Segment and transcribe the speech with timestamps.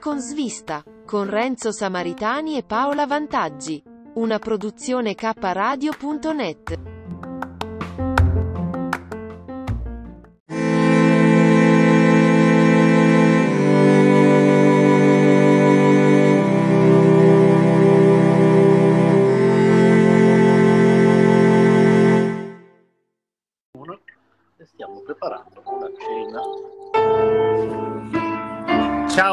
[0.00, 3.80] Con svista, con Renzo Samaritani e Paola Vantaggi.
[4.14, 6.89] Una produzione kradio.net.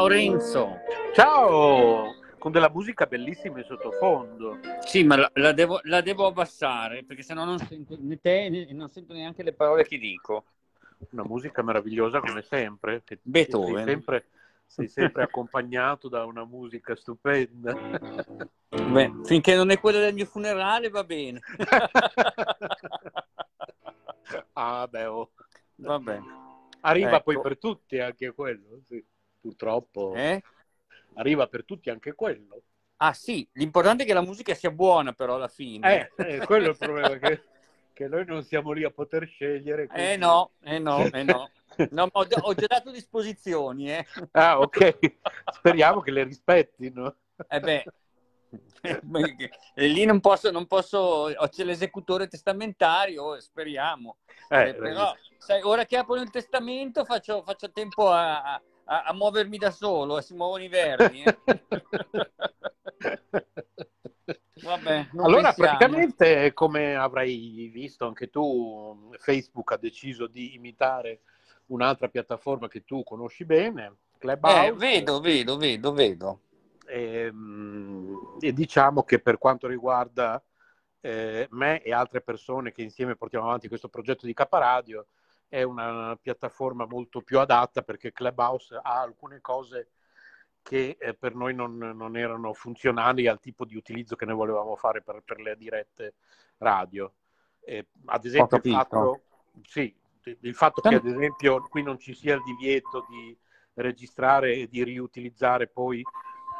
[0.08, 0.80] Renzo.
[1.14, 2.16] Ciao!
[2.38, 4.58] Con della musica bellissima in sottofondo.
[4.80, 8.66] Sì, ma la, la devo, la devo abbassare perché sennò non sento né te né
[8.72, 10.44] non sento neanche le parole che dico.
[11.10, 13.02] Una musica meravigliosa come sempre.
[13.22, 13.74] Beethoven.
[13.74, 14.26] Sei sempre,
[14.66, 17.74] sei sempre accompagnato da una musica stupenda.
[18.68, 21.40] Beh, finché non è quella del mio funerale va bene.
[24.54, 25.30] ah, beh, oh.
[25.74, 26.20] Vabbè.
[26.80, 27.22] Arriva Ecco.
[27.22, 29.04] poi per tutti anche quello, sì.
[29.40, 30.42] Purtroppo Eh?
[31.14, 32.62] arriva per tutti anche quello.
[32.96, 36.10] Ah sì, l'importante è che la musica sia buona però alla fine.
[36.16, 37.44] Eh, eh, quello è il problema, che,
[37.92, 39.82] che noi non siamo lì a poter scegliere.
[39.82, 41.50] Eh quindi- no, eh no, eh no.
[41.90, 44.04] No, ho, ho già dato disposizioni, eh.
[44.32, 44.98] Ah, ok.
[45.52, 47.16] Speriamo che le rispettino.
[47.48, 47.84] Eh beh,
[49.74, 54.18] e lì non posso, non posso, c'è l'esecutore testamentario, speriamo.
[54.48, 59.12] Eh, Eh, però, sai, ora che apro il testamento faccio, faccio tempo a, a- a
[59.12, 61.22] muovermi da solo, e si muovono i vermi.
[61.22, 61.38] eh.
[64.60, 65.54] Vabbè, allora, pensiamo.
[65.54, 71.20] praticamente, come avrai visto anche tu, Facebook ha deciso di imitare
[71.66, 74.66] un'altra piattaforma che tu conosci bene, Clubhouse.
[74.66, 76.40] Eh, vedo, vedo, vedo, vedo.
[76.86, 80.42] E, mm, e diciamo che per quanto riguarda
[81.00, 85.06] eh, me e altre persone che insieme portiamo avanti questo progetto di Caparadio,
[85.48, 89.88] è una piattaforma molto più adatta perché Clubhouse ha alcune cose
[90.62, 94.76] che eh, per noi non, non erano funzionali al tipo di utilizzo che noi volevamo
[94.76, 96.14] fare per, per le dirette
[96.58, 97.12] radio.
[97.60, 99.20] Eh, ad esempio, il fatto,
[99.62, 99.94] sì,
[100.40, 103.36] il fatto che ad esempio qui non ci sia il divieto di
[103.74, 106.02] registrare e di riutilizzare poi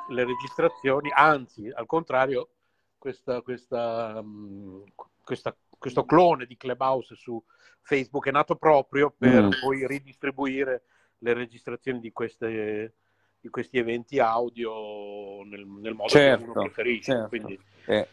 [0.08, 2.48] le registrazioni, anzi, al contrario,
[2.96, 4.84] questa, questa, mh,
[5.22, 7.42] questa- questo clone di Clubhouse su
[7.80, 9.50] Facebook è nato proprio per Mm.
[9.60, 10.82] poi ridistribuire
[11.18, 12.94] le registrazioni di, queste,
[13.40, 17.12] di questi eventi audio nel, nel modo che Certo, uno preferisce.
[17.12, 17.28] certo.
[17.28, 18.08] Quindi, Eh,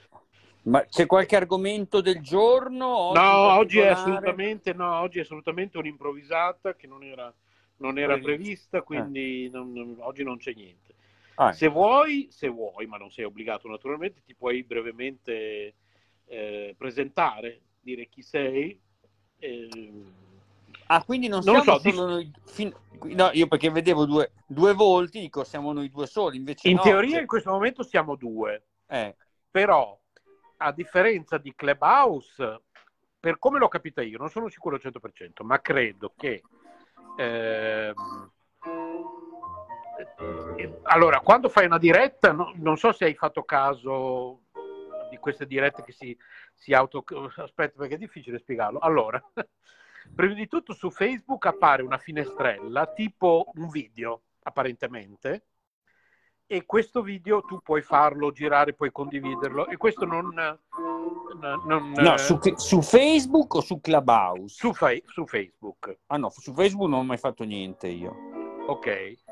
[0.64, 2.88] Ma c'è qualche argomento del giorno?
[2.88, 7.32] Oggi no, oggi è, no, oggi è assolutamente un'improvvisata che non era,
[7.78, 8.32] non era Prevista.
[8.32, 10.94] prevista, quindi non- non- oggi non c'è niente.
[11.36, 15.76] Ah, Se vuoi, se vuoi, ma non sei obbligato naturalmente, ti puoi brevemente
[16.28, 18.80] eh, presentare, dire chi sei.
[19.40, 20.04] eh,
[20.88, 22.32] Ah, quindi non, Non siamo so, solo noi.
[22.46, 22.74] fin-
[23.06, 26.82] No, io perché vedevo due, due volti, dico siamo noi due soli, invece in no.
[26.82, 29.16] teoria in questo momento siamo due, Eh,
[29.50, 30.00] però
[30.58, 32.62] a differenza di Clubhouse,
[33.20, 36.42] per come l'ho capita io, non sono sicuro al 100%, ma credo che...
[37.18, 38.32] ehm,
[40.58, 44.42] eh, allora, quando fai una diretta, no- non so se hai fatto caso
[45.16, 46.18] di queste dirette che si,
[46.54, 47.04] si auto...
[47.38, 48.80] Aspetta, perché è difficile spiegarlo.
[48.80, 49.22] Allora,
[50.14, 55.46] prima di tutto su Facebook appare una finestrella, tipo un video, apparentemente,
[56.48, 60.28] e questo video tu puoi farlo girare, puoi condividerlo, e questo non...
[61.66, 64.54] non- no, eh, su, su Facebook o su Clubhouse?
[64.54, 66.00] su, Fa- su Facebook.
[66.08, 68.16] Ah no, su Facebook non ho mai fatto niente io.
[68.68, 69.24] Ok.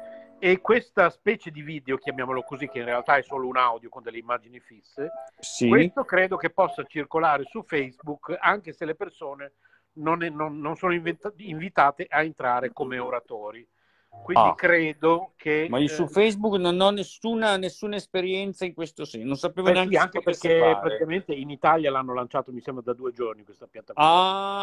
[0.46, 4.04] E questa specie di video, chiamiamolo così, che in realtà è solo un audio con
[4.04, 5.10] delle immagini fisse,
[5.40, 5.70] Sì.
[5.70, 9.54] questo credo che possa circolare su Facebook anche se le persone
[9.94, 13.66] non, è- non- non sono inventa- invitate a entrare come oratori.
[14.10, 14.54] Quindi Ah.
[14.56, 15.68] credo che...
[15.70, 19.68] Ma io eh, su Facebook non ho nessuna, nessuna esperienza in questo senso, non sapevo
[19.68, 20.80] beh, neanche sì, anche perché fare.
[20.82, 24.10] praticamente in Italia l'hanno lanciato, mi sembra, da due giorni questa piattaforma.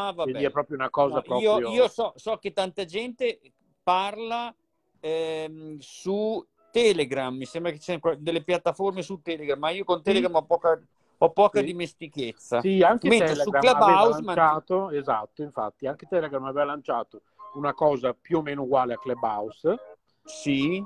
[0.09, 0.45] Ah, Quindi vabbè.
[0.47, 1.59] è proprio una cosa No, proprio...
[1.59, 3.41] io, io so, so che tanta gente
[3.83, 4.55] parla
[5.01, 10.03] ehm, su Telegram, mi sembra che ci siano delle piattaforme su Telegram, ma io con
[10.03, 10.81] Telegram ho poca,
[11.19, 11.67] ho poca Sì.
[11.67, 12.61] dimestichezza.
[12.61, 17.23] Sì, anche Mentre su Telegram aveva Clubhouse, ma- lanciato, esatto, infatti, anche Telegram aveva lanciato
[17.55, 19.79] una cosa più o meno uguale a Clubhouse,
[20.23, 20.81] Sì,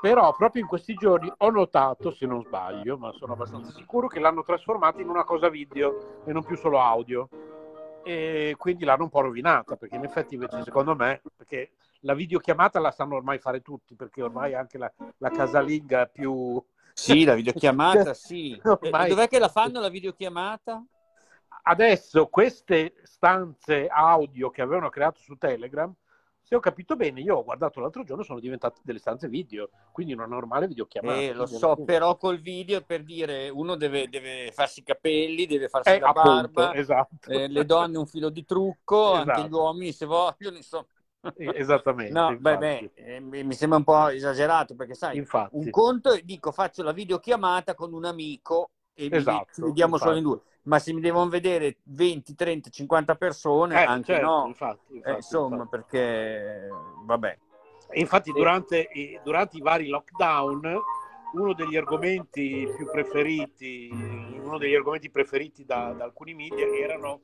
[0.00, 4.20] però proprio in questi giorni ho notato, se non sbaglio, ma sono abbastanza sicuro, che
[4.20, 7.28] l'hanno trasformata in una cosa video e non più solo audio.
[8.04, 11.70] E quindi l'hanno un po' rovinata, perché in effetti invece secondo me, perché
[12.04, 16.62] la videochiamata la sanno ormai fare tutti, perché ormai anche la, la casalinga più...
[16.92, 18.58] sì, la videochiamata, sì.
[18.62, 20.84] Ormai- E dov'è che la fanno la videochiamata?
[21.66, 25.92] Adesso queste stanze audio che avevano creato su Telegram,
[26.42, 30.12] se ho capito bene, io ho guardato l'altro giorno, sono diventate delle stanze video, quindi
[30.12, 31.18] una normale videochiamata.
[31.18, 35.46] Eh, lo so, fine- però col video per dire uno deve, deve farsi i capelli,
[35.46, 37.30] deve farsi Eh, la appunto, barba, esatto.
[37.30, 39.48] eh, le donne un filo di trucco, anche Esatto.
[39.48, 40.84] gli uomini se vogliono, insomma.
[41.36, 42.12] Esattamente.
[42.12, 42.90] No, beh, infatti.
[42.94, 45.56] beh, eh, mi sembra un po' esagerato perché sai, Infatti.
[45.56, 50.16] un conto è, dico, faccio la videochiamata con un amico e Esatto, ci vediamo solo
[50.16, 50.42] in infatti.
[50.42, 54.92] due, ma se mi devono vedere 20, 30, 50 persone, Eh, anche certo, no, infatti,
[54.94, 55.70] Eh, infatti, insomma, infatti.
[55.70, 56.70] perché
[57.04, 57.38] vabbè.
[57.90, 60.72] E infatti durante, i- durante i vari lockdown
[61.34, 63.90] uno degli argomenti più preferiti,
[64.40, 67.20] uno degli argomenti preferiti da, da alcuni media erano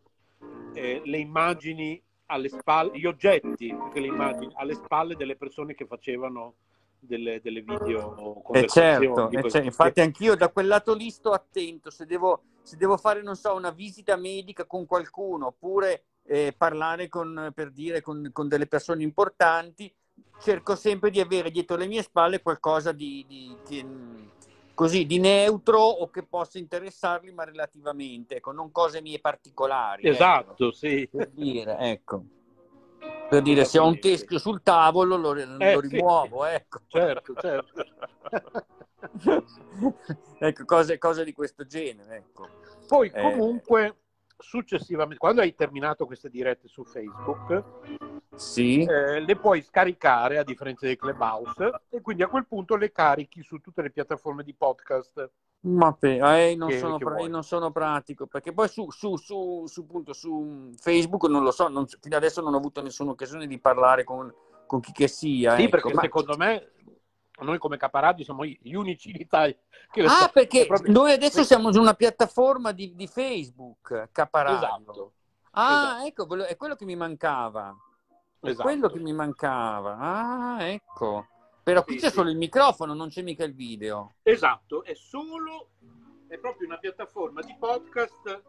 [0.75, 5.75] eh, le immagini alle spalle, gli oggetti più che le immagini alle spalle delle persone
[5.75, 6.55] che facevano
[7.01, 9.29] delle, delle video Eh conversazioni.
[9.29, 12.97] certo, eh, cioè, infatti anch'io da quel lato lì sto attento, se devo, se devo
[12.97, 18.31] fare, non so, una visita medica con qualcuno oppure eh, parlare con, per dire, con,
[18.33, 19.93] con delle persone importanti,
[20.39, 24.31] cerco sempre di avere dietro le mie spalle qualcosa di, di- mh,
[24.81, 30.05] così, di neutro o che possa interessarli, ma relativamente, ecco, non cose mie particolari.
[30.05, 31.07] ecco, Esatto, sì.
[31.13, 32.25] per dire, ecco.
[33.29, 35.89] Per dire, se ho un teschio sul tavolo lo, lo Eh, sì.
[35.89, 36.81] rimuovo, ecco.
[36.87, 37.85] Certo, certo.
[40.41, 42.17] ecco, cose, cose di questo genere.
[42.17, 42.49] Ecco.
[42.89, 43.21] Poi Eh.
[44.41, 47.63] Successivamente, quando hai terminato queste dirette su Facebook,
[48.35, 52.91] Sì, eh, le puoi scaricare a differenza di Clubhouse e quindi a quel punto le
[52.91, 55.31] carichi su tutte le piattaforme di podcast.
[55.63, 57.29] ma pe- eh, non, Che- sono che pra- vuoi?
[57.29, 61.69] non sono pratico perché poi su, su, su, su, appunto, su Facebook non lo so,
[61.69, 64.33] non- fino adesso non ho avuto nessuna occasione di parlare con,
[64.67, 65.57] con chi che sia.
[65.57, 66.71] Sì, ecco, perché ma- secondo me
[67.45, 69.57] noi come Caparadio siamo gli unici in Italia
[69.91, 74.57] che Ah, perché proprio- noi adesso siamo su una piattaforma di, di Facebook, Caparadio.
[74.91, 75.13] Esatto.
[75.53, 76.07] Ah, esatto.
[76.07, 77.75] ecco, è quello che mi mancava.
[78.41, 78.63] È Esatto.
[78.63, 79.97] quello che mi mancava.
[79.99, 81.27] Ah, ecco.
[81.63, 82.15] Però qui Sì, c'è sì.
[82.15, 84.15] solo il microfono, non c'è mica il video.
[84.23, 85.69] Esatto, è solo,
[86.27, 88.43] è proprio una piattaforma di podcast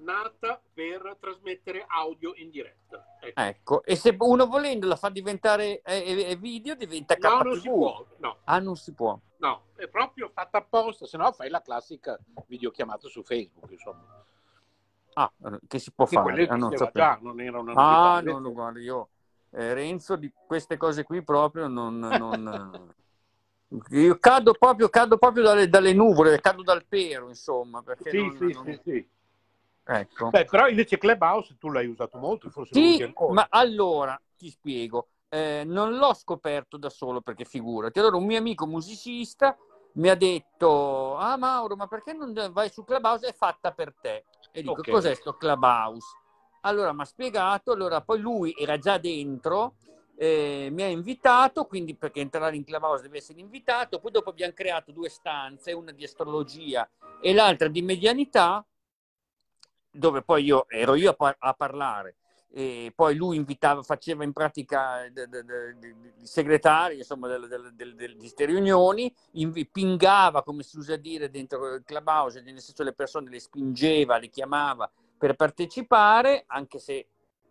[0.00, 3.04] nata per trasmettere audio in diretta.
[3.20, 3.40] Ecco.
[3.40, 7.44] Ecco, e se uno volendo la fa diventare eh, eh, video, diventa No, KTV.
[7.44, 9.18] non si può, no, Ah, non si può.
[9.36, 14.24] no, è proprio fatta apposta, se no fai la classica videochiamata su Facebook, insomma.
[15.14, 15.30] Ah,
[15.66, 16.46] che si può Che fare?
[16.48, 18.32] Ah, non già, non era una Ah, novità.
[18.32, 19.08] no, no, guarda, io
[19.50, 21.98] eh, Renzo di queste cose qui proprio non...
[21.98, 22.94] non-
[23.90, 28.36] io cado proprio, cado proprio dalle, dalle nuvole, cado dal pero, insomma, perché Sì, non-
[28.36, 29.08] sì, non- sì, sì.
[29.84, 30.30] Ecco.
[30.30, 33.32] Beh, però invece Clubhouse tu l'hai usato molto, forse Sì, ancora.
[33.32, 35.08] ma allora ti spiego.
[35.28, 37.98] Eh, non l'ho scoperto da solo perché figurati.
[37.98, 39.56] Allora, un mio amico musicista
[39.94, 43.28] mi ha detto: Ah, Mauro, ma perché non vai su Clubhouse?
[43.28, 44.24] È fatta per te.
[44.52, 44.90] E dico: Ok.
[44.90, 46.06] Cos'è sto Clubhouse?
[46.62, 47.72] Allora mi ha spiegato.
[47.72, 49.74] Allora, poi lui era già dentro,
[50.16, 51.64] eh, mi ha invitato.
[51.64, 54.00] Quindi, perché entrare in Clubhouse deve essere invitato.
[54.00, 56.88] Poi, dopo abbiamo creato due stanze, una di astrologia
[57.20, 58.64] e l'altra di medianità
[59.90, 62.16] dove poi io ero io a, par- a parlare
[62.52, 65.28] e poi lui invitava, faceva in pratica de-
[66.20, 71.30] il segretario insomma del- del- del- di queste riunioni, invi- pingava come si usa dire
[71.30, 77.06] dentro il clubhouse, nel senso le persone le spingeva, le chiamava per partecipare, anche se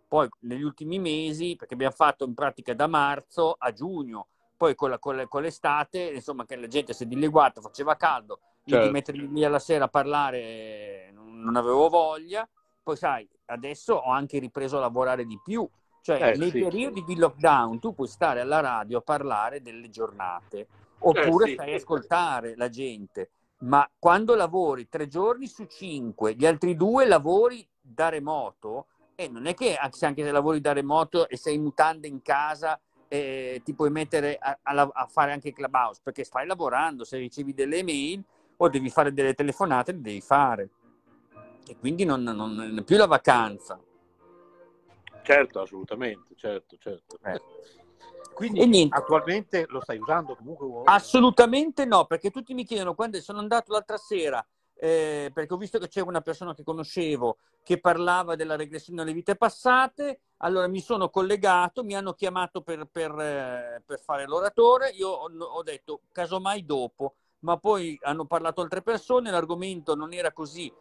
[0.06, 4.90] poi negli ultimi mesi, perché abbiamo fatto in pratica da marzo a giugno, poi con,
[4.90, 8.86] la- con la- con l'estate, insomma che la gente si è dileguata, faceva caldo, Certo.
[8.86, 12.48] di mettermi lì alla sera a parlare eh, non, avevo voglia.
[12.82, 15.68] Poi sai, adesso ho anche ripreso a lavorare di più.
[16.02, 16.60] Cioè, Eh, nei sì.
[16.60, 20.66] periodi di lockdown tu puoi stare alla radio a parlare delle giornate,
[21.00, 21.54] oppure Eh, sì.
[21.54, 23.30] stai a ascoltare la gente.
[23.60, 28.86] Ma quando lavori tre giorni su cinque, gli altri due lavori da remoto,
[29.20, 32.22] E non è che se anche se lavori da remoto e sei in mutande in
[32.22, 37.18] casa eh, ti puoi mettere a, a, a, fare anche Clubhouse perché stai lavorando, se
[37.18, 38.24] ricevi delle email
[38.62, 40.70] o devi fare delle telefonate, le devi fare.
[41.66, 43.80] E quindi non, non, non è più la vacanza.
[45.22, 47.18] Certo, assolutamente, certo, certo.
[47.24, 47.40] Eh.
[48.34, 50.82] Quindi attualmente lo stai usando comunque?
[50.84, 55.78] Assolutamente no, perché tutti mi chiedono quando sono andato l'altra sera, eh, perché ho visto
[55.78, 60.80] che c'era una persona che conoscevo che parlava della regressione alle vite passate, allora mi
[60.80, 66.00] sono collegato, mi hanno chiamato per, per, eh, per fare l'oratore, io ho, ho detto
[66.10, 70.72] casomai dopo, ma poi hanno parlato altre persone, l'argomento non era così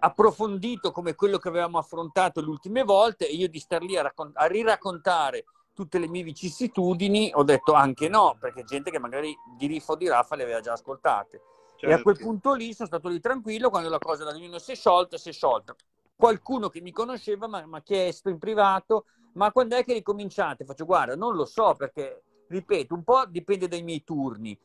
[0.00, 4.02] approfondito come quello che avevamo affrontato le ultime volte e io di star lì a,
[4.02, 9.34] raccont- a riraccontare tutte le mie vicissitudini ho detto anche no, perché gente che magari
[9.56, 11.42] di Riffo o di Raffa le aveva già ascoltate.
[11.76, 11.86] Certo.
[11.86, 12.30] E a quel certo.
[12.30, 15.30] punto lì sono stato lì tranquillo quando la cosa da ognuno si è sciolta, si
[15.30, 15.74] è sciolta.
[16.14, 20.66] Qualcuno che mi conosceva mi ha chiesto in privato, ma quando è che ricominciate?
[20.66, 24.58] Faccio guarda, non lo so perché, ripeto, un po' dipende dai miei turni,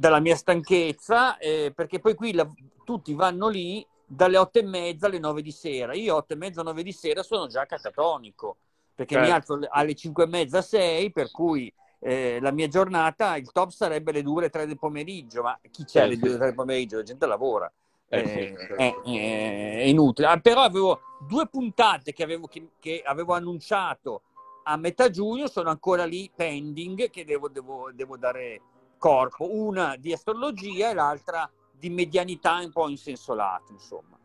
[0.00, 2.50] dalla mia stanchezza, eh, perché poi qui la,
[2.84, 5.92] tutti vanno lì dalle otto e mezza alle nove di sera.
[5.92, 8.56] Io otto e mezza, nove di sera sono già catatonico
[8.94, 9.28] perché certo.
[9.28, 13.68] mi alzo alle 5 e mezza, 6, per cui eh, la mia giornata, il top
[13.68, 16.54] sarebbe le 2 le 3 del pomeriggio, ma chi c'è alle 2 le 3 del
[16.54, 16.96] pomeriggio?
[16.96, 17.70] La gente lavora.
[18.08, 18.74] Eh, eh, sì, certo.
[19.04, 20.28] è, inutile.
[20.28, 24.22] Ah, però avevo due puntate che avevo, che, che avevo, annunciato
[24.64, 28.60] a metà giugno, sono ancora lì pending, che devo, devo, devo dare
[29.00, 29.48] corpo.
[29.50, 34.18] Una di astrologia e l'altra di medianità un po' in senso lato, insomma.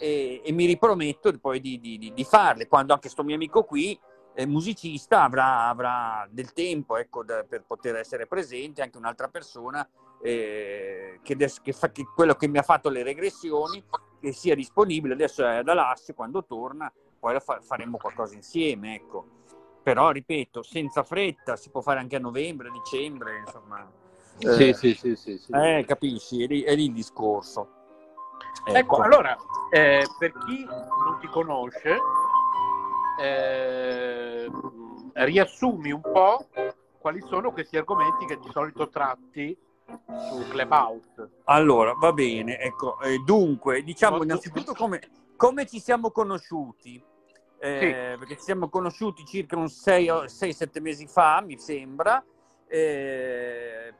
[0.00, 3.96] E, e mi riprometto poi di, di, di, farle, quando anche sto mio amico qui
[4.34, 9.86] eh, musicista avrà, avrà, del tempo ecco, da, per poter essere presente, anche un'altra persona
[10.22, 13.84] eh, che, des- che, fa, che, quello che mi ha fatto le regressioni
[14.18, 19.40] che sia disponibile, adesso è ad Alassio, quando torna poi fa- faremo qualcosa insieme, ecco.
[19.82, 24.01] Però, ripeto, senza fretta, si può fare anche a novembre, dicembre, insomma.
[24.38, 25.52] Eh, sì, sì, sì, sì.
[25.52, 27.68] Eh, capisci, è lì, è lì il discorso.
[28.64, 29.36] Ecco, ecco allora,
[29.70, 31.98] eh, per chi non ti conosce,
[33.20, 34.50] eh,
[35.14, 36.46] riassumi un po'
[36.98, 41.30] quali sono questi argomenti che di solito tratti su Clubhouse.
[41.44, 45.00] Allora, va bene, ecco, eh, dunque, diciamo innanzitutto come,
[45.36, 47.02] come ci siamo conosciuti.
[47.58, 48.18] Eh, sì.
[48.18, 52.24] Perché ci siamo conosciuti circa un 6-7 mesi fa, mi sembra,
[52.74, 53.92] eh,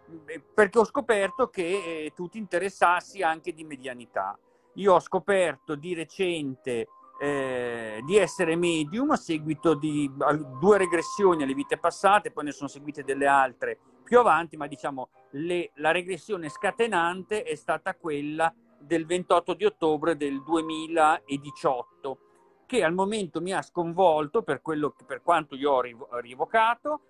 [0.54, 4.38] perché ho scoperto che eh, tu ti interessassi anche di medianità.
[4.76, 6.88] Io ho scoperto di recente
[7.20, 10.10] eh, di essere medium a seguito di
[10.58, 15.10] due regressioni alle vite passate, poi ne sono seguite delle altre più avanti, ma diciamo
[15.32, 22.18] le, la regressione scatenante è stata quella del 28 di ottobre del 2018,
[22.64, 27.00] che al momento mi ha sconvolto per, quello, per quanto io ho rivocato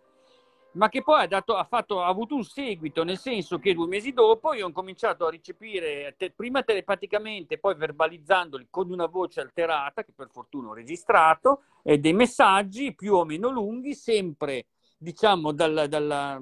[0.72, 3.86] ma che poi ha, dato, ha, fatto, ha, avuto un seguito, nel senso che due
[3.86, 9.40] mesi dopo io ho cominciato a ricepire, te, prima telepaticamente, poi verbalizzandoli con una voce
[9.40, 15.52] alterata, che per fortuna ho registrato, eh, dei messaggi più o meno lunghi, sempre diciamo
[15.52, 16.40] dalla, dalla,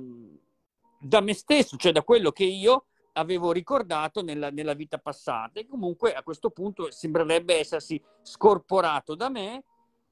[0.99, 2.85] da me stesso, cioè da quello che io
[3.15, 5.61] avevo ricordato nella, nella vita passata.
[5.61, 9.65] E comunque a questo punto sembrerebbe essersi scorporato da me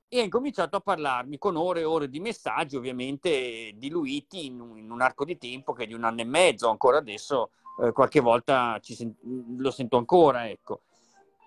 [0.09, 4.79] e ha incominciato a parlarmi con ore e ore di messaggi, ovviamente diluiti in un,
[4.79, 7.51] in un arco di tempo che è di un anno e mezzo, ancora adesso
[7.83, 9.15] eh, qualche volta sen-
[9.59, 10.83] lo sento ancora, ecco.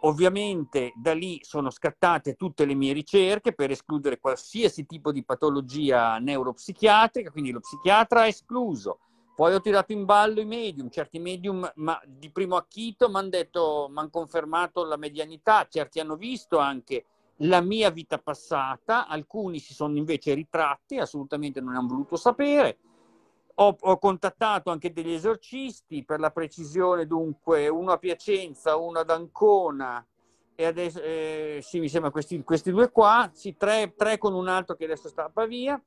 [0.04, 6.18] Ovviamente da lì sono scattate tutte le mie ricerche per escludere qualsiasi tipo di patologia
[6.18, 9.00] neuropsichiatrica, quindi lo psichiatra ha escluso.
[9.36, 13.30] Poi ho tirato in ballo i medium, certi medium ma di primo acchito mi hanno
[13.90, 17.06] mi hanno confermato la medianità, certi hanno visto anche
[17.42, 22.78] la mia vita passata, alcuni si sono invece ritratti, assolutamente non hanno voluto sapere.
[23.56, 29.10] Ho, ho, contattato anche degli esorcisti, per la precisione dunque, uno a Piacenza, uno ad
[29.10, 30.06] Ancona,
[30.56, 34.48] e adesso, eh, sì, mi sembra questi, questi due qua, sì, tre, tre, con un
[34.48, 35.82] altro che adesso sta a Pavia.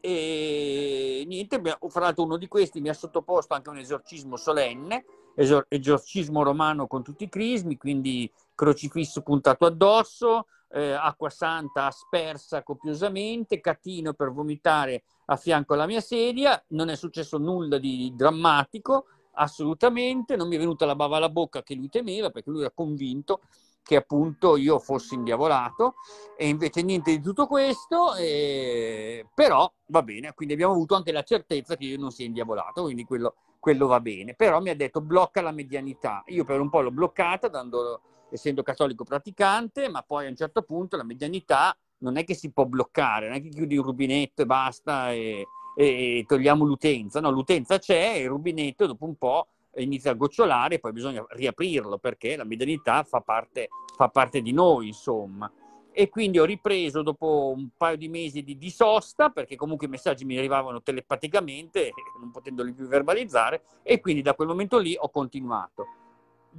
[0.00, 5.04] E niente, fra l'altro uno di questi mi ha sottoposto anche un esorcismo solenne,
[5.34, 12.64] esor- esorcismo romano con tutti i crismi, quindi crocifisso puntato addosso, eh, acqua santa aspersa
[12.64, 19.04] copiosamente, catino per vomitare a fianco alla mia sedia, non è successo nulla di drammatico,
[19.34, 22.72] assolutamente, non mi è venuta la bava alla bocca che lui temeva perché lui era
[22.74, 23.42] convinto
[23.80, 25.94] che appunto io fossi indiavolato.
[26.36, 31.22] E invece niente di tutto questo, eh, però va bene, quindi abbiamo avuto anche la
[31.22, 35.00] certezza che io non sia indiavolato, quindi quello, quello va bene, però mi ha detto
[35.00, 40.26] blocca la medianità, io per un po' l'ho bloccata dando essendo cattolico praticante, ma poi
[40.26, 43.48] a un certo punto la medianità non è che si può bloccare, non è che
[43.48, 48.86] chiudi il rubinetto e basta e, e togliamo l'utenza, no, l'utenza c'è e il rubinetto
[48.86, 53.68] dopo un po' inizia a gocciolare e poi bisogna riaprirlo perché la medianità fa parte,
[53.96, 55.50] fa parte di noi, insomma.
[55.90, 59.90] E quindi ho ripreso dopo un paio di mesi di, di sosta, perché comunque i
[59.90, 65.10] messaggi mi arrivavano telepaticamente, non potendoli più verbalizzare, e quindi da quel momento lì ho
[65.10, 65.86] continuato.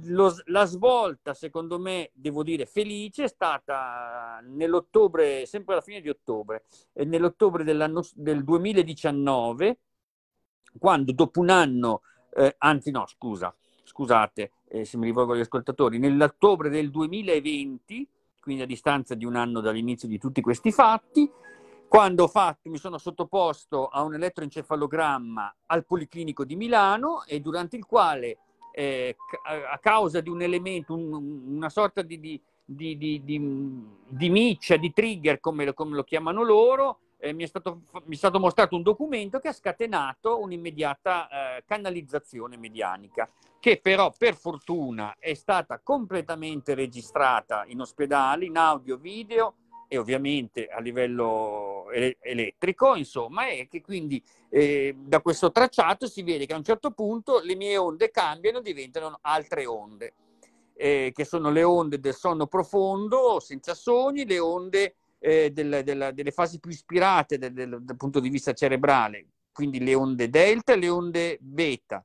[0.04, 6.08] Lo, la svolta, secondo me, devo dire felice, è stata nell'ottobre, sempre alla fine di
[6.08, 9.78] ottobre, nell'ottobre del 2019,
[10.78, 15.98] quando dopo un anno eh, anzi no, scusa, scusate eh, se mi rivolgo agli ascoltatori,
[15.98, 18.08] nell'ottobre del 2020,
[18.40, 21.30] quindi a distanza di un anno dall'inizio di tutti questi fatti,
[21.88, 27.84] quando fatto, mi sono sottoposto a un elettroencefalogramma al Policlinico di Milano e durante il
[27.84, 28.38] quale
[28.72, 34.92] eh, a causa di un elemento, un, una sorta di, di, di, di, miccia, di
[34.92, 38.82] trigger come, come lo chiamano loro, eh, mi, è stato, mi, è stato, mostrato un
[38.82, 46.74] documento che ha scatenato un'immediata eh, canalizzazione medianica, che però per fortuna è stata completamente
[46.74, 49.54] registrata in ospedale, in audio, video
[49.92, 56.22] e ovviamente a livello ele- elettrico, insomma, e che quindi eh, da questo tracciato si
[56.22, 60.14] vede che a un certo punto le mie onde cambiano diventano altre onde.
[60.74, 66.12] Eh, che sono le onde del sonno profondo, senza sogni, le onde eh, del, del,
[66.14, 70.76] delle fasi più ispirate del, dal punto di vista cerebrale, quindi le onde delta e
[70.76, 72.04] le onde beta.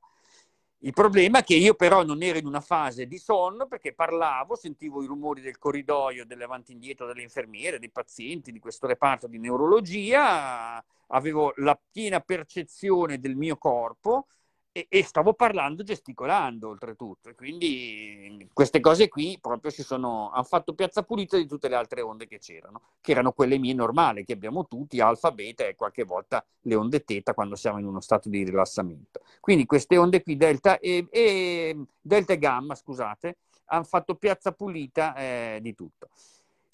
[0.86, 4.54] Il problema è che io però non ero in una fase di sonno perché parlavo,
[4.54, 9.26] sentivo i rumori del corridoio, dell'avanti e indietro delle infermiere, dei pazienti, di questo reparto
[9.26, 14.28] di neurologia, avevo la piena percezione del mio corpo
[14.76, 17.32] e, e, stavo parlando gesticolando oltretutto.
[17.34, 22.02] Quindi queste cose qui proprio si sono, hanno fatto piazza pulita di tutte le altre
[22.02, 26.04] onde che c'erano, che erano quelle mie normali, che abbiamo tutti, alfa, beta e qualche
[26.04, 29.22] volta le onde teta quando siamo in uno stato di rilassamento.
[29.40, 33.36] Quindi queste onde qui, delta e, e, delta e gamma, scusate,
[33.68, 36.10] hanno fatto piazza pulita eh, di tutto.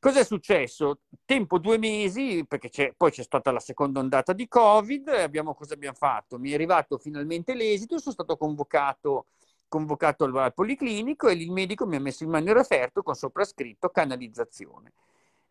[0.03, 1.03] Cosa è successo?
[1.25, 5.75] Tempo due mesi, perché c'è, poi c'è stata la seconda ondata di Covid, abbiamo, cosa
[5.75, 6.41] abbiamo fatto?
[6.41, 9.27] Mi è arrivato finalmente l'esito, sono stato convocato,
[9.69, 13.91] convocato al, al, Policlinico e il medico mi ha messo in il referto con soprascritto
[13.91, 14.93] canalizzazione.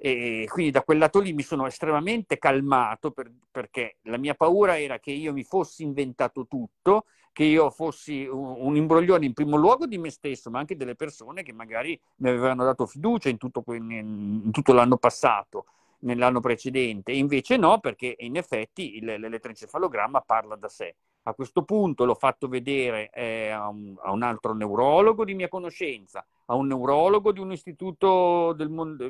[0.04, 4.80] E quindi da quel lato lì mi sono estremamente calmato per, perché la mia paura
[4.80, 9.58] era che io mi fossi inventato tutto che io fossi un, un, imbroglione in primo
[9.58, 13.38] luogo di me stesso, ma anche delle persone che magari mi avevano dato fiducia in
[13.38, 15.66] tutto, in tutto l'anno passato,
[16.00, 17.12] nell'anno precedente.
[17.12, 20.96] E invece no, perché in effetti il, l'elettroencefalogramma parla da sé.
[21.24, 25.48] A questo punto l'ho fatto vedere eh, a, un, a, un, altro neurologo di mia
[25.48, 29.08] conoscenza, a un neurologo di un istituto del mondo,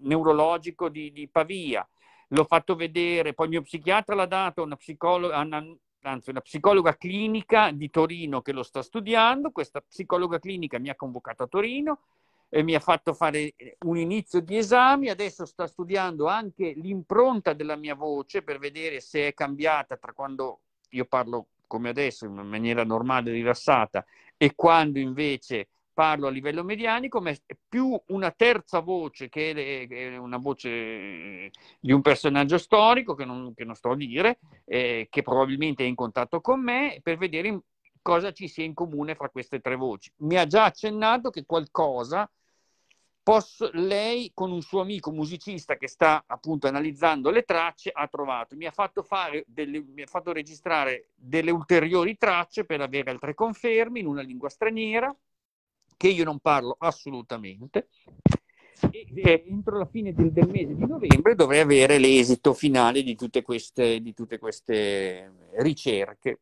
[0.00, 1.86] neurologico di, di Pavia,
[2.28, 5.64] l'ho fatto vedere, poi il mio psichiatra l'ha dato una psicologa, una,
[6.02, 10.96] anzi una psicologa clinica di Torino che lo sta studiando, questa psicologa clinica mi ha
[10.96, 12.00] convocato a Torino
[12.48, 13.54] e mi ha fatto fare
[13.84, 19.28] un inizio di esami, adesso sta studiando anche l'impronta della mia voce per vedere se
[19.28, 24.04] è cambiata tra quando io parlo come adesso in maniera normale, rilassata,
[24.36, 30.16] e quando invece parlo a livello medianico, ma è più una terza voce che è
[30.18, 35.22] una voce di un personaggio storico che non, che non sto a dire, eh, che
[35.22, 37.62] probabilmente è in contatto con me, per vedere
[38.02, 40.12] cosa ci sia in comune fra queste tre voci.
[40.18, 42.30] Mi ha già accennato che qualcosa
[43.22, 48.54] posso, lei con un suo amico musicista che sta appunto analizzando le tracce ha trovato.
[48.54, 53.32] Mi ha fatto, fare delle, mi ha fatto registrare delle ulteriori tracce per avere altre
[53.32, 55.16] conferme in una lingua straniera
[55.96, 57.88] che io non parlo assolutamente.
[58.90, 63.16] E, e entro la fine del, del, mese di novembre dovrei avere l'esito finale di
[63.16, 66.40] tutte, queste, di tutte queste ricerche.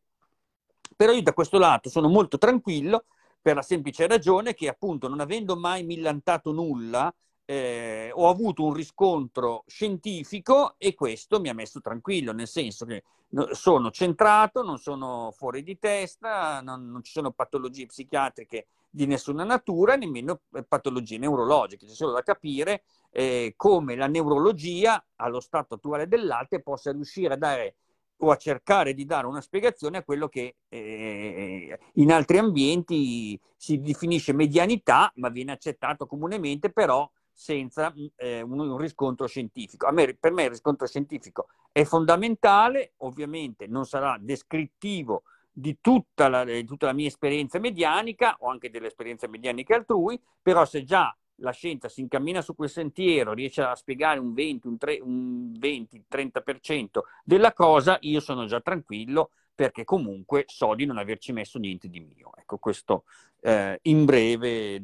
[0.95, 3.05] Però io da questo lato sono molto tranquillo
[3.41, 7.13] per la semplice ragione che appunto non avendo mai millantato nulla
[7.45, 13.03] eh, ho avuto un riscontro scientifico e questo mi ha messo tranquillo, nel senso che
[13.51, 19.43] sono centrato, non sono fuori di testa, non, non ci sono patologie psichiatriche di nessuna
[19.43, 21.85] natura, nemmeno eh, patologie neurologiche.
[21.85, 27.37] C'è solo da capire eh, come la neurologia, allo stato attuale dell'arte, possa riuscire a
[27.37, 27.75] dare
[28.19, 33.81] o a cercare di dare una spiegazione a quello che eh, in altri ambienti si
[33.81, 39.91] definisce medianità, ma viene accettato comunemente, però senza eh, un, un, riscontro scientifico.
[39.91, 45.23] Me, per me il riscontro scientifico è fondamentale, ovviamente non sarà descrittivo
[45.57, 50.65] di tutta la, di tutta la mia esperienza medianica o anche dell'esperienza medianica altrui, però
[50.65, 54.77] se già la scienza si incammina su quel sentiero, riesce a spiegare un 20, un,
[54.77, 56.87] 3, un 20, 30%
[57.23, 62.01] della cosa, io sono già tranquillo perché comunque so di non averci messo niente di
[62.01, 62.31] mio.
[62.35, 63.05] Ecco, questo
[63.39, 64.81] eh, in breve, eh,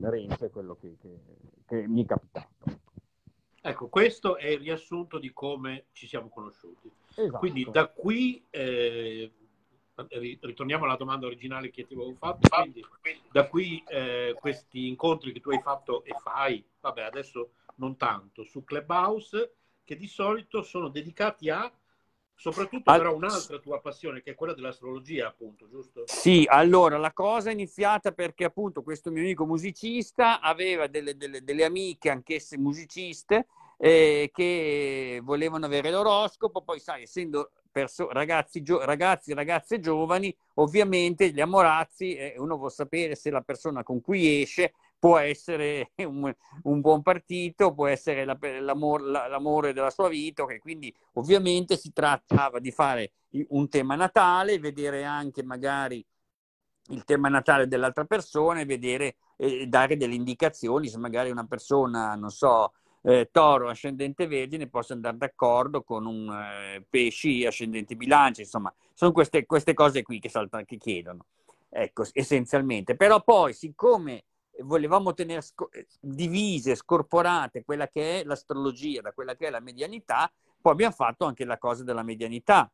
[0.00, 1.08] Renzo, è quello che, che,
[1.66, 2.48] che, mi è capitato.
[3.60, 6.88] Ecco, questo è il riassunto di come ci siamo conosciuti.
[7.16, 7.38] Esatto.
[7.38, 9.32] Quindi da qui eh,
[10.06, 12.84] ritorniamo alla domanda originale che ti avevo fatto, quindi
[13.30, 18.44] da qui eh, questi incontri che tu hai fatto e fai, vabbè adesso non tanto,
[18.44, 21.72] su Clubhouse, che di solito sono dedicati a
[22.38, 22.98] soprattutto All...
[22.98, 26.04] però un'altra tua passione che è quella dell'astrologia appunto, giusto?
[26.06, 31.42] Sì, allora la cosa è iniziata perché appunto questo mio amico musicista aveva delle, delle,
[31.42, 38.84] delle amiche anch'esse musiciste eh, che volevano avere l'oroscopo, poi sai, essendo perso- ragazzi, gio-
[38.84, 44.42] ragazzi, ragazze giovani, ovviamente gli amorazzi, eh, uno vuole sapere se la persona con cui
[44.42, 46.32] esce può essere un,
[46.64, 50.58] un buon partito, può essere la, l'amor, l'amore della sua vita, okay?
[50.58, 53.12] quindi ovviamente si trattava di fare
[53.48, 56.04] un tema natale, vedere anche magari
[56.90, 62.14] il tema natale dell'altra persona e vedere e dare delle indicazioni se magari una persona,
[62.14, 62.72] non so,
[63.08, 69.12] eh, toro ascendente vergine possa andare d'accordo con un eh, pesci ascendente bilancia, insomma, sono
[69.12, 71.24] queste, queste cose qui che, saltano, che chiedono,
[71.70, 72.96] ecco, essenzialmente.
[72.96, 74.24] Però poi, siccome
[74.60, 80.30] volevamo tenere sco- divise, scorporate quella che è l'astrologia da quella che è la medianità,
[80.60, 82.70] poi abbiamo fatto anche la cosa della medianità.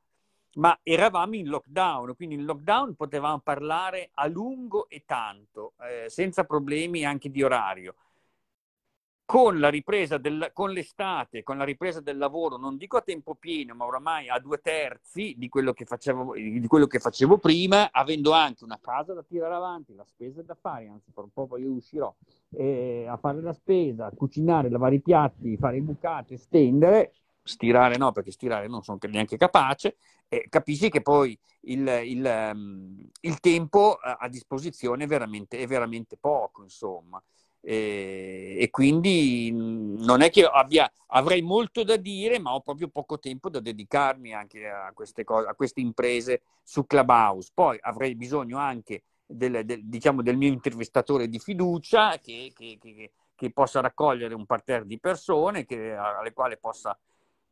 [0.56, 6.42] Ma eravamo in lockdown, quindi in lockdown potevamo parlare a lungo e tanto, eh, senza
[6.44, 7.94] problemi anche di orario
[9.26, 13.34] con la ripresa del, con l'estate, con la ripresa del lavoro, non dico a tempo
[13.34, 16.34] pieno, ma oramai a due terzi di quello che facevo,
[16.66, 20.88] quello che facevo prima, avendo anche una casa da tirare avanti, la spesa da fare,
[20.88, 22.14] anzi per un po' poi io uscirò
[22.50, 28.12] eh, a fare la spesa, cucinare, lavare i piatti, fare i bucati, stendere, stirare no,
[28.12, 29.96] perché stirare non sono neanche capace,
[30.28, 36.16] eh, capisci che poi il, il, um, il tempo a disposizione è veramente, è veramente
[36.18, 37.22] poco, insomma.
[37.66, 43.18] E, e, quindi non è che abbia, avrei molto da dire, ma ho proprio poco
[43.18, 47.50] tempo da dedicarmi anche a queste, cose, a queste imprese su Clubhouse.
[47.54, 53.12] Poi avrei bisogno anche del, del, diciamo, del mio intervistatore di fiducia che, che, che,
[53.34, 56.96] che possa raccogliere un parterre di persone alle quali possa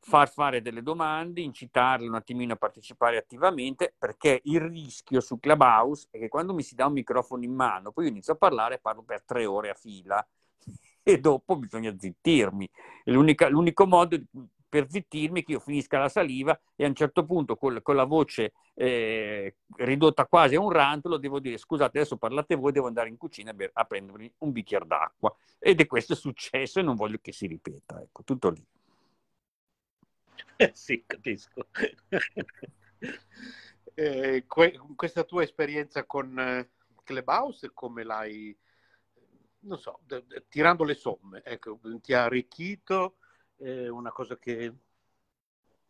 [0.04, 6.08] far fare delle domande, incitarle un attimino a partecipare attivamente, perché il rischio su Clubhouse
[6.10, 8.74] è che quando mi si dà un microfono in mano, poi io inizio a parlare
[8.74, 10.26] e parlo per tre ore a fila
[11.02, 12.68] e dopo bisogna zittirmi.
[13.04, 14.20] l'unico modo
[14.68, 17.94] per zittirmi è che io finisca la saliva e a un certo punto con, con
[17.94, 22.86] la voce eh, ridotta quasi a un rantolo devo dire scusate adesso parlate voi, devo
[22.86, 25.32] andare in cucina a, a prendermi un bicchiere d'acqua.
[25.58, 28.00] Ed è questo successo e non voglio che si ripeta.
[28.00, 28.64] Ecco, tutto lì.
[30.72, 31.68] Sì, capisco.
[33.94, 36.70] eh, que- questa tua esperienza con eh,
[37.02, 38.57] Clubhouse, come l'hai,
[39.61, 43.16] non so, d- d- tirando le somme, ecco, ti ha arricchito,
[43.59, 44.72] eh, una cosa che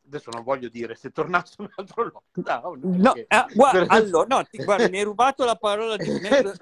[0.05, 2.81] adesso non voglio dire se tornasse un altro lockdown.
[2.83, 3.27] No, perché...
[3.29, 6.11] ah, guarda, allora, no, ti, guarda, mi hai rubato la parola di,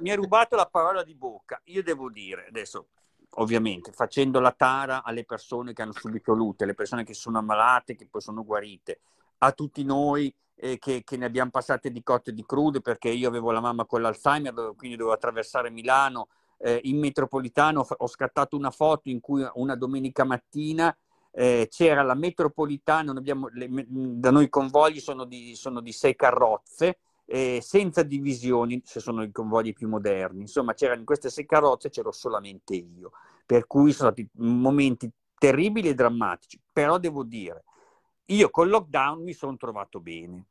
[0.01, 1.61] mi hai rubato la parola di bocca.
[1.65, 2.89] Io devo dire adesso
[3.35, 7.95] ovviamente facendo la tara alle persone che hanno subito lute, alle persone che sono ammalate,
[7.95, 9.01] che poi sono guarite,
[9.39, 13.09] a tutti noi eh, che, che, ne abbiamo passate di cotte e di crude, perché
[13.09, 16.29] io avevo la mamma con l'Alzheimer, quindi dovevo attraversare Milano.
[16.63, 20.95] Eh, in metropolitano ho scattato una foto in cui una domenica mattina
[21.33, 26.17] eh, c'era la metropolitana, abbiamo, le, da noi i convogli sono di, sono di sei
[26.17, 26.99] carrozze,
[27.33, 30.41] eh, senza divisioni, se sono i convogli più moderni.
[30.41, 33.13] Insomma, c'erano in queste sei carrozze c'ero solamente io,
[33.47, 36.61] per cui sono stati momenti terribili e drammatici.
[36.73, 37.65] Però devo dire,
[38.27, 40.47] io col lockdown mi sono trovato bene.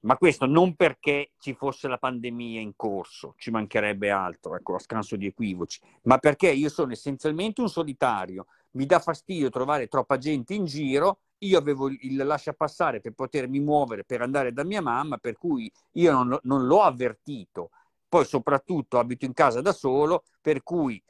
[0.00, 4.78] Ma questo non perché ci fosse la pandemia in corso, ci mancherebbe altro, ecco, a
[4.78, 8.46] scanso di equivoci, ma perché io sono essenzialmente un solitario.
[8.72, 13.60] Mi dà fastidio trovare troppa gente in giro io avevo il lascia passare per potermi
[13.60, 17.70] muovere, per andare da mia mamma, per cui io non, non l'ho avvertito.
[18.08, 21.02] Poi soprattutto abito in casa da solo, per cui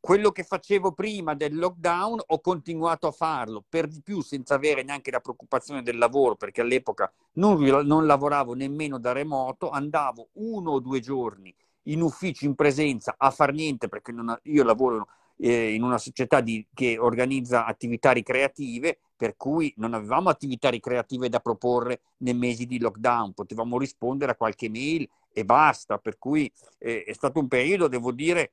[0.00, 4.82] quello che facevo prima del lockdown ho continuato a farlo, per di più senza avere
[4.82, 10.72] neanche la preoccupazione del lavoro, perché all'epoca non, non lavoravo nemmeno da remoto, andavo uno
[10.72, 11.54] o due giorni
[11.88, 16.40] in ufficio in presenza a far niente, perché non, io lavoro eh, in una società
[16.40, 22.66] di, che organizza attività ricreative per cui non avevamo attività ricreative da proporre nei mesi
[22.66, 27.48] di lockdown, potevamo rispondere a qualche mail e basta, per cui eh, è stato un
[27.48, 28.52] periodo, devo dire,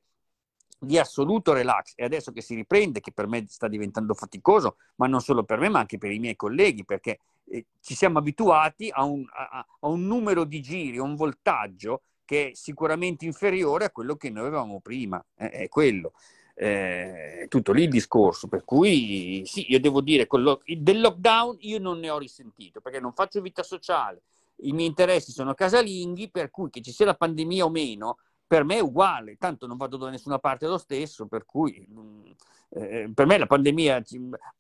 [0.80, 5.08] di assoluto relax e adesso che si riprende, che per me sta diventando faticoso, ma
[5.08, 8.89] non solo per me, ma anche per i miei colleghi, perché eh, ci siamo abituati
[8.91, 13.86] a un, a, a un, numero di giri, a un voltaggio che è sicuramente inferiore
[13.86, 16.13] a quello che noi avevamo prima, eh, è quello.
[16.56, 21.80] Eh, tutto lì il discorso, per cui sì, io devo dire, lo, del lockdown io
[21.80, 24.22] non ne ho risentito, perché non faccio vita sociale,
[24.58, 28.63] i miei interessi sono casalinghi, per cui che ci sia la pandemia o meno, per
[28.63, 32.26] me è uguale, tanto non vado da nessuna parte lo stesso, per cui mm,
[32.70, 34.04] eh, per me la pandemia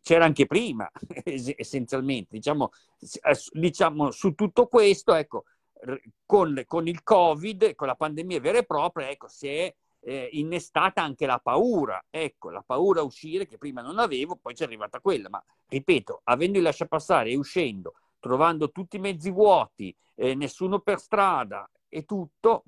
[0.01, 0.89] c'era anche prima,
[1.23, 2.35] essenzialmente.
[2.37, 5.45] Diciamo, eh, diciamo, su tutto questo, ecco,
[6.25, 11.01] con, con, il Covid, con la pandemia vera e propria, ecco, si è eh, innestata
[11.01, 14.99] anche la paura, ecco, la paura a uscire che prima non avevo, poi c'è arrivata
[14.99, 20.79] quella, ma ripeto, avendo il lasciapassare e uscendo, trovando tutti i mezzi vuoti, eh, nessuno
[20.79, 22.63] per strada e tutto,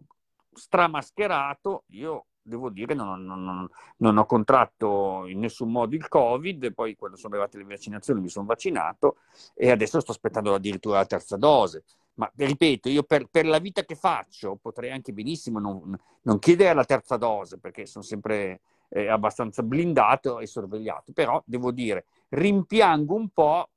[0.54, 6.95] stramascherato, io devo dire non, non, non, ho contratto in nessun modo il Covid, poi
[6.95, 9.17] quando sono arrivate le vaccinazioni mi sono vaccinato
[9.55, 11.84] e adesso sto aspettando addirittura la terza dose.
[12.15, 16.73] Ma ripeto, io per, per la vita che faccio potrei anche benissimo non, non chiedere
[16.73, 23.15] la terza dose perché sono sempre eh, abbastanza blindato e sorvegliato, però devo dire, rimpiango
[23.15, 23.69] un po'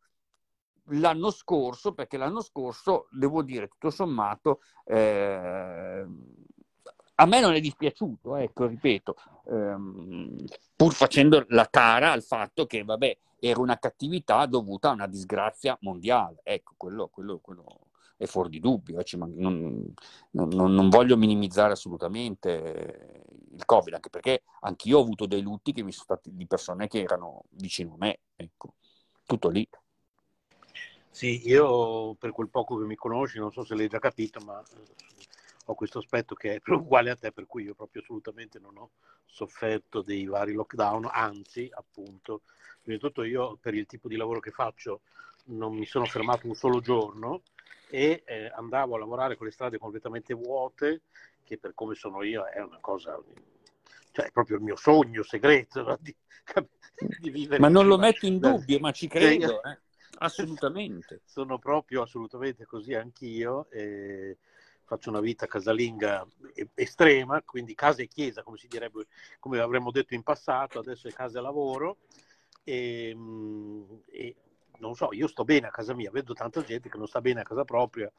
[0.90, 4.61] l'anno scorso perché l'anno scorso, devo dire, tutto sommato...
[4.85, 6.07] Eh,
[7.20, 9.16] a me non è dispiaciuto, ecco, ripeto,
[9.48, 10.37] ehm,
[10.76, 15.76] pur facendo la tara al fatto che, vabbè, era una cattività dovuta a una disgrazia
[15.81, 16.40] mondiale.
[16.44, 17.64] Ecco, quello, quello, quello
[18.16, 19.00] è fuori di dubbio.
[19.00, 19.92] Eh, non,
[20.31, 25.83] non, non, voglio minimizzare assolutamente il Covid, anche perché anch'io ho avuto dei lutti che
[25.83, 28.20] mi sono stati di persone che erano vicino a me.
[28.37, 28.74] Ecco,
[29.24, 29.68] tutto lì.
[31.11, 34.62] Sì, io per quel poco che mi conosci, non so se l'hai già capito, ma
[35.70, 38.90] ho questo aspetto che è uguale a te, per cui io proprio assolutamente non ho
[39.24, 42.42] sofferto dei vari lockdown, anzi, appunto,
[42.81, 45.00] prima di tutto io per il tipo di lavoro che faccio
[45.48, 47.42] non mi sono fermato un solo giorno
[47.88, 51.02] e eh, andavo a lavorare con le strade completamente vuote,
[51.44, 53.18] che per come sono io è una cosa,
[54.12, 55.98] cioè è proprio il mio sogno segreto no?
[56.00, 56.14] di,
[57.20, 57.61] di, vivere.
[57.61, 59.78] Ma non lo metto in dubbio, ma ci credo, eh.
[60.18, 61.22] assolutamente.
[61.24, 63.68] Sono proprio assolutamente così anch'io.
[63.70, 64.37] E
[64.88, 66.27] faccio una vita casalinga
[66.74, 69.07] estrema, quindi casa e chiesa, come si direbbe,
[69.38, 71.98] come avremmo detto in passato, adesso è casa e lavoro.
[72.64, 74.37] E, mm, e,
[74.79, 77.40] non so, io sto bene a casa mia, vedo tanta gente che non sta bene
[77.40, 78.11] a casa propria.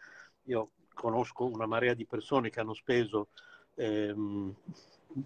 [0.43, 3.29] Io conosco una marea di persone che hanno speso
[3.75, 4.55] ehm,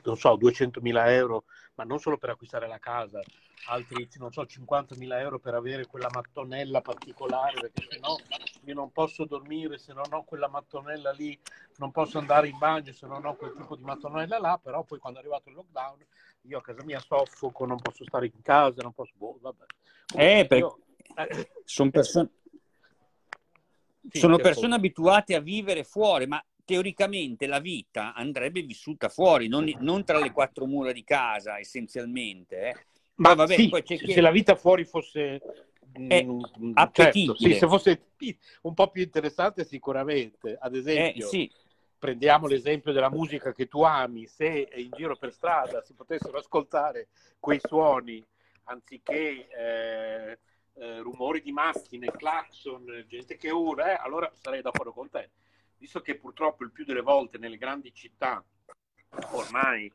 [0.04, 3.22] non so, 200.000 euro, ma non solo per acquistare la casa,
[3.68, 8.18] altri, non so, 50.000 euro per avere quella mattonella particolare, perché se no
[8.66, 11.38] io non posso dormire se non ho quella mattonella lì,
[11.78, 15.00] non posso andare in bagno se non ho quel tipo di mattonella là, però poi
[15.00, 16.06] quando è arrivato il lockdown
[16.44, 19.66] io a casa mia soffoco, non posso stare in casa, non posso, boh, vabbè.
[20.16, 20.80] eh, perché io...
[21.16, 22.30] eh, sono persone...
[24.10, 29.72] Sì, sono persone abituate a vivere fuori, ma teoricamente la vita andrebbe vissuta fuori, non,
[29.80, 32.70] non, tra le quattro mura di casa essenzialmente.
[32.70, 32.76] Eh.
[33.16, 33.72] Ma vabbè, sì,
[34.08, 35.42] se la vita fuori fosse
[36.00, 36.42] mm,
[36.92, 38.06] certo, sì, se fosse
[38.62, 40.58] un po' più interessante sicuramente.
[40.60, 41.52] Ad esempio, eh, sì.
[41.98, 47.10] prendiamo l'esempio della musica che tu ami, se in giro per strada si potessero ascoltare
[47.40, 48.24] quei suoni
[48.66, 50.40] anziché eh,
[50.76, 55.30] eh, rumori di macchine, clacson, gente che urla, eh, allora sarei d'accordo con te
[55.84, 58.42] visto che purtroppo il più delle volte nelle grandi città
[59.32, 59.92] ormai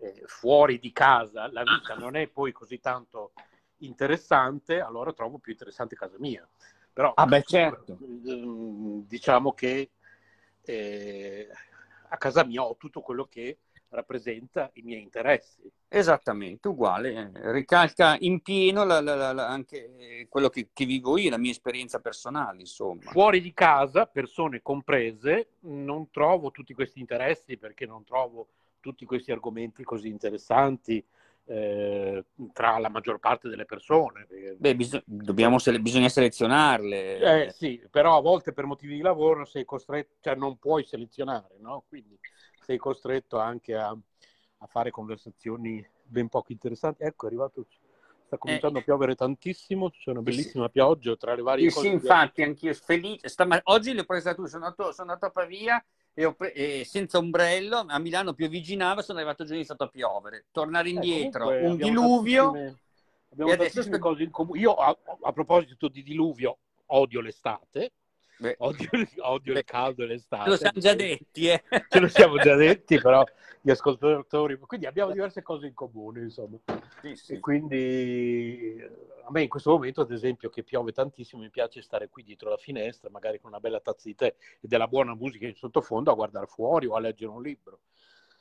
[0.00, 3.32] eh, fuori di casa la vita non è poi così tanto
[3.78, 6.46] interessante, allora trovo più interessante casa mia.
[6.92, 7.96] Però ah beh, certo.
[9.06, 9.92] diciamo che
[10.62, 11.48] eh,
[12.08, 13.58] a casa mia ho tutto quello che
[13.90, 15.70] rappresenta i miei interessi.
[15.88, 21.30] Esattamente, uguale, eh, ricalca in pieno la, la, la, anche quello che, che, vivo io,
[21.30, 23.10] la mia esperienza personale, insomma.
[23.10, 28.48] Fuori di casa, persone comprese, non trovo tutti questi interessi perché non trovo
[28.80, 31.04] tutti questi argomenti così interessanti
[31.46, 34.26] eh, tra la maggior parte delle persone.
[34.58, 35.02] Beh, bis-
[35.56, 37.46] sele- bisogna selezionarle.
[37.46, 41.56] Eh sì, però a volte per motivi di lavoro sei costretto, cioè non puoi selezionare,
[41.58, 41.84] no?
[41.88, 42.18] Quindi
[42.68, 43.96] sei costretto anche a,
[44.58, 47.02] a fare conversazioni ben poco interessanti.
[47.02, 47.64] Ecco, è arrivato,
[48.26, 50.72] sta cominciando eh, a piovere tantissimo, c'è una bellissima sì.
[50.72, 51.88] pioggia tra le varie sì, cose.
[51.88, 53.26] Sì, infatti, anch'io felice.
[53.28, 56.84] Stam- oggi le ho prese tu, sono andato, sono andato a Pavia e, pre- e,
[56.84, 60.44] senza ombrello, a Milano pioviginava, sono arrivato giù e è iniziato a piovere.
[60.52, 62.50] Tornare eh, indietro, eh, un diluvio.
[62.50, 62.80] Tantissime,
[63.30, 64.60] abbiamo tantissime cose in comune.
[64.60, 67.92] Io, a, a proposito di diluvio, odio l'estate.
[68.38, 70.44] Beh, odio, odio beh, il caldo e l'estate.
[70.44, 71.62] Ce lo siamo già detti, eh.
[71.88, 73.24] Ce lo siamo già detti, però
[73.60, 74.56] gli ascoltatori.
[74.58, 76.56] Quindi abbiamo diverse cose in comune, insomma.
[77.02, 77.32] Sì, sì.
[77.34, 78.80] E quindi
[79.24, 82.48] a me in questo momento, ad esempio, che piove tantissimo, mi piace stare qui dietro
[82.48, 86.12] la finestra, magari con una bella tazza di tè e della buona musica in sottofondo
[86.12, 87.80] a guardare fuori o a leggere un libro.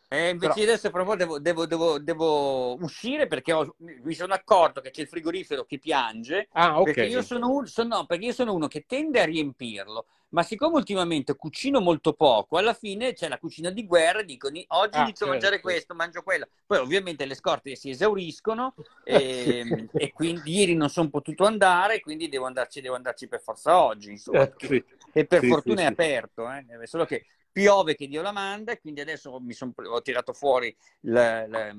[0.10, 0.72] Eh, invece Però...
[0.72, 5.08] adesso proprio devo, devo, devo, devo uscire perché ho, mi sono accorto che c'è il
[5.08, 6.48] frigorifero che piange.
[6.54, 6.86] Ah, ok.
[6.86, 10.44] Perché io sono, un, sono, no, perché io sono uno che tende a riempirlo, ma
[10.44, 15.02] siccome ultimamente cucino molto poco, alla fine c'è la cucina di guerra, dicono oggi ah,
[15.02, 15.26] inizio certo.
[15.26, 16.48] a mangiare questo, mangio quello.
[16.66, 22.30] Poi ovviamente le scorte si esauriscono e, e quindi ieri non sono potuto andare, quindi
[22.30, 24.12] devo andarci, devo andarci per forza oggi.
[24.12, 24.44] Insomma.
[24.44, 24.84] Eh, sì.
[25.12, 26.88] E per sì, fortuna sì, è aperto, eh?
[26.88, 27.26] solo che
[27.58, 31.76] piove che Dio la manda e quindi adesso son, ho tirato fuori le, le,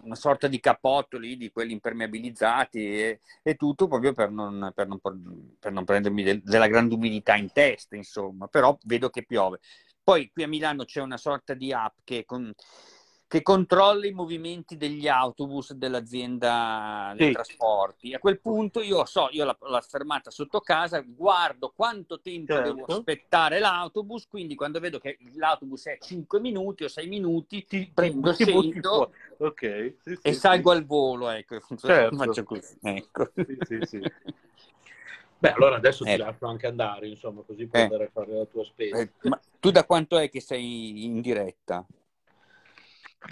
[0.00, 4.86] una sorta di cappotto lì di quelli impermeabilizzati e, e tutto proprio per non, per
[4.86, 5.00] non,
[5.58, 9.58] per non prendermi del, della grande umidità in testa insomma però vedo che piove.
[10.04, 12.54] Poi qui a Milano c'è una sorta di app che con,
[13.28, 17.32] che controlla i movimenti degli autobus dell'azienda dei sì.
[17.32, 18.14] trasporti.
[18.14, 22.72] A quel punto io so, io la, la fermata sotto casa, guardo quanto tempo certo.
[22.72, 27.90] devo aspettare l'autobus, quindi quando vedo che l'autobus è 5 minuti o 6 minuti, ti
[27.92, 29.96] prendo ti sento okay.
[30.00, 32.16] sì, sì, e salgo al volo, ecco, certo.
[32.16, 32.78] faccio così.
[32.80, 33.32] Ecco.
[35.38, 36.12] Beh, allora adesso eh.
[36.12, 37.84] ti lascio anche andare, insomma, così puoi eh.
[37.86, 39.00] andare a fare la tua spesa.
[39.00, 41.84] Eh, ma tu da quanto è che sei in diretta?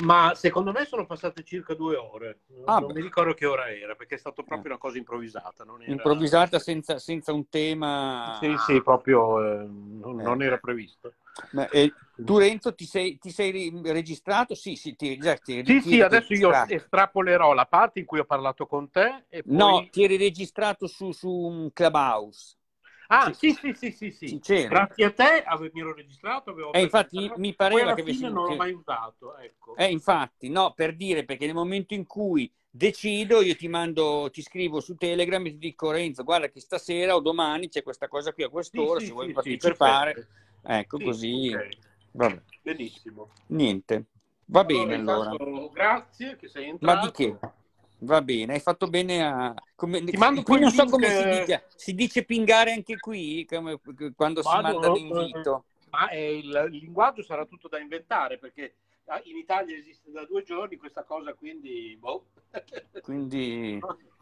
[0.03, 2.41] Ma secondo me sono passate circa due ore.
[2.65, 2.95] Ah, non beh.
[2.95, 5.65] mi ricordo che ora era, perché è stata proprio una cosa improvvisata.
[5.65, 5.93] Era...
[5.93, 8.39] Improvvisata senza, senza, un tema.
[8.41, 10.23] Sì, sì, proprio eh, non, eh.
[10.23, 11.15] non, era previsto.
[11.53, 14.55] Ma, eh, tu Renzo ti sei, ti sei, registrato?
[14.55, 18.19] Sì, sì, ti, già, ti, sì, ti sì adesso io estrapolerò la parte in cui
[18.19, 19.27] ho parlato con te.
[19.29, 19.43] Poi...
[19.45, 22.57] No, ti eri registrato su, su un Clubhouse.
[23.09, 24.41] Ah, sì, sì, sì, sì, sì.
[24.43, 24.67] sì.
[24.67, 26.51] Grazie a te mi ero registrato.
[26.51, 28.23] Avevo eh, infatti mi pareva che avessi...
[28.23, 29.77] non l'ho mai usato, ecco.
[29.77, 34.43] Eh, infatti, no, per dire, perché nel momento in cui decido, io ti mando, ti
[34.43, 38.33] scrivo su Telegram e ti dico Renzo, guarda che stasera o domani c'è questa cosa
[38.33, 40.29] qui a quest'ora, sì, se sì, vuoi sì, partecipare.
[40.63, 41.53] ecco, così.
[41.53, 41.79] Okay.
[42.13, 42.43] Vabbè.
[42.63, 43.31] Benissimo.
[43.49, 44.05] Niente.
[44.47, 45.35] Va bene allora.
[45.73, 46.97] Grazie che sei entrato.
[46.97, 47.39] Ma di che?
[48.05, 49.55] Va bene, hai fatto bene a...
[49.75, 50.03] Come...
[50.05, 53.81] Ti mando qui non so come si dice, si dice pingare anche qui come...
[54.15, 55.65] quando Vado, si manda l'invito.
[55.91, 58.75] Ma il, il linguaggio sarà tutto da inventare perché
[59.07, 61.97] ah, in Italia esiste da due giorni questa cosa, quindi...
[61.99, 62.27] Boh.
[63.03, 63.81] Quindi...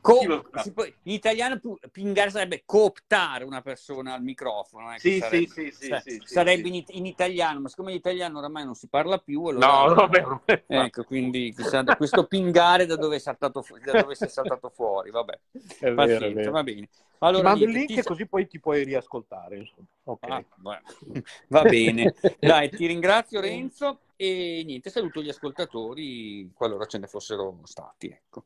[0.00, 4.92] Co- può, in italiano pingare sarebbe cooptare una persona al microfono.
[4.92, 8.64] Ecco, sì, sarebbe, sì, sì, sa- sì, sarebbe in, in, italiano, ma siccome l'italiano oramai
[8.64, 10.64] non si parla più, allora, no, vabbè, vabbè.
[10.68, 15.38] ecco, quindi chissà, questo pingare da dove, saltato, da dove sei saltato fuori, vabbè,
[15.80, 16.52] è vero, è vero.
[16.52, 16.88] va bene.
[17.18, 18.02] Allora, ti mando il link ti...
[18.02, 19.68] così poi ti puoi riascoltare.
[20.04, 20.30] Okay.
[20.30, 20.82] Ah,
[21.48, 27.60] va bene, dai, ti ringrazio Renzo e niente, saluto gli ascoltatori qualora ce ne fossero
[27.64, 28.06] stati.
[28.08, 28.44] Ecco.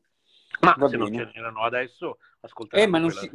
[0.59, 1.09] Ma Va se bene.
[1.09, 2.83] non ce n'erano adesso, ascoltate.
[2.83, 3.29] Eh, ma non si...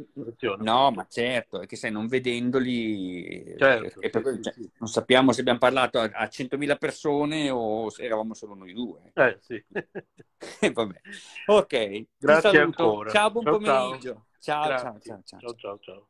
[0.59, 4.71] No, ma certo, è che sai, non vedendoli, certo, eh, sì, cioè, sì.
[4.77, 9.11] non sappiamo se abbiamo parlato a, a 100.000 persone o se eravamo solo noi due.
[9.13, 9.61] Eh, sì.
[10.71, 11.01] Vabbè.
[11.47, 13.09] Ok, grazie ancora.
[13.09, 14.25] Ciao, buon ciao, pomeriggio.
[14.39, 16.07] Ciao, ciao, ciao, ciao, ciao, ciao, ciao.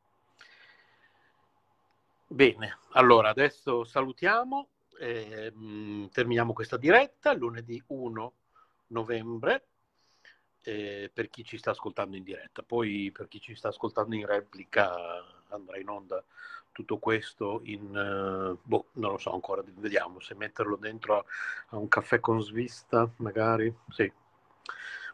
[2.28, 4.68] Bene, allora adesso salutiamo,
[5.00, 5.54] eh,
[6.12, 8.34] terminiamo questa diretta lunedì 1
[8.88, 9.68] novembre
[10.68, 12.62] eh, per chi ci sta ascoltando in diretta.
[12.62, 14.94] Poi per chi ci sta ascoltando in replica
[15.50, 16.22] andrà in onda
[16.74, 17.86] tutto questo in...
[17.96, 21.26] Uh, boh, non lo so ancora, vediamo se metterlo dentro a,
[21.70, 23.74] a, un caffè con svista, magari.
[23.90, 24.12] Sì,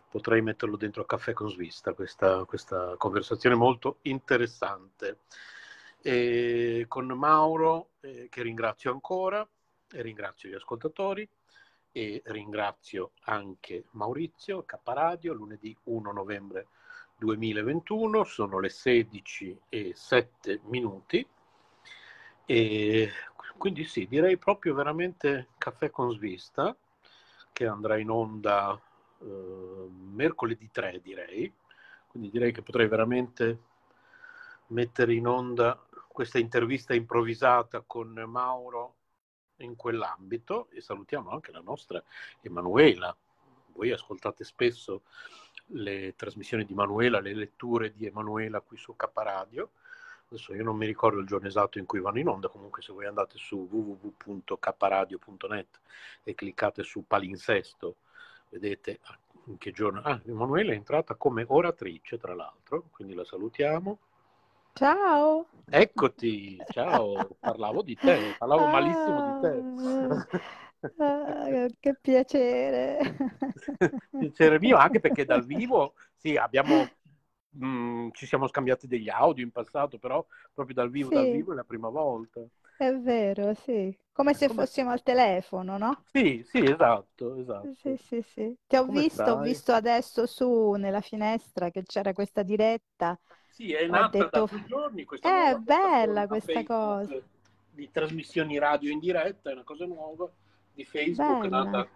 [0.10, 5.20] potrei metterlo dentro a caffè con svista, questa, questa conversazione molto interessante.
[6.02, 9.48] E con Mauro, eh, che ringrazio ancora,
[9.92, 11.30] e ringrazio gli ascoltatori
[11.94, 16.68] e ringrazio anche Maurizio Caparadio, lunedì 1 novembre
[17.18, 21.26] 2021, sono le 16 e 7 minuti.
[22.46, 23.12] E
[23.58, 26.76] quindi sì, direi proprio veramente caffè con svista
[27.54, 28.78] che andrà in onda
[29.20, 31.54] eh, mercoledì 3 direi,
[32.08, 33.60] quindi direi che potrei veramente
[34.68, 38.96] mettere in onda questa intervista improvvisata con Mauro
[39.58, 42.04] in quell'ambito e salutiamo anche la nostra
[42.42, 43.16] Emanuela.
[43.74, 45.04] Voi ascoltate spesso
[45.68, 49.72] le trasmissioni di Emanuela, le letture di Emanuela qui su K Radio.
[50.28, 52.92] Adesso io non mi ricordo il giorno esatto in cui vanno in onda, comunque se
[52.92, 55.80] voi andate su www.kradio.net
[56.24, 57.98] e cliccate su palinsesto,
[58.50, 59.00] vedete
[59.46, 60.02] in che giorno?
[60.02, 64.00] Ah, Emanuele è entrata come oratrice, tra l'altro, quindi la salutiamo.
[64.76, 65.46] Ciao.
[65.70, 69.64] Eccoti, ciao, parlavo di te, parlavo malissimo di te.
[71.00, 73.00] Ah, che piacere.
[74.18, 76.92] piacere mio, anche perché dal vivo, sì, abbiamo,
[77.50, 81.16] mh, mm, ci siamo scambiati degli audio in passato, però proprio dal vivo, sì.
[81.16, 82.42] dal vivo è la prima volta.
[82.78, 83.96] È vero, sì.
[84.12, 84.66] Come se Come...
[84.66, 86.04] fossimo al telefono, no?
[86.12, 87.68] Sì, sì, esatto, esatto.
[87.82, 88.58] Sì, sì, sì.
[88.68, 89.32] Ti ho Come visto, stai?
[89.32, 93.20] ho visto adesso su nella finestra che c'era questa diretta.
[93.54, 94.50] Sì, è nata detto...
[94.52, 97.16] da giorni questa È bella questa cosa.
[97.70, 100.28] Di trasmissioni radio in diretta, è una cosa nuova
[100.74, 101.88] di Facebook, nata,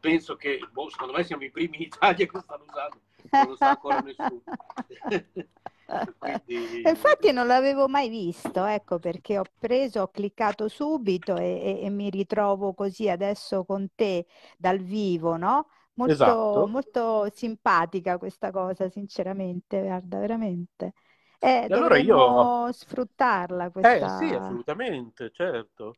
[0.00, 3.00] penso che, boh, secondo me siamo i primi in Italia che lo stanno usando,
[3.30, 4.40] non lo sa ancora nessuno.
[6.46, 6.88] Quindi...
[6.88, 11.90] Infatti non l'avevo mai visto, ecco perché ho preso, ho cliccato subito e, e, e
[11.90, 14.24] mi ritrovo così adesso con te
[14.56, 15.68] dal vivo, no?
[15.94, 16.66] Molto, esatto.
[16.66, 20.92] molto simpatica questa cosa, sinceramente, guarda, veramente.
[21.38, 22.72] Eh, allora io...
[22.72, 24.18] sfruttarla questa...
[24.20, 25.94] Eh sì, assolutamente, certo.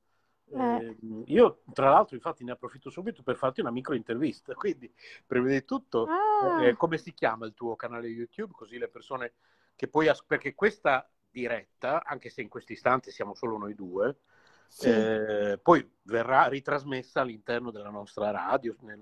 [0.53, 0.59] Eh.
[0.59, 4.93] Eh, io tra l'altro infatti ne approfitto subito per farti una micro intervista, quindi
[5.27, 6.65] prima di tutto ah.
[6.65, 9.35] eh, come si chiama il tuo canale YouTube così le persone
[9.75, 14.21] che poi, perché questa diretta, anche se in questo istante siamo solo noi due,
[14.69, 14.89] sì.
[14.89, 18.99] eh, poi verrà ritrasmessa all'interno della nostra radio, nel,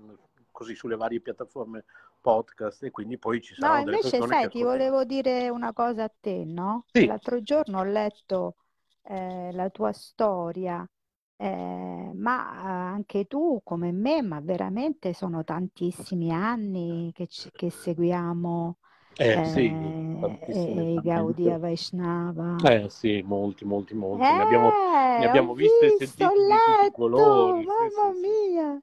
[0.55, 1.83] così sulle varie piattaforme
[2.21, 6.11] podcast e quindi poi ci saranno no, invece sai, ti volevo dire una cosa a
[6.17, 6.85] te, no?
[6.91, 7.05] Sì.
[7.05, 8.55] L'altro giorno ho letto
[9.03, 10.87] eh, la tua storia,
[11.35, 18.77] eh, ma anche tu come me, ma veramente sono tantissimi anni che, ci, che seguiamo
[19.17, 22.55] eh, sì, eh, Gaudia Vaishnava.
[22.63, 24.23] Eh sì, molti, molti, molti.
[24.23, 27.65] ne abbiamo, ne eh, abbiamo viste e sentite di tutti i colori.
[27.65, 28.81] Mamma sì, mia!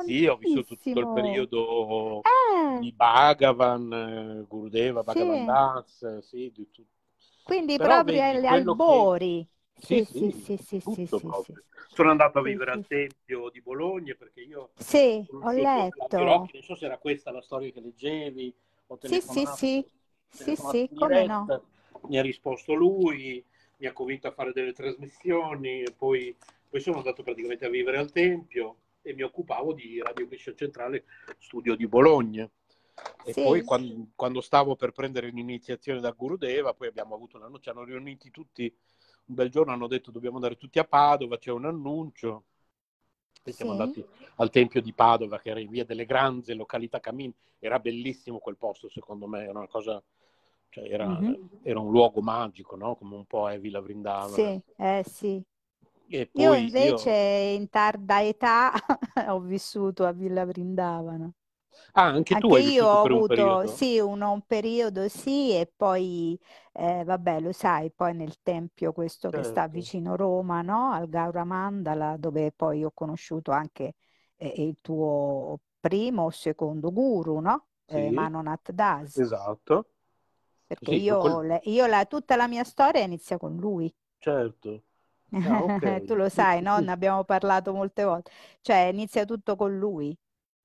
[0.00, 2.78] Sì, sì, ho vissuto tutto il periodo eh.
[2.80, 6.90] di Bhagavan, Gurudeva, Bhagavan Das, sì, di tutto.
[7.42, 9.46] Quindi Però proprio agli albori.
[9.78, 10.04] Che...
[10.04, 11.54] Sì, sì, sì, sì, sì, sì, sì,
[11.88, 14.70] Sono andato a vivere al Tempio di Bologna perché io...
[14.76, 16.18] Sì, ho letto.
[16.18, 18.54] non so se era questa la storia che leggevi,
[18.86, 19.84] ho sì, sì, sì,
[20.30, 21.64] sì, sì, come no.
[22.08, 23.44] Mi ha risposto lui,
[23.78, 26.34] mi ha convinto a fare delle trasmissioni e poi,
[26.68, 31.04] poi sono andato praticamente a vivere al Tempio e mi occupavo di Radio Crescita Centrale
[31.38, 32.48] Studio di Bologna.
[33.24, 33.42] E sì.
[33.42, 37.84] poi quando, quando, stavo per prendere l'iniziazione da Gurudeva, poi abbiamo avuto noce, ci hanno
[37.84, 38.72] riuniti tutti
[39.26, 42.44] un bel giorno, hanno detto dobbiamo andare tutti a Padova, c'è un annuncio
[43.44, 44.04] e siamo andati
[44.36, 47.32] al Tempio di Padova, che era in via delle Granze, località Camin.
[47.58, 50.02] Era bellissimo quel posto, secondo me, era una cosa,
[50.68, 51.44] cioè era, mm-hmm.
[51.62, 52.94] era un luogo magico, no?
[52.94, 54.34] Come un po' è Villa Vrindavana.
[54.34, 55.42] Sì, eh sì.
[56.32, 57.16] Io invece io...
[57.58, 58.72] in tarda età
[59.28, 61.30] ho vissuto a Villa Vrindavana.
[61.94, 63.68] Ah, anche tu hai io ho un avuto, periodo?
[63.68, 66.38] sì, un, un periodo sì, e poi,
[66.72, 69.68] eh, vabbè, lo sai, poi nel tempio questo che sta certo.
[69.68, 70.92] vicino Roma, no?
[70.92, 73.94] Al Gaura Mandala, dove poi ho conosciuto anche
[74.36, 77.68] eh, il tuo primo o secondo guru, no?
[77.86, 79.86] Eh, Sì, Manonath Das, esatto.
[80.66, 81.60] perché Sì, io, quel...
[81.64, 83.94] io la- tutta la mia storia inizia con lui.
[84.20, 84.82] Certo.
[85.40, 86.02] Ah, ok.
[86.04, 86.78] Tu lo sai, no?
[86.80, 88.30] Ne abbiamo parlato molte volte.
[88.60, 90.16] Cioè, inizia tutto con lui,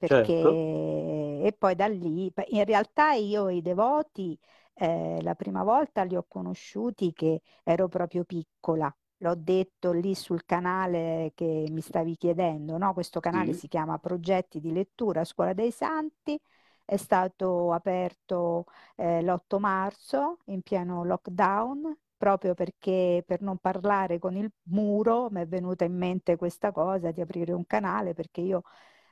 [0.03, 0.49] Certo.
[0.57, 1.41] perché...
[1.43, 4.38] E poi da lì, in realtà io i devoti,
[4.74, 8.93] eh, la prima volta li ho conosciuti che ero proprio piccola.
[9.22, 12.93] L'ho detto lì sul canale che mi stavi chiedendo, no?
[12.93, 13.53] Questo canale Sì.
[13.53, 16.39] si chiama Progetti di lettura Scuola dei Santi.
[16.86, 18.65] È stato aperto
[18.95, 25.41] eh, l'8 marzo in pieno lockdown, proprio perché per non parlare con il muro mi
[25.41, 28.63] è venuta in mente questa cosa di aprire un canale perché io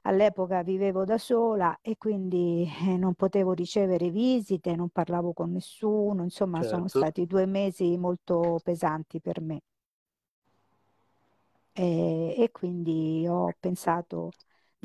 [0.03, 6.23] all'epoca vivevo da sola e quindi eh, non potevo ricevere visite, non parlavo con nessuno,
[6.23, 6.87] insomma sono Certo.
[6.87, 9.61] stati due mesi molto pesanti per me.
[11.77, 14.35] E, e quindi ho pensato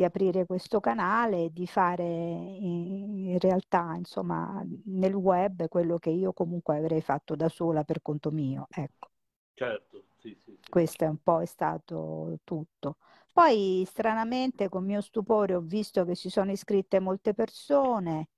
[0.01, 6.09] di aprire questo canale e di fare in, in realtà, insomma, nel web quello che
[6.11, 8.66] io comunque avrei fatto da sola per conto mio.
[8.70, 9.11] Ecco,
[9.55, 10.68] Certo, sì, sì, sì.
[10.68, 12.96] questo è un po' è stato tutto.
[13.32, 18.28] Poi, stranamente, con mio stupore, ho visto che si sono iscritte molte persone.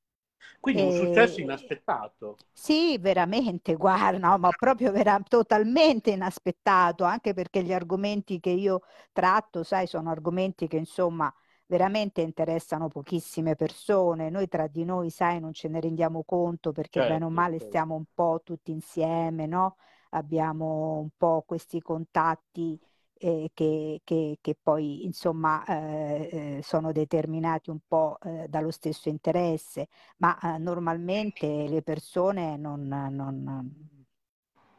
[0.61, 1.43] Quindi un successo E...
[1.43, 2.41] inaspettato.
[2.55, 8.83] Sì, veramente, guarda, no, ma proprio vera- totalmente inaspettato, anche perché gli argomenti che io
[9.13, 11.33] tratto, sai, sono argomenti che insomma
[11.67, 14.31] veramente interessano pochissime persone.
[14.31, 17.53] Noi tra di noi, sai, non ce ne rendiamo conto perché bene o Certo, male
[17.53, 17.67] certo.
[17.67, 19.77] stiamo un po' tutti insieme, no?
[20.11, 22.79] Abbiamo un po' questi contatti
[23.23, 29.09] eh, che, che, che, poi insomma eh, eh, sono determinati un po' eh, dallo stesso
[29.09, 29.89] interesse,
[30.19, 33.91] ma eh, normalmente le persone non, non,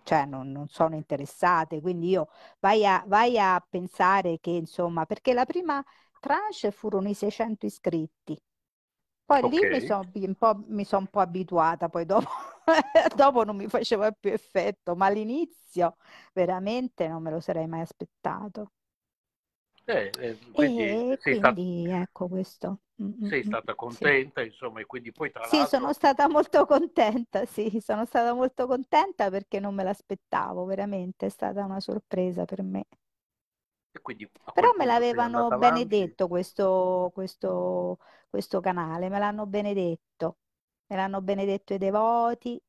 [0.04, 2.28] cioè non, non, sono interessate, quindi io
[2.60, 5.84] vai a, vai a pensare che insomma, perché la prima
[6.24, 8.42] tranche furono i 600 iscritti.
[9.26, 9.60] Poi okay.
[9.60, 12.30] lì mi sono un, son un po' abituata, poi dopo,
[13.16, 15.98] dopo non mi faceva più effetto, ma all'inizio
[16.34, 18.72] veramente non me lo sarei mai aspettato.
[19.86, 22.80] Eh, eh, quindi, e quindi stata, ecco questo.
[23.02, 24.48] Mm, mm, sei mm, stata contenta, sì.
[24.48, 25.78] insomma, e quindi poi tra sì, l'altro...
[25.80, 31.30] sono stata molto contenta, sì, sono stata molto contenta perché non me l'aspettavo, veramente, è
[31.30, 32.86] stata una sorpresa per me.
[34.52, 37.98] Però me l'avevano benedetto questo, questo,
[38.30, 40.38] questo canale, me l'hanno benedetto,
[40.88, 42.62] me l'hanno benedetto i devoti,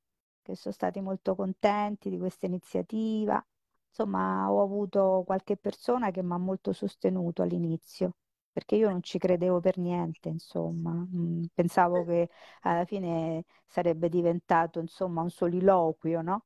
[0.43, 3.45] che sono stati molto contenti di questa iniziativa.
[3.89, 8.17] Insomma, ho avuto qualche persona che mi ha molto sostenuto all'inizio,
[8.51, 10.91] perché io non ci credevo per niente, insomma.
[10.93, 12.29] Mm, pensavo che
[12.63, 16.45] alla fine sarebbe diventato, insomma, un soliloquio, no?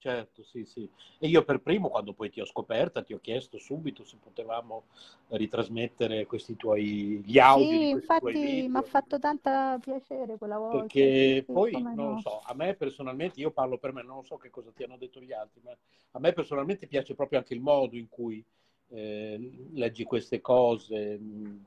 [0.00, 0.88] Certo, sì, sì.
[1.18, 4.84] E io per primo, quando poi ti ho scoperta, ti ho chiesto subito se potevamo
[5.30, 11.44] ritrasmettere questi tuoi, gli audio Sì, infatti mi ha fatto tanta piacere quella volta, Perché
[11.46, 12.20] sì, poi, non lo no.
[12.20, 15.20] so, a me personalmente, io parlo per me, non so che cosa ti hanno detto
[15.20, 15.74] gli altri, ma
[16.12, 18.44] a me personalmente piace proprio anche il modo in cui
[18.90, 21.64] eh, leggi queste cose, mh,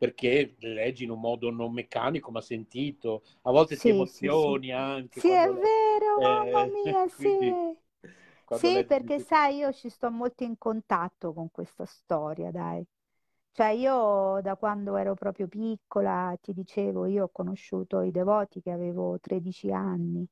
[0.00, 4.30] perché le leggi in un modo non meccanico ma sentito, a volte ti Sì, sì,
[4.30, 4.60] sì.
[4.60, 7.76] emozioni anche Sì, è vero, mamma eh, mia, quindi sì.
[8.48, 12.84] Sì, perché queste sai, io ci sto molto in contatto con questa storia, dai.
[13.52, 18.70] Cioè io da quando ero proprio piccola, ti dicevo, io ho conosciuto i devoti che
[18.70, 20.26] avevo 13 anni,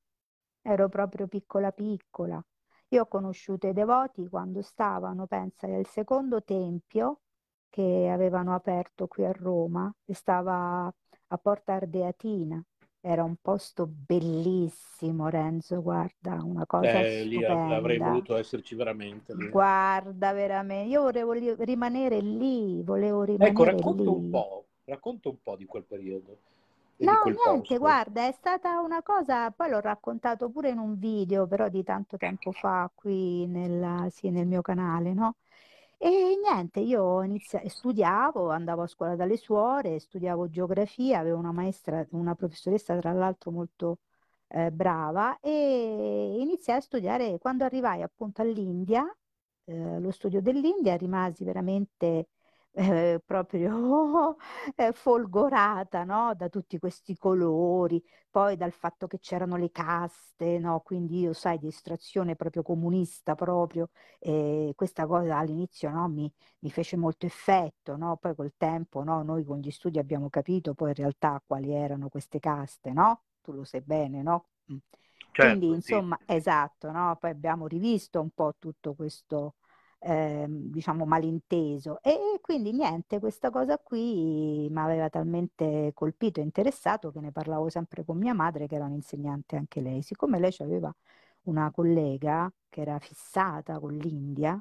[0.62, 2.42] ero proprio piccola piccola.
[2.90, 7.20] Io ho conosciuto i devoti quando stavano, pensa, al secondo tempio
[7.70, 10.86] che avevano aperto qui a Roma, che stava
[11.28, 12.62] a Porta Ardeatina.
[13.00, 19.32] Era un posto bellissimo, Renzo, guarda, una cosa Eh, lì av- avrei voluto esserci veramente
[19.32, 19.48] lì.
[19.50, 25.56] Guarda, veramente, io volevo rimanere lì, volevo Ecco, rimanere racconta un po', racconta un po'
[25.56, 26.38] di quel periodo
[27.00, 27.78] No, niente, posto.
[27.78, 32.16] guarda, è stata una cosa, poi l'ho raccontato pure in un video, però di tanto
[32.16, 35.36] tempo fa qui nella- sì, nel mio canale, no?
[36.00, 36.08] E
[36.40, 42.34] niente, io inizia- studiavo, andavo a scuola dalle suore, studiavo geografia, avevo una maestra, una
[42.36, 43.98] professoressa tra l'altro molto
[44.48, 49.04] eh, brava e iniziai a studiare, quando arrivai appunto all'India,
[49.64, 52.28] eh, lo studio dell'India, rimasi veramente
[52.80, 54.36] eh, proprio
[54.76, 56.34] eh, folgorata, no?
[56.36, 60.80] Da tutti questi colori, poi dal fatto che c'erano le caste, no?
[60.80, 66.08] Quindi io, sai, di estrazione proprio comunista proprio, e questa cosa all'inizio, no?
[66.08, 68.16] Mi, mi fece molto effetto, no?
[68.16, 69.22] Poi col tempo, no?
[69.22, 73.24] Noi con gli studi abbiamo capito poi in realtà quali erano queste caste, no?
[73.42, 74.48] Tu lo sai bene, no?
[74.72, 74.76] Mm.
[75.34, 76.26] Quindi, Certo, sì, insomma, sì.
[76.26, 77.16] esatto, no?
[77.18, 79.54] Poi abbiamo rivisto un po' tutto questo
[79.98, 82.00] ehm, diciamo malinteso.
[82.02, 87.68] E, quindi niente, questa cosa qui mi aveva talmente colpito e interessato che ne parlavo
[87.68, 90.02] sempre con mia madre, che era un'insegnante anche lei.
[90.02, 90.94] Siccome lei aveva
[91.42, 94.60] una collega che era fissata con l'India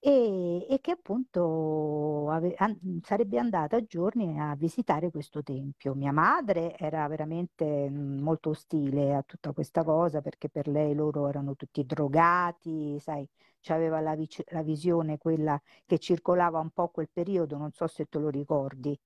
[0.00, 5.94] e, e che appunto ave- an- sarebbe andata a giorni a visitare questo tempio.
[5.94, 11.56] Mia madre era veramente molto ostile a tutta questa cosa perché per lei loro erano
[11.56, 13.28] tutti drogati, sai,
[13.60, 18.06] c'aveva la, vic- la visione quella che circolava un po' quel periodo, non so se
[18.06, 18.98] te lo ricordi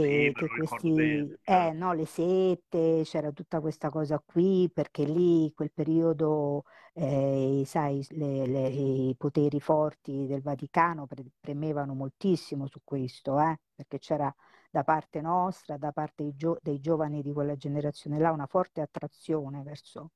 [0.00, 1.72] Sì, e me che questi, eh certo.
[1.72, 8.46] no, le sette, c'era tutta questa cosa qui, perché lì quel periodo, eh, sai, le-
[8.46, 14.34] le- i poteri forti del Vaticano pre- premevano moltissimo su questo, eh, perché c'era
[14.70, 18.80] da parte nostra, da parte dei, gio- dei giovani di quella generazione là, una forte
[18.80, 20.10] attrazione verso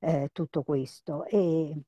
[0.00, 1.24] eh, tutto questo.
[1.26, 1.82] E,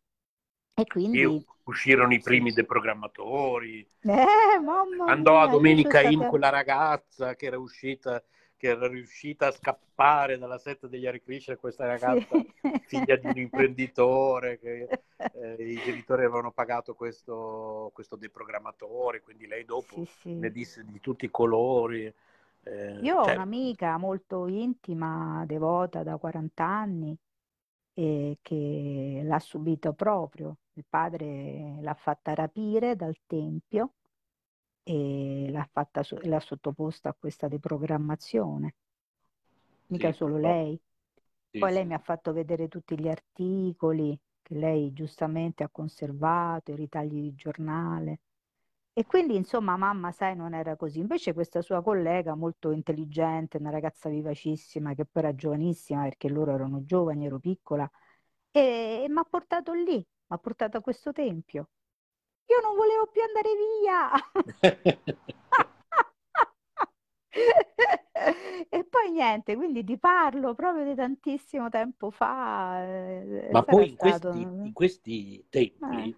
[0.74, 2.22] e Sì, quindi, uscirono i sì.
[2.22, 4.58] primi deprogrammatori, Eh,
[5.04, 8.22] andò a mia, sono Domenica In quella ragazza che era uscita,
[8.56, 12.24] che era riuscita a scappare dalla setta degli Hare Krishna, questa Sì.
[12.26, 12.44] ragazza
[12.84, 14.90] figlia di un imprenditore che
[15.32, 20.06] eh, i genitori avevano pagato questo, questo deprogrammatore, quindi lei dopo Sì,
[20.36, 20.52] ne sì.
[20.52, 22.12] disse di tutti i colori.
[22.62, 27.16] eh, Io ho cioè, un'amica molto intima, devota da 40 anni,
[27.94, 30.58] e che l'ha subito proprio.
[30.74, 33.94] Il padre l'ha fatta rapire dal tempio
[34.82, 38.74] e l'ha fatta l'ha sottoposta a questa deprogrammazione.
[39.88, 40.80] Mica sì, solo lei.
[41.52, 41.86] Sì, Poi lei sì.
[41.86, 47.34] mi ha fatto vedere tutti gli articoli che lei giustamente ha conservato, i ritagli di
[47.34, 48.20] giornale.
[49.00, 50.98] E quindi, insomma, mamma, sai, non era così.
[50.98, 56.52] Invece questa sua collega, molto intelligente, una ragazza vivacissima, che poi era giovanissima, perché loro
[56.52, 57.90] erano giovani, ero piccola,
[58.50, 61.70] e, e mi ha portato lì, mi ha portato a questo tempio.
[62.46, 64.10] Io non volevo più andare via.
[68.68, 72.84] E poi niente, quindi ti parlo proprio di tantissimo tempo fa.
[72.84, 74.30] eh, Ma poi in stato...
[74.30, 76.14] questi, in questi tempi Eh,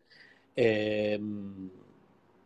[0.55, 1.71] ehm,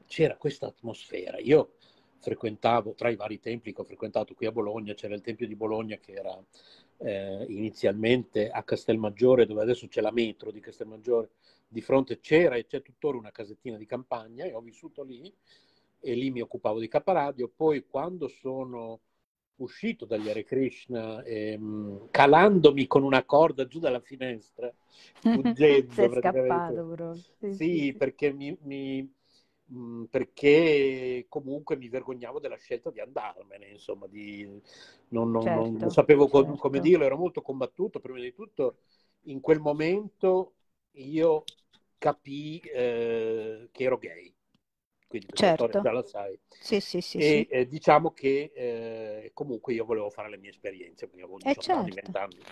[0.06, 1.38] c'era questa atmosfera.
[1.38, 1.74] Io
[2.18, 5.54] frequentavo, tra i vari templi che ho frequentato qui a Bologna, c'era il Tempio di
[5.56, 6.36] Bologna che era
[6.98, 11.30] eh, inizialmente a Castelmaggiore, dove adesso c'è la metro di Castelmaggiore,
[11.68, 15.32] di fronte c'era e c'è tuttora una casettina di campagna e ho vissuto lì
[16.00, 17.50] e lì mi occupavo di caparadio.
[17.54, 19.00] Poi quando sono
[19.56, 24.72] uscito dagli Hare Krishna, ehm, calandomi con una corda giù dalla finestra,
[25.28, 26.84] fuggendo sei scappato.
[27.38, 27.96] Sì, sì, Sì, sì.
[27.96, 29.14] perché, mi, mi-
[29.66, 34.44] mh, perché comunque mi vergognavo della scelta di andarmene, insomma, di,
[35.08, 36.80] non, non- non- non Certo, sapevo co- come certo.
[36.80, 38.00] dirlo, ero molto combattuto.
[38.00, 38.78] Prima di tutto,
[39.22, 40.54] in quel momento
[40.92, 41.48] io
[41.98, 44.34] capii eh, che ero gay,
[45.06, 45.80] quindi Certo.
[45.80, 46.38] già la sai.
[46.58, 51.06] Sì, sì, sì, E eh, diciamo che eh, comunque io volevo fare le mie esperienze,
[51.06, 52.46] perché avevo Eh 18 anni, certo, 20 anni.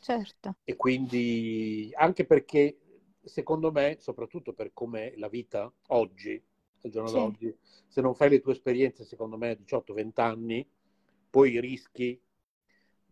[0.00, 0.56] certo.
[0.64, 2.78] E quindi anche perché
[3.24, 6.40] secondo me, soprattutto per come la vita oggi,
[6.82, 7.54] al giorno Sì, d'oggi,
[7.86, 10.66] se non fai le tue esperienze, secondo me, a 18-20 anni,
[11.30, 12.20] poi rischi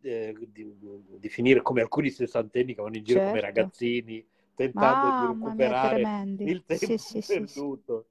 [0.03, 0.77] eh, di,
[1.19, 3.41] di finire come alcuni sessantenni che vanno in giro come certo.
[3.41, 6.51] ragazzini, tentando di Mamma mia, recuperare tremendi.
[6.51, 7.47] il tempo sì, sì, sì.
[7.47, 8.07] perduto.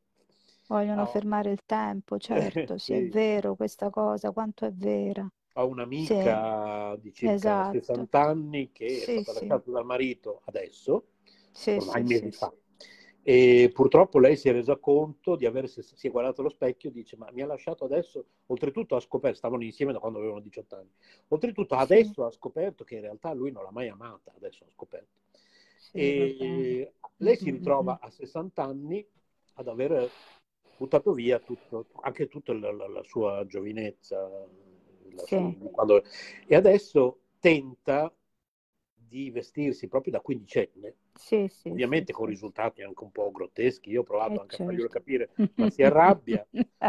[0.67, 5.29] Vogliono Ho, fermare il tempo, certo, sì, è vero questa cosa, quanto è vera.
[5.53, 7.69] ho un'amica di circa esatto.
[7.69, 11.07] 60 anni che è stata lasciata dal marito adesso,
[11.51, 12.53] sì, ormai sì, mesi sì, fa,
[13.21, 16.93] e purtroppo lei si è resa conto di aver, si è guardato allo specchio e
[16.93, 20.75] dice ma mi ha lasciato adesso, oltretutto ha scoperto, stavano insieme da quando avevano 18
[20.77, 20.89] anni,
[21.29, 25.17] oltretutto adesso ha scoperto che in realtà lui non l'ha mai amata, adesso ha scoperto.
[25.93, 29.05] E lei si ritrova a 60 anni
[29.53, 30.09] ad aver
[30.77, 34.17] buttato via tutto, anche tutta la, la- la sua giovinezza,
[35.11, 36.03] la sua- quando-
[36.47, 38.13] e adesso tenta
[38.95, 43.31] di vestirsi proprio da quindicenne, sì, sì, sì, ovviamente con sì, risultati anche un po'
[43.31, 43.89] grotteschi.
[43.91, 44.89] Io ho provato eh anche a farglielo certo.
[44.89, 46.45] capire, ma si arrabbia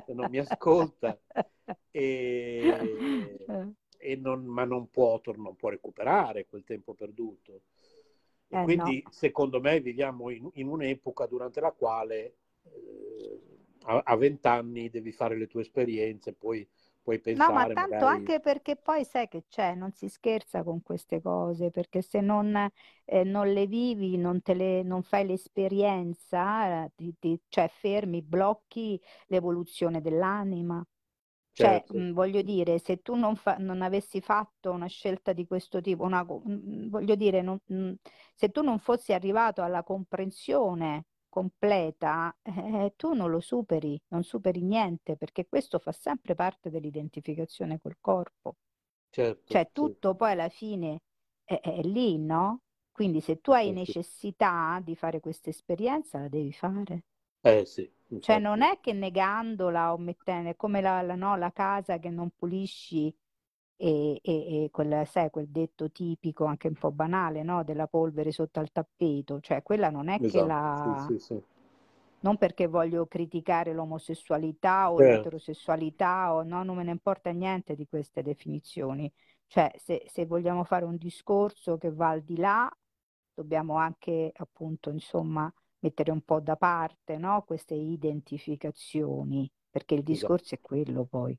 [0.07, 1.16] non mi ascolta,
[1.91, 7.62] e, Eh e non- ma non può, non può recuperare quel tempo perduto.
[8.53, 13.41] Eh, no, quindi, secondo me, viviamo in, in un'epoca durante la quale eh,
[13.85, 16.68] a a 20 anni devi fare le tue esperienze, poi
[17.11, 18.06] puoi no, ma pensare tanto magari...
[18.06, 22.54] anche perché poi sai che c'è, non si scherza con queste cose, perché se non,
[23.04, 28.22] eh, non le vivi, non, te le, non fai l'esperienza, eh, ti- ti- cioè fermi,
[28.22, 30.84] blocchi l'evoluzione dell'anima.
[31.52, 35.46] Cioè, Certo, mh, voglio dire, se tu non, fa- non avessi fatto una scelta di
[35.46, 37.92] questo tipo, una mh, voglio dire, non- mh,
[38.34, 44.62] se tu non fossi arrivato alla comprensione completa, eh, tu non lo superi, non superi
[44.62, 48.57] niente, perché questo fa sempre parte dell'identificazione col corpo.
[49.12, 51.03] certo, Cioè, sì, tutto poi alla fine
[51.45, 52.62] è, è lì, no?
[52.93, 57.05] Quindi se tu hai eh sì, necessità di fare questa esperienza, la devi fare.
[57.43, 61.51] eh sì, Cioè, non è che negandola o mettendo, è come la, la- no, la
[61.53, 63.14] casa che non pulisci
[63.81, 67.64] e, e- e quel, sai, quel detto tipico, anche un po' banale, no?
[67.64, 69.41] Della polvere sotto al tappeto.
[69.41, 70.95] Cioè, quella non è che esatto, la...
[70.97, 71.43] sì, sì, sì,
[72.22, 77.74] Non perché voglio criticare l'omosessualità o certo, l'eterosessualità o no, non me ne importa niente
[77.74, 79.11] di queste definizioni.
[79.47, 82.70] Cioè, se, se vogliamo fare un discorso che va al di là,
[83.33, 85.51] dobbiamo anche, appunto, insomma,
[85.81, 87.43] mettere un po' da parte, no?
[87.45, 91.37] Queste identificazioni, perché il esatto, discorso è quello poi,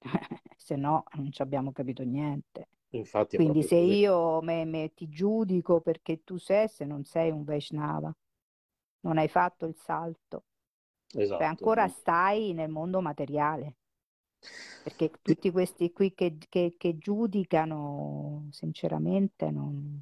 [0.56, 2.68] se no non ci abbiamo capito niente.
[2.90, 7.30] infatti Quindi se così, io me, me ti giudico perché tu sei, se non sei
[7.30, 8.14] un Vaishnava,
[9.02, 10.44] non hai fatto il salto,
[11.34, 11.46] cioè esatto.
[11.46, 13.76] ancora stai nel mondo materiale,
[14.82, 20.00] perché tutti questi qui che, che- che giudicano, sinceramente, non,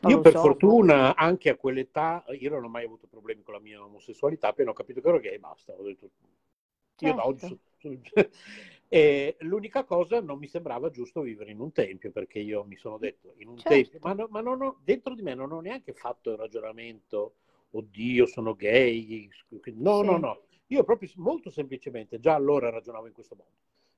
[0.00, 0.36] non Io per so.
[0.36, 4.70] fortuna anche a quell'età, io non ho mai avuto problemi con la mia omosessualità, appena
[4.70, 6.10] ho capito che ero gay, basta, ho detto,
[6.98, 7.60] io da oggi Certo, sono...
[9.02, 12.96] E l'unica cosa non mi sembrava giusto vivere in un tempio, perché io mi sono
[12.96, 15.60] detto, in un tempio, ma, certo, no- ma non ho- dentro di me non ho
[15.60, 17.34] neanche fatto il ragionamento,
[17.70, 19.28] oddio, sono gay,
[19.74, 23.50] no, no, sì, no, io proprio molto semplicemente, già allora ragionavo in questo modo.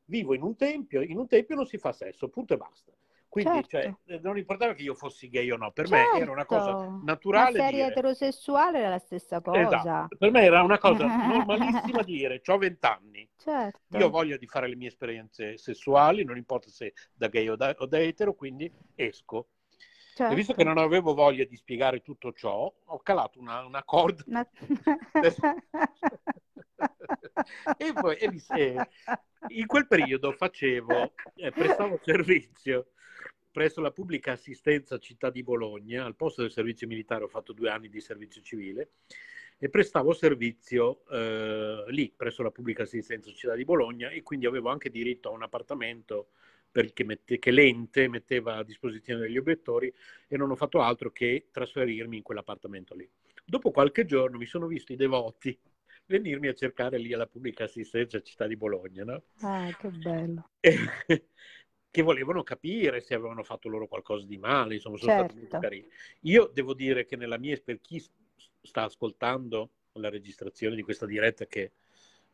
[0.07, 2.93] Vivo in un tempio, in un tempio non si fa sesso, punto e basta.
[3.37, 6.31] Quindi cioè, certo, eh, non importava che io fossi gay o no, per me era
[6.31, 6.91] una cosa certo.
[7.31, 9.51] Ma naturale se eri dire, eterosessuale era la stessa cosa.
[9.51, 13.29] esatto, per me era una cosa normalissima dire, ho vent'anni,
[13.91, 17.49] io ho Certo, voglia di fare le mie esperienze sessuali, non importa se da gay
[17.49, 19.49] o da, o da etero, quindi esco.
[20.27, 20.65] E visto che certo.
[20.65, 24.49] non avevo voglia di spiegare tutto ciò, ho calato una, una corda Una-
[27.77, 28.29] e poi e
[29.49, 32.89] in quel periodo facevo, eh, prestavo servizio
[33.57, 37.71] presso la pubblica assistenza città di Bologna, al posto del servizio militare ho fatto due
[37.71, 38.91] anni di servizio civile
[39.57, 44.69] e prestavo servizio eh, lì presso la pubblica assistenza città di Bologna e quindi avevo
[44.69, 46.33] anche diritto a un appartamento
[46.71, 49.91] perché mette- che l'ente metteva a disposizione degli obiettori
[50.29, 53.09] e non ho fatto altro che trasferirmi in quell'appartamento lì.
[53.43, 55.59] Dopo qualche giorno mi sono visto i devoti
[56.05, 59.23] venirmi a cercare lì alla pubblica assistenza città di Bologna, no?
[59.41, 60.51] Ah, che bello.
[60.61, 61.29] E-
[61.91, 65.67] che volevano capire se avevano fatto loro qualcosa di male, insomma, sono stati molto Certo.
[65.67, 65.89] carini.
[66.23, 68.03] Io devo dire che nella mia, per chi
[68.63, 71.73] sta ascoltando la registrazione di questa diretta che,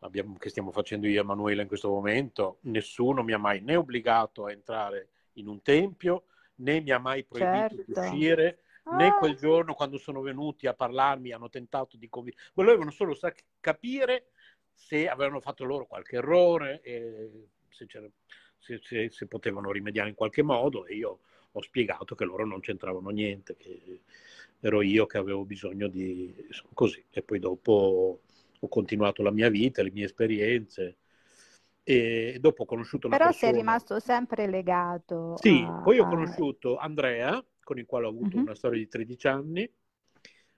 [0.01, 3.77] abbiamo- che stiamo facendo io e Emanuela in questo momento, nessuno mi ha mai né
[3.77, 6.25] obbligato a entrare in un tempio,
[6.57, 8.01] né mi ha mai proibito di Certo.
[8.01, 8.59] uscire,
[8.93, 12.51] né Ah, quel giorno quando sono venuti a parlarmi hanno tentato di convincere.
[12.55, 14.33] Volevano solo sa- capire
[14.75, 17.31] se avevano fatto loro qualche errore, e
[17.69, 18.11] se, c'era-
[18.63, 21.21] se- se- se potevano rimediare in qualche modo e io
[21.53, 24.01] ho spiegato che loro non c'entravano niente, che
[24.61, 26.35] ero io che avevo bisogno di...
[26.73, 27.05] così.
[27.11, 28.21] E poi dopo
[28.61, 30.99] ho continuato la mia vita, le mie esperienze
[31.83, 33.53] e dopo ho conosciuto una Però sei persona...
[33.53, 35.81] rimasto sempre legato Sì, a...
[35.81, 38.45] poi ho conosciuto Andrea, con il quale ho avuto Mhm.
[38.45, 39.71] una storia di 13 anni.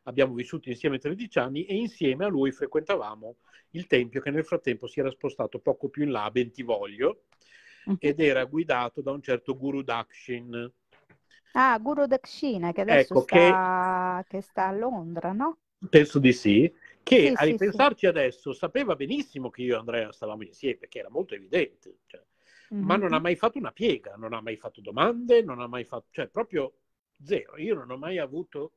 [0.06, 3.36] Abbiamo vissuto insieme 13 anni e insieme a lui frequentavamo
[3.70, 7.22] il tempio che nel frattempo si era spostato poco più in là a Bentivoglio
[7.86, 7.98] Mhm.
[7.98, 10.72] ed era guidato da un certo Guru Dakshin.
[11.52, 15.58] Ah, Guru Dakshina, che adesso Ecco, che sta, che sta a Londra, no?
[15.88, 16.72] penso di sì,
[17.02, 17.84] che Sì, a sì, sì.
[17.84, 21.98] ripensarci adesso sapeva benissimo che io e Andrea stavamo insieme, perché era molto evidente.
[22.06, 22.22] cioè.
[22.78, 23.20] ma non ha Mhm.
[23.20, 26.74] mai fatto una piega, non ha mai fatto domande, non ha mai fatto, cioè proprio
[27.22, 27.56] zero.
[27.58, 28.72] Io non ho mai avuto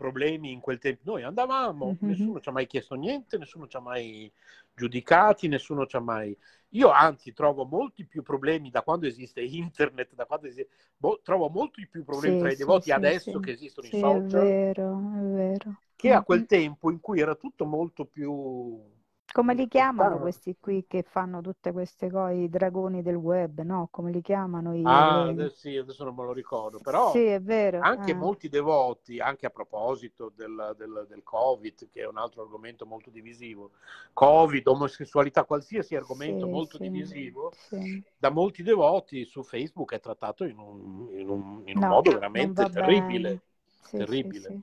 [0.00, 1.02] problemi in quel tempo.
[1.04, 2.00] Noi andavamo, Mhm.
[2.00, 4.32] nessuno ci ha mai chiesto niente, nessuno ci ha mai
[4.74, 6.36] giudicati, nessuno ci ha mai...
[6.70, 10.70] Io anzi trovo molti più problemi da quando esiste internet, da quando esiste...
[10.96, 13.40] boh, trovo molti più problemi Sì, tra i devoti sì, adesso sì.
[13.40, 15.82] che esistono i è social vero, è vero.
[15.96, 18.98] che a quel tempo in cui era tutto molto più...
[19.32, 23.88] Come li chiamano questi qui che fanno tutte queste cose, i dragoni del web, no?
[23.90, 24.74] Come li chiamano?
[24.74, 27.18] I, Ah, adesso, sì, adesso non me lo ricordo, però...
[27.18, 27.88] Sì, è vero.
[27.88, 28.14] anche eh.
[28.14, 33.08] molti devoti, anche a proposito del, del- del Covid, che è un altro argomento molto
[33.10, 33.70] divisivo,
[34.12, 38.02] Covid, omosessualità, qualsiasi argomento Sì, molto sì, divisivo, sì.
[38.18, 42.12] da molti devoti su Facebook è trattato in un, in un- in un No, modo
[42.12, 43.40] veramente terribile, bene.
[43.80, 44.60] Sì, sì, terribile, sì.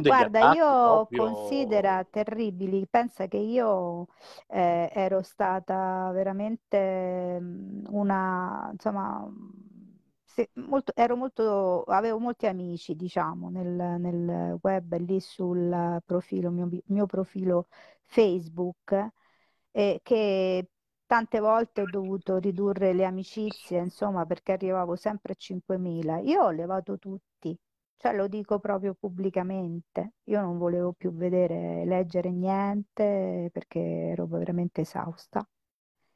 [0.00, 1.12] degli Guarda, io proprio...
[1.12, 4.06] considera terribili, pensa che io
[4.48, 9.50] eh, ero stata veramente mm, una, insomma, mm,
[10.24, 13.68] se- molto, ero molto, avevo molti amici, diciamo, nel,
[14.00, 17.68] nel web, lì sul profilo, mio, mio profilo
[18.06, 19.08] Facebook,
[19.72, 20.68] eh, che
[21.06, 26.18] tante volte ho dovuto ridurre le amicizie, insomma, perché arrivavo sempre a 5.000.
[26.18, 27.56] Io ho levato tutti.
[28.04, 34.82] Cioè lo dico proprio pubblicamente, io non volevo più vedere, leggere niente perché ero veramente
[34.82, 35.42] esausta.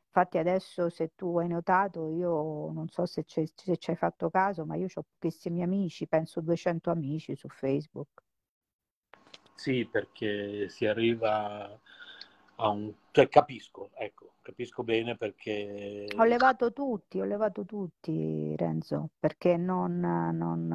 [0.08, 4.66] Infatti adesso se tu hai notato, io non so se, se ci hai fatto caso,
[4.66, 8.22] ma io ho pochissimi amici, penso 200 amici su Facebook.
[9.54, 11.80] Sì, perché si arriva
[12.60, 12.92] a un...
[13.10, 16.06] cioè capisco, ecco, capisco bene perché...
[16.20, 20.66] Ho levato tutti, ho levato tutti, Renzo, perché non, non-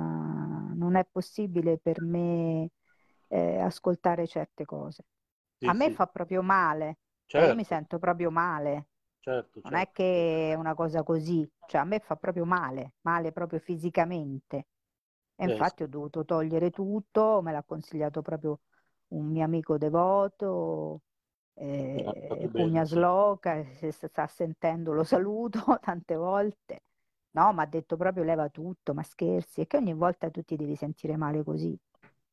[0.76, 2.70] non è possibile per me
[3.28, 5.04] eh, ascoltare certe cose.
[5.60, 8.88] Sì, A me sì, fa proprio male, cioè io mi certo, sento proprio male.
[9.22, 9.92] certo, Non è certo.
[9.92, 14.68] che è una cosa così, cioè a me fa proprio male, male proprio fisicamente.
[15.36, 18.60] E infatti ho dovuto togliere tutto, me l'ha consigliato proprio
[19.10, 21.02] un mio amico devoto,
[21.56, 23.08] eh, bene, Pugna sì.
[23.08, 26.84] Sloca, se sta sentendo lo saluto tante volte.
[27.32, 30.56] No, mi ha detto proprio leva tutto, ma scherzi, e che ogni volta tu ti
[30.56, 31.76] devi sentire male così.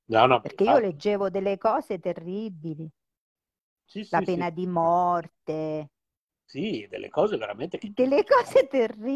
[0.09, 2.91] No, no, Perché io infatti, leggevo delle cose terribili,
[3.85, 5.91] sì, la sì, sì, pena di morte,
[6.45, 8.66] sì, delle cose veramente che delle cose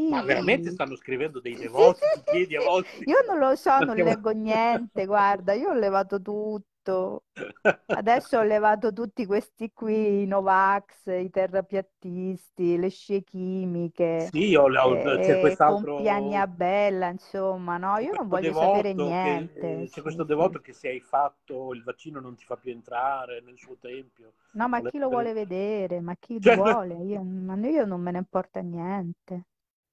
[0.06, 0.72] ma veramente terribili.
[0.72, 2.70] stanno scrivendo dei Sì, devoti, sì, sì, sì.
[3.10, 7.24] Io non lo so, non leggo niente, guarda, io ho levato tutto, tutto.
[7.96, 14.64] Adesso ho levato tutti questi qui, i Novax, i terrapiattisti, le scie chimiche, Sì, ho,
[14.64, 19.84] ho- c'è eh, quest'altro Compagnia Bella, insomma, no, io non voglio sapere devoto che, niente.
[19.84, 23.40] eh, c'è questo devoto che se hai fatto il vaccino non ti fa più entrare
[23.40, 24.34] nel suo tempio.
[24.56, 26.00] No, ma chi lo vuole vedere?
[26.00, 26.94] Ma chi Cioè, vuole?
[27.04, 29.46] Io, ma io non me ne importa niente.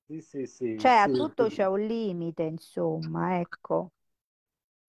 [0.05, 3.91] sì, sì, sì, Cioè, a tutto c'è un limite, insomma, ecco.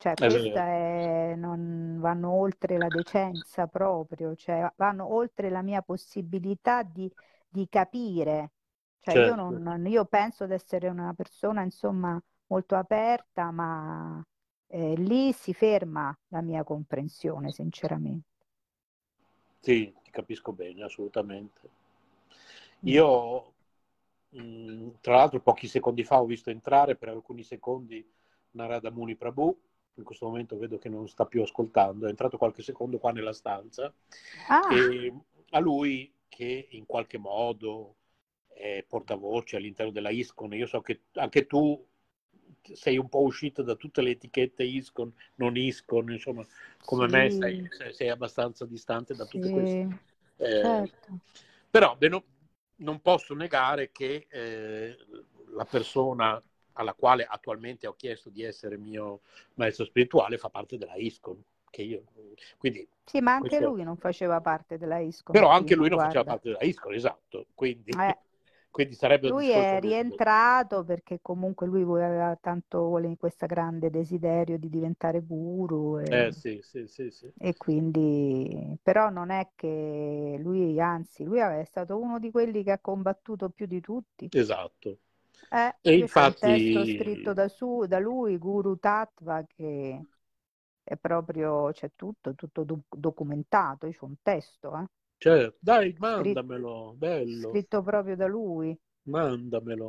[0.03, 6.83] Cioè, questa è, non vanno oltre la decenza proprio, cioè vanno oltre la mia possibilità
[6.83, 7.11] di,
[7.49, 8.53] di capire.
[9.01, 14.21] Cioè, io, Certo, non, io penso di essere una persona, insomma, molto aperta, ma
[14.67, 18.27] eh, lì si ferma la mia comprensione, sinceramente.
[19.61, 21.71] sì, ti capisco bene, assolutamente.
[22.85, 22.97] Mm.
[22.97, 23.55] Io,
[24.31, 28.05] mh, tra l'altro, pochi secondi fa ho visto entrare per alcuni secondi
[28.53, 29.57] Narada Muni Prabhu.
[29.95, 32.07] In questo momento vedo che non sta più ascoltando.
[32.07, 33.93] È entrato qualche secondo qua nella stanza.
[34.49, 35.13] Ah, E
[35.51, 37.97] a lui, che in qualche modo
[38.49, 41.85] è portavoce all'interno della ISCON, io so che anche tu
[42.75, 46.47] sei un po' uscito da tutte le etichette ISCON, non ISCON, insomma,
[46.85, 49.81] come me sei, sì, sei- abbastanza distante da tutte queste.
[49.81, 49.99] sì,
[50.37, 51.21] eh, certo.
[51.71, 52.25] però beh, no-
[52.77, 54.97] non posso negare che eh,
[55.55, 56.41] la persona
[56.75, 59.21] alla quale attualmente ho chiesto di essere mio
[59.55, 61.43] maestro spirituale fa parte della ISCON.
[61.71, 62.03] Che io,
[62.59, 65.99] quindi, Sì, ma anche questo- lui non faceva parte della ISCON però anche lui non
[65.99, 66.33] faceva guarda.
[66.33, 67.47] parte della ISCON, esatto.
[67.55, 68.17] Quindi, Eh,
[68.71, 74.69] quindi sarebbe lui è molto- rientrato perché comunque lui aveva tanto questo grande desiderio di
[74.69, 77.31] diventare guru e, Eh sì, sì, sì, sì.
[77.39, 82.73] e quindi però non è che lui, anzi, lui è stato uno di quelli che
[82.73, 84.29] ha combattuto più di tutti.
[84.33, 84.99] Esatto.
[85.49, 90.07] Eh, E c'ho un testo infatti, scritto da, su, da lui, Guru Tattva, che
[90.83, 93.89] è proprio, c'è tutto, tutto do- documentato.
[93.91, 94.87] C'ho un testo, eh,
[95.19, 98.79] certo, dai, scritto, mandamelo, bello, scritto proprio da lui.
[99.13, 99.89] mandamelo.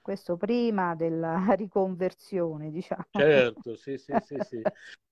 [0.00, 3.04] Questo prima della riconversione, diciamo.
[3.10, 4.68] Certo, sì, sì, sì, sì.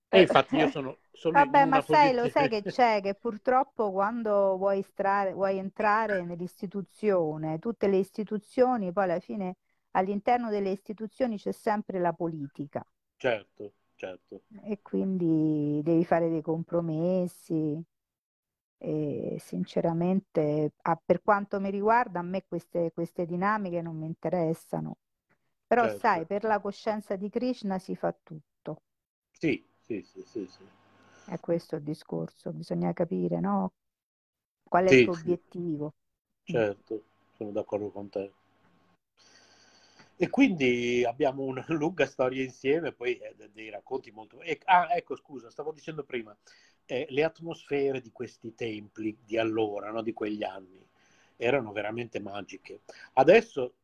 [0.08, 4.56] E infatti io sono, sono Vabbè, ma sai, lo sai che c'è, che purtroppo quando
[4.56, 9.56] vuoi, strare- vuoi entrare nell'istituzione, tutte le istituzioni, poi alla fine
[9.94, 12.86] all'interno delle istituzioni c'è sempre la politica
[13.18, 17.78] Certo, certo, e quindi devi fare dei compromessi
[18.78, 24.98] e sinceramente, a- per quanto mi riguarda, a me queste, queste dinamiche non mi interessano.
[25.66, 25.86] Però certo.
[25.88, 28.82] sai, per la coscienza di Krishna si fa tutto.
[29.38, 30.64] Sì, sì, sì, sì, sì.
[31.22, 33.74] È questo il discorso, bisogna capire, no?
[34.62, 35.94] Qual è il Sì, tuo sì, obiettivo?
[36.44, 37.02] Certo,
[37.36, 38.32] sono d'accordo con te.
[40.16, 44.40] E quindi abbiamo una lunga storia insieme, poi eh, de- dei racconti molto...
[44.40, 46.36] e- ah, ecco, scusa, stavo dicendo prima,
[46.86, 50.86] eh, le atmosfere di questi templi di allora, no, di quegli anni,
[51.36, 52.80] erano veramente magiche.
[53.14, 53.74] Adesso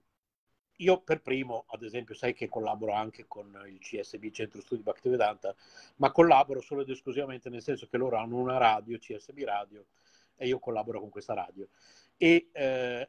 [0.81, 5.55] io per primo, ad esempio, sai che collaboro anche con il CSB, Centro Studi Bhaktivedanta,
[5.97, 9.87] ma collaboro solo ed esclusivamente nel senso che loro hanno una radio, CSB Radio,
[10.37, 11.69] e io collaboro con questa radio.
[12.17, 13.09] E eh,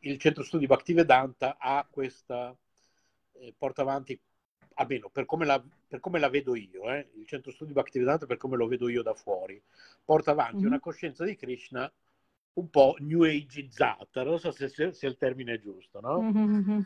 [0.00, 2.54] il Centro Studi Bhaktivedanta ha questa,
[3.32, 4.18] eh, porta avanti,
[4.74, 8.36] almeno per come la, per come la vedo io, eh, il Centro Studi Bhaktivedanta per
[8.36, 9.60] come lo vedo io da fuori,
[10.04, 10.66] porta avanti Mhm.
[10.66, 11.90] una coscienza di Krishna
[12.54, 16.28] un po' new ageizzata, non so se, se- se il termine è giusto, no?
[16.30, 16.84] Mhm.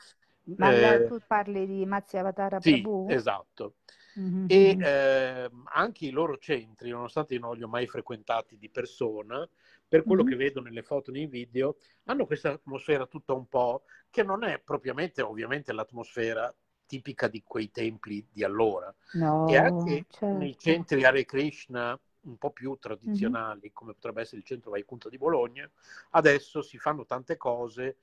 [0.59, 2.95] Ma Eh, tu parli di Matsyavatara sì, Prabhu?
[3.05, 3.77] esatto.
[4.17, 4.51] Mhm.
[4.51, 9.47] E ehm, anche i loro centri, nonostante io non li ho mai frequentati di persona,
[9.89, 10.25] per quello Mhm.
[10.25, 14.45] che vedo nelle foto e nei video, hanno questa atmosfera tutta un po' che non
[14.45, 16.55] è propriamente, ovviamente, l'atmosfera
[16.87, 18.95] tipica di quei templi di allora.
[19.43, 20.59] E No, anche nei certo.
[20.59, 25.71] centri Hare Krishna un po' più tradizionali, come potrebbe essere il centro Vaikunta di Bologna,
[26.11, 27.99] adesso si fanno tante cose,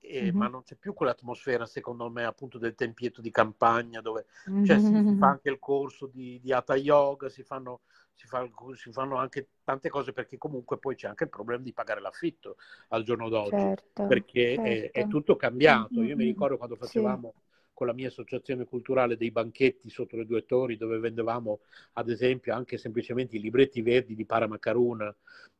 [0.00, 0.50] eh, ma Mhm.
[0.50, 4.26] non c'è più quell'atmosfera, secondo me, appunto del tempietto di campagna, dove
[4.62, 7.82] cioè, si fa anche il corso di, di Hatha Yoga, si fanno,
[8.20, 11.72] si, fa- si fanno anche tante cose perché comunque poi c'è anche il problema di
[11.72, 12.56] pagare l'affitto
[12.88, 15.08] al giorno d'oggi, Certo, perché è, è certo.
[15.08, 16.02] tutto cambiato.
[16.02, 16.26] Io mi Mhm.
[16.26, 16.82] ricordo quando Sì.
[16.88, 17.34] facevamo
[17.72, 21.60] con la mia associazione culturale dei banchetti sotto le due torri dove vendevamo
[21.94, 25.14] ad esempio anche semplicemente i libretti verdi di Paramakaruna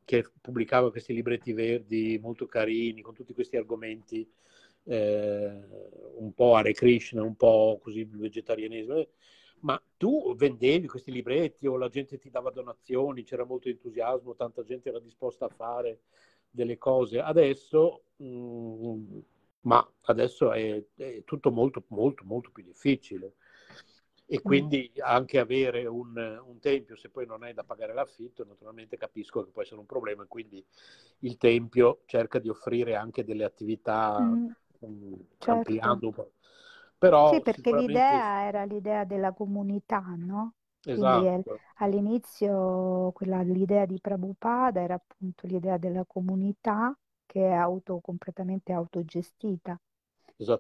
[0.05, 4.31] che pubblicava questi libretti verdi molto carini con tutti questi argomenti
[4.85, 5.61] eh,
[6.17, 9.09] un po' Hare Krishna, un po' così vegetarianesimo eh,
[9.61, 14.63] ma tu vendevi questi libretti o la gente ti dava donazioni, c'era molto entusiasmo, tanta
[14.65, 16.01] gente era disposta a fare
[16.51, 17.21] delle cose.
[17.21, 19.19] Adesso, mh,
[19.63, 23.35] ma adesso è, è tutto molto, molto, molto più difficile.
[24.33, 24.43] e Mm.
[24.43, 29.45] quindi anche avere un, un tempio, se poi non hai da pagare l'affitto, naturalmente capisco
[29.45, 30.65] che può essere un problema e quindi
[31.21, 34.55] il tempio cerca di offrire anche delle attività Mm,
[34.87, 35.73] mm, certo.
[35.81, 36.33] ampliando un po'.
[37.01, 40.55] Però Sì, perché sicuramente l'idea era l'idea della comunità, no?
[40.85, 46.97] Esatto, all'inizio quella- l'idea di Prabhupada era appunto l'idea della comunità
[47.27, 49.81] che è auto, completamente autogestita.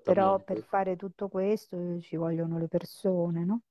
[0.03, 3.63] Però per fare tutto questo ci vogliono le persone, no?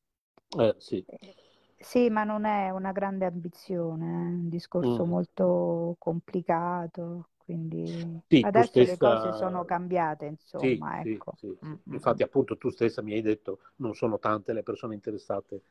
[0.58, 1.06] Eh, sì.
[1.06, 1.36] Eh,
[1.82, 5.06] Sì, ma non è una grande ambizione, è un discorso Mm.
[5.06, 11.36] molto complicato, quindi Sì, adesso le cose stessa, sono cambiate, insomma, sì, ecco.
[11.36, 12.24] sì, Mm, mm, Infatti mm.
[12.24, 15.62] appunto tu stessa mi hai detto non sono tante le persone interessate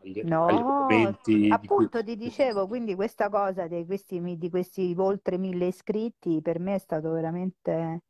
[0.00, 1.18] agli, agli No,
[1.58, 1.88] di cui...
[1.88, 6.76] appunto ti dicevo, quindi questa cosa di questi, di questi oltre mille iscritti per me
[6.76, 8.02] è stato veramente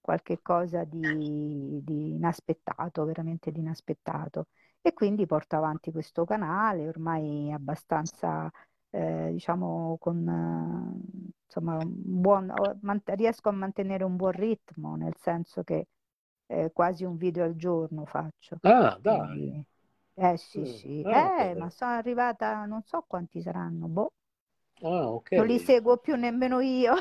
[0.00, 4.48] qualche cosa di, di inaspettato, veramente di inaspettato.
[4.80, 8.50] E quindi porto avanti questo canale ormai abbastanza,
[8.94, 12.52] eh, diciamo, con eh, insomma, buon,
[13.06, 15.86] riesco a mantenere un buon ritmo, nel senso che
[16.46, 18.58] eh, quasi un video al giorno faccio.
[18.64, 19.64] Ah, dai.
[20.14, 20.64] Eh sì, Mm.
[20.64, 24.12] sì, Ah, eh, ma sono arrivata, non so quanti saranno, boh,
[24.82, 25.32] Ah, ok.
[25.34, 26.94] non li seguo più nemmeno io.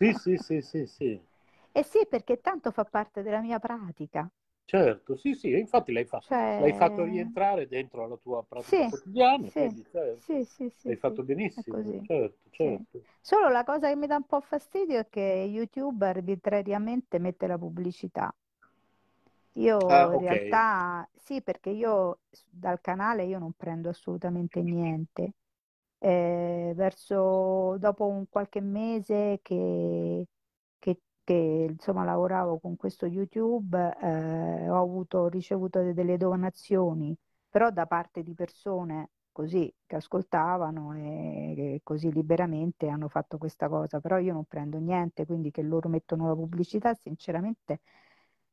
[0.00, 1.20] Sì, sì, sì, sì, sì.
[1.72, 4.28] Eh sì, perché tanto fa parte della mia pratica.
[4.66, 6.22] Certo, sì, sì, infatti l'hai fa-
[6.56, 10.68] l'hai fatto Cioè, rientrare dentro la tua pratica sì, quotidiana, sì, quindi certo, sì, sì,
[10.70, 13.04] sì, l'hai fatto benissimo, certo, certo.
[13.20, 17.58] Solo la cosa che mi dà un po' fastidio è che YouTube arbitrariamente mette la
[17.58, 18.34] pubblicità.
[19.54, 25.32] Io Ah, in realtà sì, perché io dal canale io non prendo assolutamente niente.
[25.98, 30.26] Eh, verso dopo un qualche mese che,
[31.26, 37.16] che- insomma lavoravo con questo YouTube, eh, ho avuto, ricevuto de- delle donazioni,
[37.50, 43.68] però da parte di persone così che ascoltavano e che così liberamente hanno fatto questa
[43.68, 47.80] cosa, però io non prendo niente, quindi che loro mettono la pubblicità, sinceramente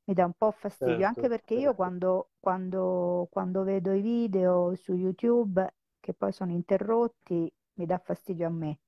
[0.05, 1.75] mi dà un po' fastidio, anche Certo, perché io certo.
[1.75, 8.47] quando, quando, quando vedo i video su YouTube che poi sono interrotti, mi dà fastidio
[8.47, 8.79] a me.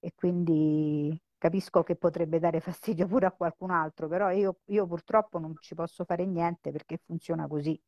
[0.00, 5.40] E quindi capisco che potrebbe dare fastidio pure a qualcun altro, però io, io purtroppo
[5.40, 7.80] non ci posso fare niente perché funziona così.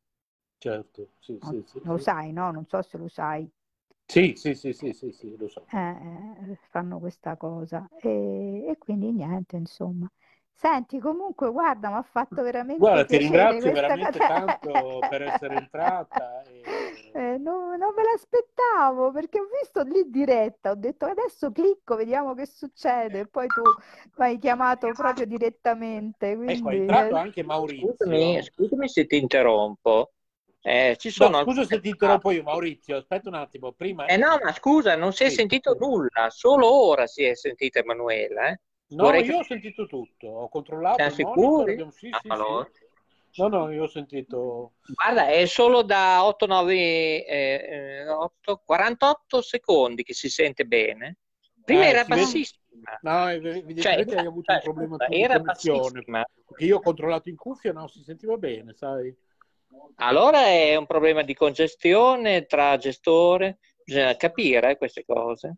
[0.57, 2.49] Certo, sì, Non, sì, sì, lo sai, no?
[2.51, 3.47] Non so se lo sai.
[4.07, 5.67] Sì, sì, sì, sì, sì, sì, lo so.
[5.73, 5.77] Eh,
[6.51, 10.09] eh, fanno questa cosa e, e quindi niente, insomma.
[10.55, 14.25] Senti, comunque, guarda, mi ha fatto veramente Guarda, ti ringrazio veramente cosa.
[14.25, 17.13] tanto per essere entrata e...
[17.15, 22.33] Eh, non, non me l'aspettavo perché ho visto lì diretta, ho detto adesso clicco, vediamo
[22.33, 23.21] che succede.
[23.21, 23.61] E poi tu
[24.15, 28.43] mi hai chiamato proprio direttamente, Ecco, è quindi entrato eh, anche Scusami, Maurizio.
[28.43, 30.13] scusami se ti interrompo.
[30.61, 34.05] Eh, ci No, sono scusa se ti interrompo io, Maurizio, aspetta un attimo, prima...
[34.05, 37.79] Eh no, ma scusa, non si è Sì, sentito nulla, solo ora si è sentita
[37.79, 38.59] Emanuela, eh.
[38.95, 41.71] No, Vorrei io ho sentito tutto, ho controllato Siamo sicuri?
[41.73, 41.91] abbiamo...
[41.91, 42.31] Sì, Ah, sì, sì.
[42.31, 42.69] allora.
[43.35, 44.73] No, no, io ho sentito...
[44.93, 51.17] Guarda, è solo da 8, 9, eh, eh, 8, 48 secondi che si sente bene.
[51.63, 52.21] Prima Eh, era si vede...
[52.21, 52.61] bassissima.
[53.01, 56.25] No, Cioè, evidentemente hai avuto cioè, un problema di connessione, bassissima.
[56.45, 59.15] perché io ho controllato in cuffia, no, si sentiva bene, sai?
[59.95, 65.55] Allora è un problema di congestione tra gestore, bisogna capire eh, queste cose.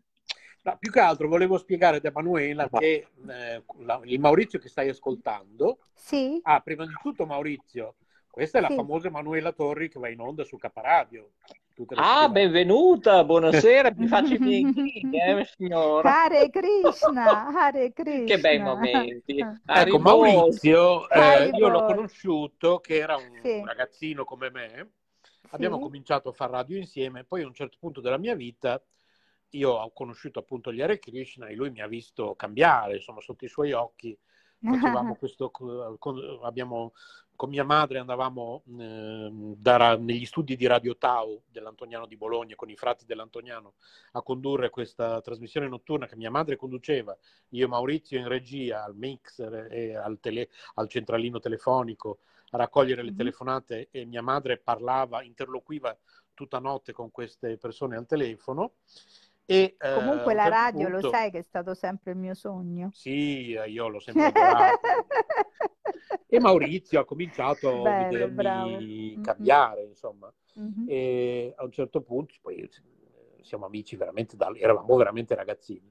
[0.66, 4.88] No, più che altro volevo spiegare ad Emanuela che eh, la- il Maurizio che stai
[4.88, 7.94] ascoltando, sì, ah, prima di tutto Maurizio,
[8.28, 8.74] questa è la sì.
[8.74, 11.34] famosa Emanuela Torri che va in onda su Caparadio
[11.94, 12.32] Ah, settimane.
[12.32, 16.10] benvenuta, buonasera, mi faccio i miei chini, eh, signora.
[16.24, 18.58] Hare Krishna, Hare Che bei Krishna.
[18.58, 19.38] momenti.
[19.38, 23.62] Ecco, Arrivo- Maurizio, eh, io l'ho conosciuto che era un Sì.
[23.64, 24.90] ragazzino come me,
[25.50, 25.82] abbiamo Sì.
[25.82, 28.82] cominciato a fare radio insieme, poi a un certo punto della mia vita
[29.50, 33.44] io ho conosciuto appunto gli Hare Krishna e lui mi ha visto cambiare, insomma, sotto
[33.44, 34.16] i suoi occhi
[35.18, 36.92] questo, con, abbiamo,
[37.36, 42.70] con mia madre andavamo ehm, da- negli studi di Radio Tau dell'Antoniano di Bologna con
[42.70, 43.74] i frati dell'Antoniano
[44.12, 47.16] a condurre questa trasmissione notturna che mia madre conduceva,
[47.50, 52.18] io e Maurizio in regia al mixer e al, tele- al centralino telefonico
[52.50, 53.16] a raccogliere le Mhm.
[53.16, 55.96] telefonate e mia madre parlava, interloquiva
[56.32, 58.74] tutta notte con queste persone al telefono.
[59.48, 62.34] E, eh, Comunque un la radio lo punto- sai che è stato sempre il mio
[62.34, 62.90] sogno.
[62.92, 64.32] Sì, eh, io l'ho sempre.
[66.28, 70.32] E Maurizio ha cominciato a vedermi cambiare, insomma.
[70.54, 70.84] Mhm.
[70.88, 72.68] E a un certo punto, poi eh,
[73.42, 75.88] siamo amici veramente, da, eravamo veramente ragazzini.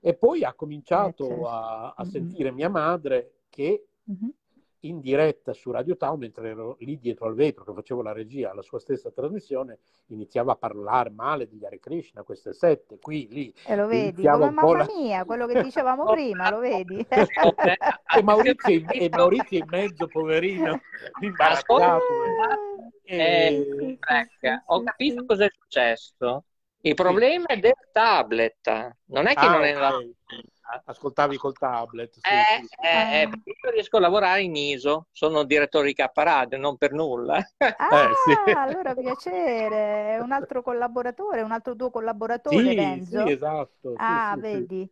[0.00, 1.48] E poi ha cominciato Eh, certo.
[1.48, 2.10] a, a Mm-mm.
[2.10, 4.32] sentire mia madre che Mhm.
[4.80, 8.50] In diretta su Radio Town, mentre ero lì dietro al vetro che facevo la regia
[8.50, 13.54] alla sua stessa trasmissione, iniziava a parlare male di Hare Krishna, queste sette, qui, lì.
[13.66, 14.86] E lo vedi, come mamma la...
[14.94, 17.04] mia, quello che dicevamo prima, lo vedi?
[17.08, 20.80] e, Maurizio, e Maurizio in mezzo, poverino,
[21.20, 22.02] imbarazzato.
[23.02, 26.44] Eh, eh, ho capito cosa è successo.
[26.80, 27.54] Il problema sì.
[27.54, 29.80] è del tablet, non è che ah, non è okay.
[29.80, 29.98] la...
[30.84, 32.12] Ascoltavi col tablet.
[32.12, 36.58] Sì, eh, sì, eh, eh, io riesco a lavorare in ISO, sono direttore di K-Radio,
[36.58, 37.36] non per nulla.
[37.58, 38.10] Ah,
[38.56, 43.26] allora piacere, è un altro collaboratore, un altro tuo collaboratore, sì, Renzo?
[43.26, 43.94] Sì, esatto.
[43.96, 44.88] Ah, vedi.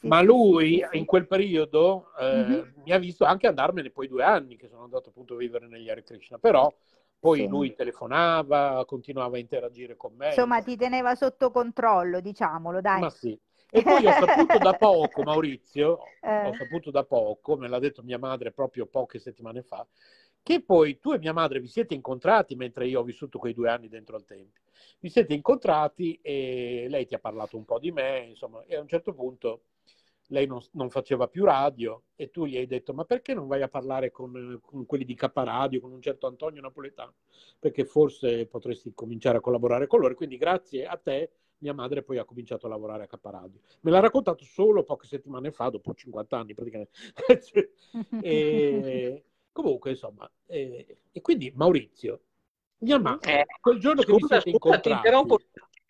[0.00, 2.68] Ma lui in quel periodo eh, mm-hmm.
[2.84, 5.88] mi ha visto anche andarmene poi due anni che sono andato appunto a vivere negli
[5.88, 6.70] Hare Krishna, però
[7.18, 7.46] poi sì.
[7.46, 10.28] lui telefonava, continuava a interagire con me.
[10.28, 13.00] Insomma, ti teneva sotto controllo, diciamolo, dai.
[13.00, 13.38] Ma sì.
[13.70, 16.46] E poi ho saputo da poco, Maurizio, eh.
[16.46, 19.86] ho saputo da poco, me l'ha detto mia madre proprio poche settimane fa,
[20.42, 23.70] che poi tu e mia madre vi siete incontrati mentre io ho vissuto quei due
[23.70, 24.62] anni dentro al Tempio.
[24.98, 28.80] Vi siete incontrati e lei ti ha parlato un po' di me, insomma, e a
[28.80, 29.62] un certo punto
[30.30, 33.62] lei non, non, faceva più radio e tu gli hai detto ma perché non vai
[33.62, 37.14] a parlare con, con, quelli di K Radio, con un certo Antonio Napoletano,
[37.58, 40.14] perché forse potresti cominciare a collaborare con loro.
[40.14, 41.30] Quindi grazie a te
[41.60, 43.60] mia madre poi ha cominciato a lavorare a K Radio.
[43.80, 46.90] Me l'ha raccontato solo poche settimane fa, dopo 50 anni praticamente.
[48.22, 52.20] e, comunque insomma, e, e, quindi Maurizio,
[52.78, 55.08] mia madre, eh, quel giorno scusa, che vi siete scusa, incontrati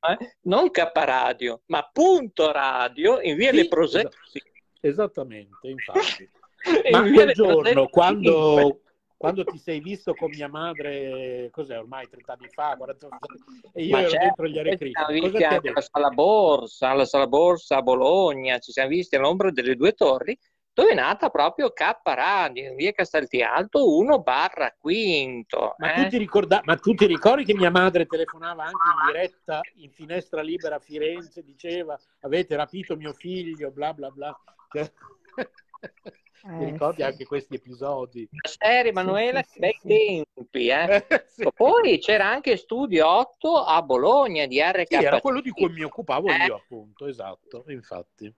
[0.00, 0.36] eh?
[0.42, 4.42] non K Radio, ma punto radio in via sì, Le Prosecchi.
[4.80, 6.28] Esattamente, infatti.
[6.90, 8.80] ma quel giorno, quando,
[9.20, 13.70] quando, ti sei visto con mia madre, cos'è ormai 30 anni fa, 40 anni fa,
[13.74, 15.68] e io ma ero certo, dentro gli Arecri, cosa detto?
[15.68, 20.38] Alla sala borsa, alla sala borsa a Bologna, ci siamo visti all'ombra delle due torri,
[20.72, 25.74] dove è nata proprio K Radio in via Casteltialto 1 barra quinto.
[25.76, 26.08] Ma, eh?
[26.08, 30.40] tu ricorda- ma, tu ti ricordi che mia madre telefonava anche in diretta in finestra
[30.40, 34.34] libera a Firenze, diceva avete rapito mio figlio, bla bla bla.
[36.42, 37.02] Eh, Ti ricordi sì.
[37.02, 38.28] anche questi episodi?
[38.48, 40.68] Serie Emanuela, sì, sì, bei tempi.
[40.68, 41.06] Eh?
[41.36, 44.86] eh Poi c'era anche Studio 8 a Bologna di RK.
[44.86, 46.46] Sì, era quello di cui mi occupavo eh?
[46.46, 48.32] io, appunto, esatto, infatti.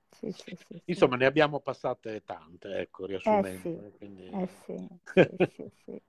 [0.87, 3.87] Insomma, ne abbiamo passate tante, ecco, riassumendo.
[3.87, 4.29] Eh quindi...
[4.29, 4.49] eh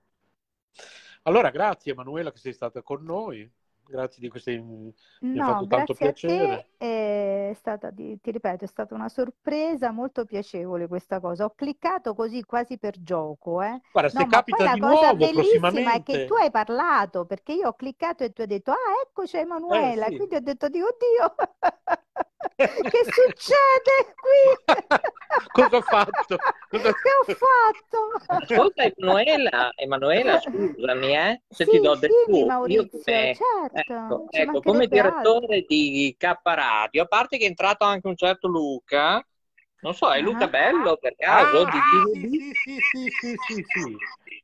[1.22, 3.48] allora, grazie Emanuela che sei stata con noi
[3.86, 6.68] grazie di queste mi no, ha fatto tanto piacere.
[6.76, 11.44] È stata, ti, ti, ripeto, è stata una sorpresa molto piacevole questa cosa.
[11.44, 13.62] Ho cliccato così quasi per gioco.
[13.62, 13.80] Eh.
[13.92, 15.92] Guarda, se no, capita di nuovo prossimamente...
[15.92, 19.36] è che tu hai parlato, perché io ho cliccato e tu hai detto, ah, eccoci
[19.36, 20.06] Emanuela.
[20.06, 20.16] Eh, sì.
[20.16, 21.34] Quindi ho detto, Dio, oddio,
[22.56, 24.74] che succede qui?
[25.52, 26.36] Cosa ho fatto?
[26.70, 26.92] Cosa...
[26.92, 28.22] Che ho fatto?
[28.26, 32.46] Ascolta Emanuela, Emanuela scusami, eh, se sì, ti do del tu.
[32.46, 33.02] Maurizio, io come,
[33.34, 35.66] certo, ecco, ecco come direttore altro.
[35.68, 39.24] di K Radio, a parte che è entrato anche un certo Luca,
[39.80, 40.48] non so, è Luca ah.
[40.48, 41.66] Bello per caso?
[41.66, 41.78] Ah, di
[42.14, 43.96] sì, sì, sì, sì, sì, sì, sì.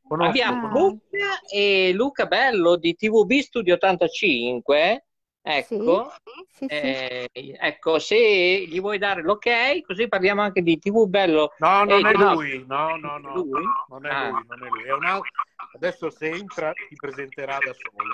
[0.07, 0.71] Abbiamo ah.
[0.71, 5.05] Luca e Luca Bello di TVB Studio 85
[5.43, 6.13] Ecco,
[6.51, 11.53] sì, sì, eh, ecco, se gli vuoi dare l'ok, così parliamo anche di TV Bello.
[11.57, 13.63] No, non è lui, no, no, no, lui?
[13.87, 14.29] non è ah.
[14.29, 15.31] lui, non è lui, è un altro.
[15.73, 18.13] Adesso se entra ti presenterà da solo.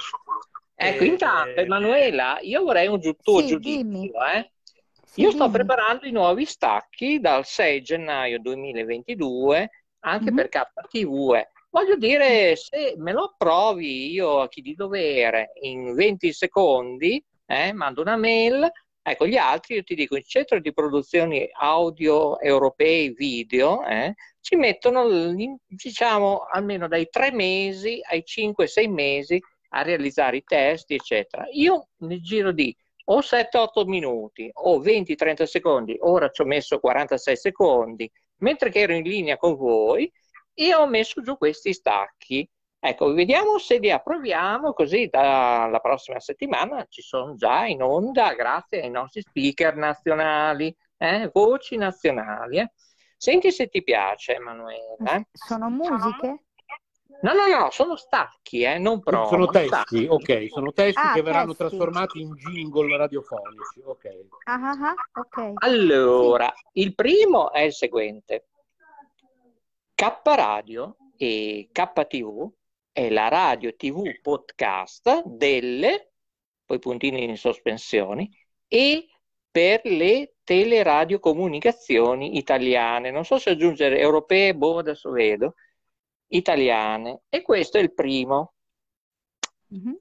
[0.79, 1.59] Ecco, eh, intanto.
[1.59, 4.51] Emanuela, io vorrei un tuo sì, giudizio, eh?
[5.15, 9.69] Io sto preparando i nuovi stacchi dal 6 gennaio 2022
[10.01, 10.35] anche mm-hmm.
[10.35, 11.47] per KTV.
[11.71, 17.73] Voglio dire, se me lo approvi io a chi di dovere in 20 secondi, eh,
[17.73, 18.71] mando una mail,
[19.01, 24.55] ecco gli altri io ti dico, il centro di produzioni audio europei video eh, ci
[24.55, 25.33] mettono
[25.65, 31.45] diciamo almeno dai 3 mesi ai 5-6 mesi a realizzare i testi, eccetera.
[31.51, 32.75] Io nel giro di
[33.09, 38.93] o 7-8 minuti o 20-30 secondi, ora ci ho messo 46 secondi, mentre che ero
[38.93, 40.11] in linea con voi,
[40.53, 42.47] e ho messo giù questi stacchi.
[42.79, 48.81] Ecco, vediamo se li approviamo, così dalla prossima settimana ci sono già in onda, grazie
[48.81, 52.59] ai nostri speaker nazionali, eh, voci nazionali.
[52.59, 52.71] Eh.
[53.15, 55.29] Senti se ti piace, Emanuele.
[55.31, 56.46] Sono musiche?
[57.21, 59.27] No, no, no, sono stacchi, eh, non promo.
[59.27, 60.05] Sono testi, stacchi.
[60.07, 61.75] ok, sono testi ah, che verranno testi.
[61.75, 64.05] trasformati in jingle radiofonici, ok.
[64.43, 65.53] Ah, ah, ah okay.
[65.55, 66.81] Allora, sì.
[66.81, 68.47] il primo è il seguente.
[69.95, 72.51] K Radio e KTV
[72.91, 76.11] è la radio TV podcast delle,
[76.65, 78.29] poi puntini in sospensioni,
[78.67, 79.07] e
[79.49, 83.09] per le teleradiocomunicazioni italiane.
[83.09, 85.55] Non so se aggiungere europee, boh, adesso vedo.
[86.29, 88.53] Italiane e questo è il primo.
[89.73, 89.93] Mm-hmm.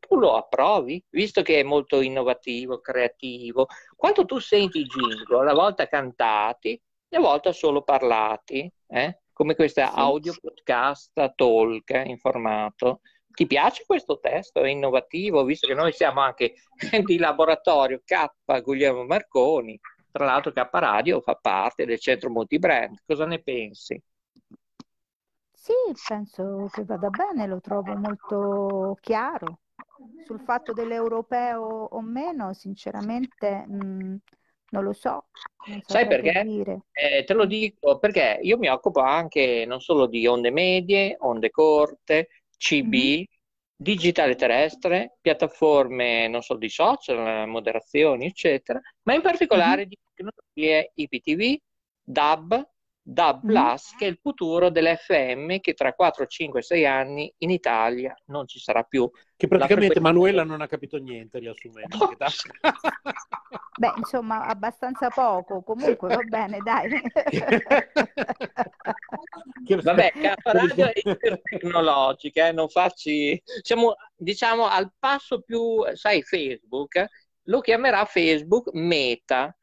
[0.00, 3.66] Tu lo approvi, visto che è molto innovativo, creativo.
[3.94, 9.20] Quando tu senti i jingle, a volte cantati, e a volte solo parlati, eh?
[9.32, 9.92] come questa sì.
[9.96, 13.00] audio podcast talk eh, in formato.
[13.30, 14.62] Ti piace questo testo?
[14.62, 16.54] È innovativo, visto che noi siamo anche
[17.04, 19.78] di laboratorio K Guglielmo Marconi,
[20.10, 23.02] tra l'altro K Radio fa parte del centro multibrand.
[23.04, 24.00] Cosa ne pensi?
[25.66, 25.72] Sì,
[26.06, 29.62] penso che vada bene, lo trovo molto chiaro.
[30.24, 34.16] Sul fatto dell'europeo o meno, sinceramente, mh,
[34.70, 35.26] non lo so.
[35.66, 36.46] Non Sai perché?
[36.92, 41.50] Eh, te lo dico perché io mi occupo anche non solo di onde medie, onde
[41.50, 43.22] corte, CB, mm-hmm.
[43.74, 49.88] digitale terrestre, piattaforme non solo di social, moderazioni, eccetera, ma in particolare mm-hmm.
[49.88, 51.58] di tecnologie IPTV,
[52.04, 52.75] DAB,
[53.08, 53.74] DAB+, mm.
[53.96, 58.58] che è il futuro dell'FM che tra 4, 5, 6 anni in Italia non ci
[58.58, 59.08] sarà più.
[59.36, 61.98] Che praticamente Manuela non ha capito niente, riassumendo.
[63.78, 67.00] Beh, insomma, abbastanza poco, comunque va bene, dai.
[69.82, 70.12] Vabbè,
[70.42, 73.40] radio è tecnologica, eh, non facci...
[73.62, 77.04] Siamo, diciamo, al passo più, sai, Facebook,
[77.44, 79.56] lo chiamerà Facebook Meta.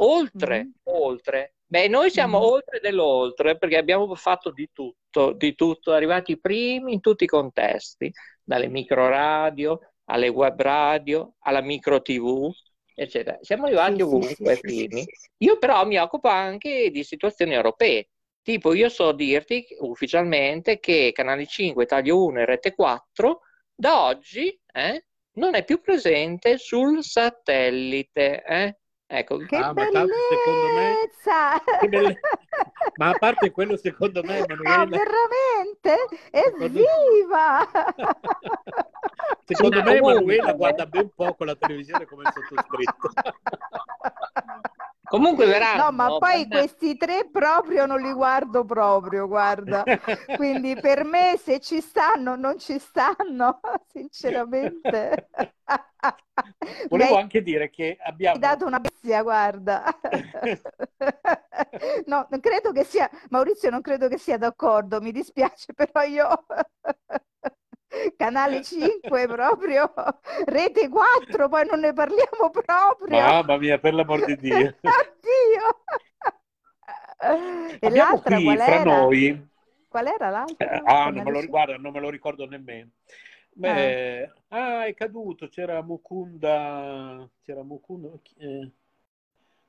[0.00, 0.70] Oltre, mm.
[0.84, 2.42] oltre Beh, noi siamo mm.
[2.42, 8.10] oltre dell'oltre perché abbiamo fatto di tutto, di tutto, arrivati primi in tutti i contesti,
[8.42, 9.78] dalle micro radio
[10.08, 12.50] alle web radio, alla micro TV,
[12.94, 13.38] eccetera.
[13.40, 15.04] Siamo arrivati ovunque primi.
[15.38, 18.08] Io però mi occupo anche di situazioni europee.
[18.42, 23.40] Tipo, io so dirti ufficialmente che Canale 5, Italia 1 e Rete 4
[23.74, 28.42] da oggi eh, non è più presente sul satellite.
[28.42, 28.78] Eh?
[29.10, 30.02] Ecco, che ah, bellezza!
[30.02, 31.88] Ma, me...
[31.88, 32.20] belle...
[32.96, 34.80] ma a parte quello, secondo me, Emanuela...
[34.80, 35.96] Ah, veramente?
[36.30, 37.66] Evviva!
[39.46, 43.10] secondo me, Emanuela guarda ben poco la televisione come il sottoscritto.
[45.08, 45.84] Comunque verranno.
[45.84, 46.58] No, ma poi per...
[46.60, 49.82] questi tre proprio non li guardo proprio, guarda.
[50.36, 53.60] Quindi per me se ci stanno non ci stanno,
[53.90, 55.28] sinceramente.
[56.88, 57.22] Volevo hai...
[57.22, 58.34] anche dire che abbiamo...
[58.34, 59.84] Hai dato una bestia, guarda.
[62.06, 63.10] no, non credo che sia...
[63.30, 66.44] Maurizio non credo che sia d'accordo, mi dispiace, però io...
[68.16, 69.92] Canale 5 proprio,
[70.46, 73.20] rete 4, poi non ne parliamo proprio.
[73.20, 74.74] Mamma mia, per l'amor di Dio.
[74.82, 75.66] Oddio.
[77.80, 79.46] E Abbiamo l'altra qui qual fra noi...
[79.88, 80.70] Qual era l'altra?
[80.70, 82.90] Eh, ah, non me, lo, guarda, non me lo ricordo nemmeno.
[83.50, 84.78] Beh, ah.
[84.80, 84.84] ah.
[84.86, 88.70] è caduto, c'era Mukunda, c'era Mukunda, eh,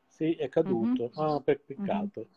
[0.05, 1.27] sì, è caduto, mm-hmm.
[1.27, 2.19] ah, per peccato.
[2.19, 2.29] Mm-hmm.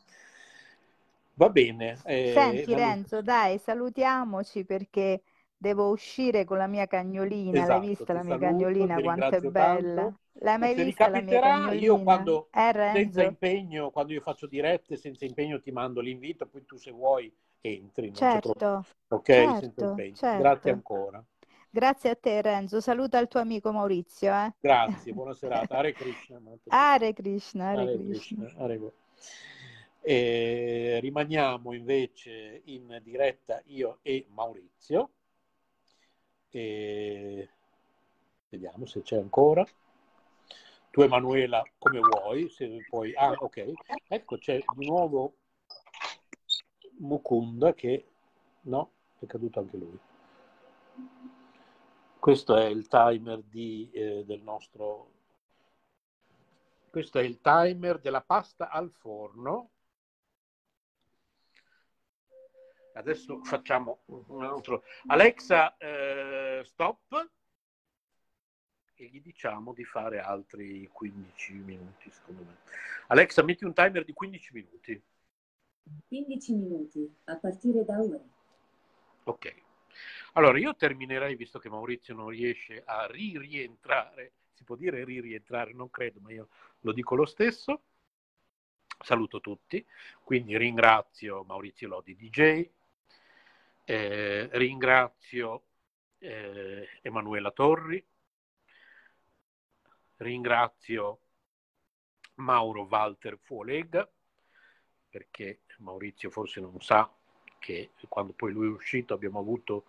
[1.35, 1.99] Va bene.
[2.05, 5.23] Eh, Senti Renzo, dai, salutiamoci perché
[5.63, 7.63] devo uscire con la mia cagnolina.
[7.63, 10.03] Esatto, L'hai vista la mia saluto, cagnolina quanto è bella?
[10.03, 10.19] Tanto.
[10.33, 11.81] L'hai mai se vista la mia cagnolina?
[11.81, 16.65] Io quando eh, senza impegno, quando io faccio dirette senza impegno ti mando l'invito, poi
[16.65, 18.13] tu se vuoi entri.
[18.13, 18.85] certo.
[19.09, 20.15] Ok, certo, senza impegno.
[20.17, 20.43] Certo.
[20.43, 21.25] Grazie ancora.
[21.71, 24.35] Grazie a te Renzo, saluta il tuo amico Maurizio.
[24.35, 24.53] Eh?
[24.59, 25.77] Grazie, buona serata.
[25.77, 26.41] Hare Krishna.
[26.67, 28.43] Hare Krishna, Hare, Hare Krishna.
[28.43, 28.65] Krishna.
[28.65, 28.81] Hare
[30.05, 35.11] e rimaniamo invece in diretta io e Maurizio
[36.53, 37.49] e
[38.51, 39.67] vediamo se c'è ancora.
[40.91, 43.15] Tu Emanuela come vuoi, se puoi.
[43.15, 43.73] Ah, ok.
[44.09, 45.37] Ecco, c'è di nuovo
[46.99, 48.07] Mukunda che
[48.63, 49.99] no, è caduto anche lui.
[52.19, 55.11] Questo è il timer di, eh, del nostro
[56.93, 59.71] questo è il timer della pasta al forno
[62.95, 64.85] Adesso facciamo un altro.
[65.07, 67.31] Alexa, eh, stop.
[68.95, 72.59] E gli diciamo di fare altri 15 minuti, secondo me.
[73.09, 75.03] Alexa, metti un timer di 15 minuti.
[76.09, 78.21] 15 minuti, a partire da ora.
[79.25, 79.55] Ok.
[80.35, 85.91] Allora, io terminerei, visto che Maurizio non riesce a ri-rientrare, si può dire ri-rientrare, non
[85.91, 86.49] credo, ma io
[86.81, 87.83] lo dico lo stesso.
[89.03, 89.85] Saluto tutti,
[90.23, 92.69] quindi ringrazio Maurizio Lodi DJ,
[93.93, 95.65] eh, ringrazio
[96.17, 98.03] eh, Emanuela Torri,
[100.17, 101.19] ringrazio
[102.37, 104.11] Mauro Walter Fuolega,
[105.11, 107.13] perché Maurizio forse non sa
[107.59, 109.85] che quando poi lui è uscito abbiamo avuto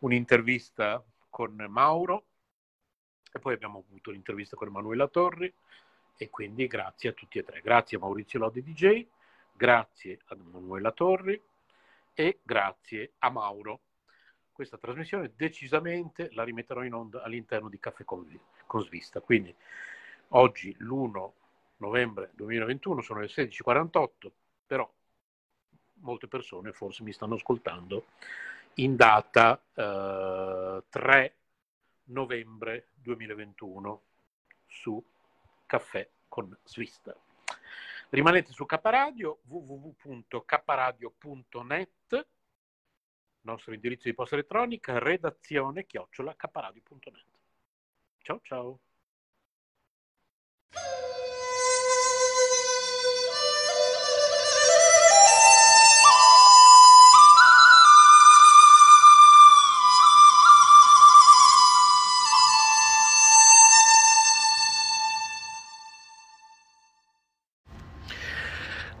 [0.00, 2.26] un'intervista con Mauro
[3.32, 5.52] e poi abbiamo avuto l'intervista con Emanuela Torri
[6.16, 7.60] e quindi grazie a tutti e tre.
[7.60, 9.04] Grazie a Maurizio Lodi DJ,
[9.52, 11.42] grazie a Emanuela Torri,
[12.18, 13.82] e grazie a Mauro.
[14.50, 18.26] Questa trasmissione decisamente la rimetterò in onda all'interno di Caffè con,
[18.82, 19.20] Svista.
[19.20, 19.54] Quindi
[20.30, 21.30] oggi l'1
[21.76, 24.08] novembre 2021 sono le 16.48,
[24.66, 24.92] però
[26.00, 28.06] molte persone forse mi stanno ascoltando
[28.74, 31.36] in data eh, 3
[32.06, 34.02] novembre 2021
[34.66, 35.00] su
[35.66, 37.16] Caffè con Svista.
[38.10, 42.28] Rimanete su Caparadio, www.caparadio.net,
[43.42, 47.26] nostro indirizzo di posta elettronica, redazione chiocciola caparadio.net.
[48.22, 48.80] Ciao ciao.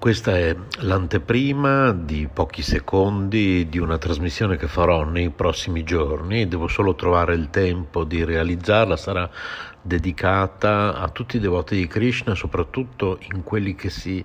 [0.08, 6.66] Questa è l'anteprima di pochi secondi di una trasmissione che farò nei prossimi giorni, devo
[6.66, 9.28] solo trovare il tempo di realizzarla, sarà
[9.82, 14.24] dedicata a tutti i devoti di Krishna, soprattutto in quelli che si,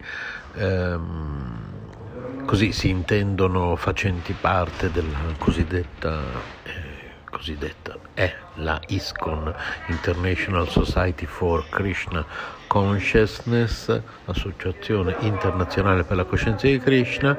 [0.53, 6.21] ehm, così, si intendono facenti parte della cosiddetta...
[6.63, 6.92] Eh,
[7.33, 9.53] cosiddetta è la ISKCON,
[9.87, 12.23] International Society for Krishna
[12.67, 17.37] Consciousness, Associazione Internazionale per la Coscienza di Krishna.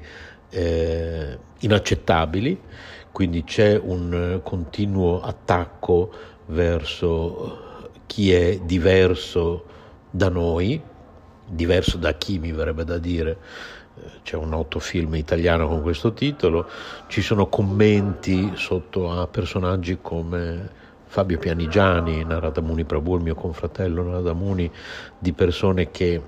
[0.50, 2.60] eh, inaccettabili,
[3.12, 6.12] quindi c'è un continuo attacco
[6.46, 7.62] verso
[8.06, 9.64] chi è diverso
[10.10, 10.80] da noi,
[11.46, 13.38] diverso da chi mi verrebbe da dire,
[14.22, 16.68] c'è un noto film italiano con questo titolo,
[17.06, 20.68] ci sono commenti sotto a personaggi come
[21.06, 24.70] Fabio Pianigiani, Narada Muni Prabhu, il mio confratello Narada Muni,
[25.18, 26.20] di persone che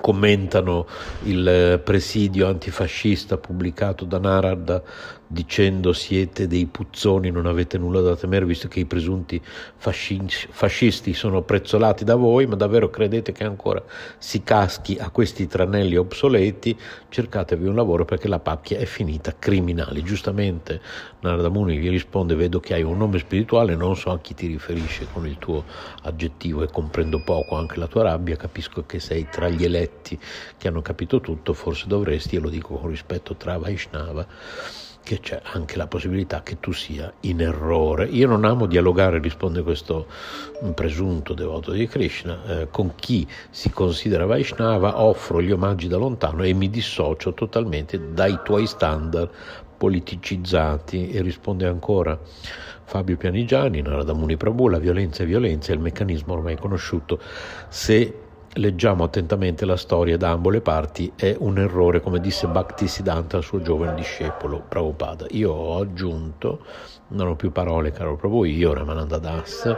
[0.00, 0.86] commentano
[1.24, 4.82] il presidio antifascista pubblicato da Narad
[5.28, 9.42] dicendo siete dei puzzoni, non avete nulla da temere visto che i presunti
[9.76, 13.82] fascisti sono prezzolati da voi, ma davvero credete che ancora
[14.18, 16.78] si caschi a questi tranelli obsoleti?
[17.08, 20.02] Cercatevi un lavoro perché la pacchia è finita, criminali.
[20.02, 20.80] Giustamente
[21.20, 24.46] Narada Muni gli risponde, vedo che hai un nome spirituale, non so a chi ti
[24.46, 25.64] riferisce con il tuo
[26.02, 30.18] aggettivo e comprendo poco anche la tua rabbia, capisco che sei tra gli eletti
[30.56, 34.26] che hanno capito tutto, forse dovresti, e lo dico con rispetto, tra Vaishnava
[35.06, 38.06] che c'è anche la possibilità che tu sia in errore.
[38.06, 40.08] Io non amo dialogare, risponde questo
[40.74, 46.42] presunto devoto di Krishna, eh, con chi si considera Vaishnava, offro gli omaggi da lontano
[46.42, 49.30] e mi dissocio totalmente dai tuoi standard
[49.76, 52.18] politicizzati e risponde ancora
[52.82, 57.20] Fabio Pianigiani, Narada Muni Prabhu, la violenza è violenza, è il meccanismo ormai conosciuto.
[57.68, 58.25] Se
[58.56, 63.42] leggiamo attentamente la storia da ambo le parti, è un errore, come disse Bhaktisiddhanta al
[63.42, 65.26] suo giovane discepolo Prabhupada.
[65.30, 66.64] Io ho aggiunto,
[67.08, 69.76] non ho più parole, caro Prabhu, io, Ramananda Das,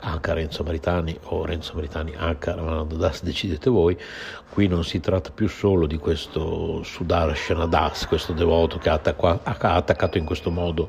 [0.00, 3.96] H Renzo Maritani o Renzo Maritani H Ramananda Das, decidete voi.
[4.50, 10.18] Qui non si tratta più solo di questo Sudarshana Das, questo devoto che ha attaccato
[10.18, 10.88] in questo modo,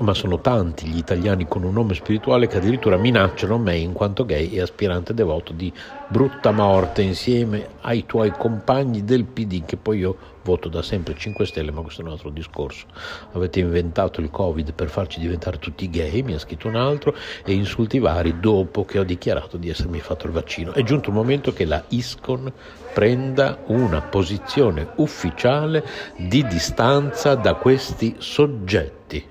[0.00, 4.24] ma sono tanti gli italiani con un nome spirituale che addirittura minacciano me in quanto
[4.24, 5.72] gay e aspirante devoto di
[6.08, 10.16] brutta morte insieme ai tuoi compagni del PD che poi io
[10.46, 12.86] voto da sempre 5 Stelle, ma questo è un altro discorso.
[13.32, 17.14] Avete inventato il Covid per farci diventare tutti gay, mi ha scritto un altro,
[17.44, 20.72] e insulti vari dopo che ho dichiarato di essermi fatto il vaccino.
[20.72, 22.52] È giunto il momento che la ISCON
[22.94, 25.84] prenda una posizione ufficiale
[26.16, 29.26] di distanza da questi soggetti.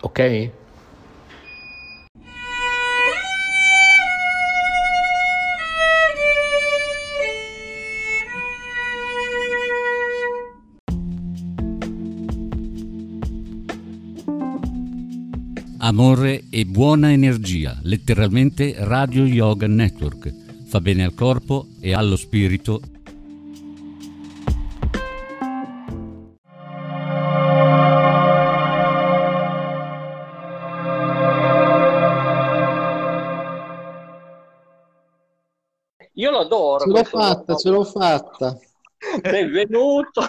[0.00, 0.50] Ok?
[15.86, 20.34] Amore e buona energia, letteralmente Radio Yoga Network.
[20.66, 22.80] Fa bene al corpo e allo spirito
[36.14, 36.82] Io lo adoro.
[36.82, 38.58] Ce l'ho fatta, ce l'ho fatta.
[39.22, 40.22] Benvenuto.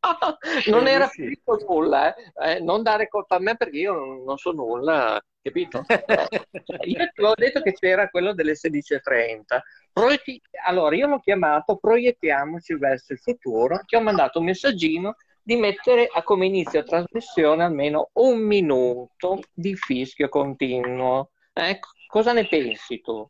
[0.70, 2.32] non era scritto nulla, eh.
[2.44, 5.84] Eh, non dare colpa a me perché io non, non so nulla, capito?
[6.84, 9.60] Io ti avevo detto che c'era quello delle 16.30.
[9.92, 10.40] Proietti...
[10.66, 16.08] Allora, io l'ho chiamato Proiettiamoci verso il futuro, ti ho mandato un messaggino di mettere
[16.12, 21.30] a come inizio trasmissione almeno un minuto di fischio continuo.
[21.54, 23.26] Eh, cosa ne pensi tu?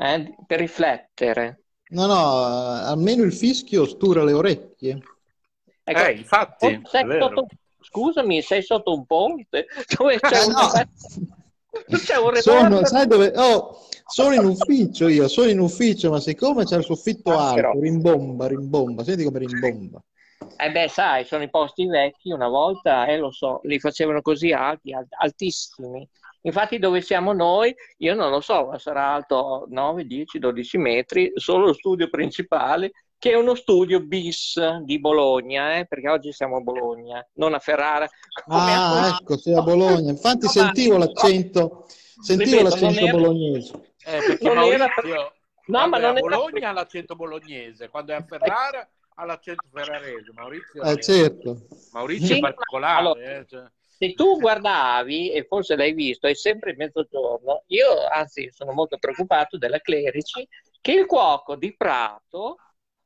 [0.00, 1.62] Eh, per riflettere.
[1.90, 5.00] No, no, almeno il fischio stura le orecchie.
[5.88, 7.46] Ecco, eh, infatti, sotto,
[7.80, 9.66] scusami, sei sotto un ponte
[9.96, 11.96] dove c'è, un, no.
[11.96, 13.32] c'è un sono, sai dove?
[13.34, 17.54] Oh, sono in ufficio io, sono in ufficio, ma siccome c'è il soffitto ah, alto,
[17.54, 17.72] però.
[17.72, 20.02] rimbomba, rimbomba, senti come rimbomba.
[20.56, 24.52] Eh beh, sai, sono i posti vecchi, una volta, eh, lo so, li facevano così
[24.52, 26.06] alti, altissimi.
[26.42, 31.32] Infatti dove siamo noi, io non lo so, ma sarà alto 9, 10, 12 metri,
[31.34, 36.56] solo lo studio principale che è uno studio bis di Bologna, eh, perché oggi siamo
[36.56, 38.08] a Bologna, non a Ferrara.
[38.46, 40.10] Ah, ecco, sei a Bologna.
[40.10, 41.04] Infatti no, sentivo ma...
[41.04, 41.86] l'accento,
[42.20, 43.12] sentivo Ripeto, l'accento era...
[43.12, 43.94] bolognese.
[44.04, 45.32] Eh, perché non Maurizio, era...
[45.66, 46.68] No, ma non a Bologna era...
[46.68, 50.32] ha l'accento bolognese, quando è a Ferrara ha l'accento ferrarese.
[50.32, 51.66] Maurizio, eh, certo.
[51.92, 52.98] Maurizio sì, è particolare.
[52.98, 53.64] Allora, eh, cioè...
[53.98, 59.58] Se tu guardavi, e forse l'hai visto, è sempre mezzogiorno, io anzi sono molto preoccupato
[59.58, 60.46] della Clerici,
[60.80, 62.58] che il cuoco di Prato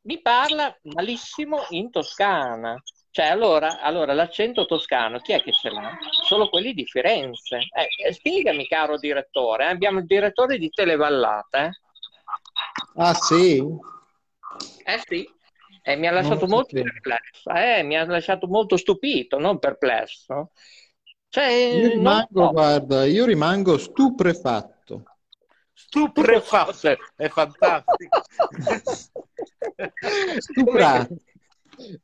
[0.03, 2.81] mi parla malissimo in toscana.
[3.11, 5.99] Cioè, allora, allora, l'accento toscano, chi è che ce l'ha?
[6.25, 7.57] Solo quelli di Firenze.
[7.57, 9.71] Eh, eh spiegami, caro direttore, eh?
[9.71, 11.67] abbiamo il direttore di Televallata.
[11.67, 11.71] Eh?
[12.97, 13.63] Ah, sì?
[14.85, 15.29] Eh sì,
[15.83, 20.53] eh, mi ha lasciato molto perplesso, eh, mi ha lasciato molto stupito, non perplesso.
[21.29, 25.03] Cioè, io rimango, guarda, io rimango stuprefatto.
[25.73, 28.23] Stuprefatto, è fantastico.
[30.39, 31.17] Stuprato.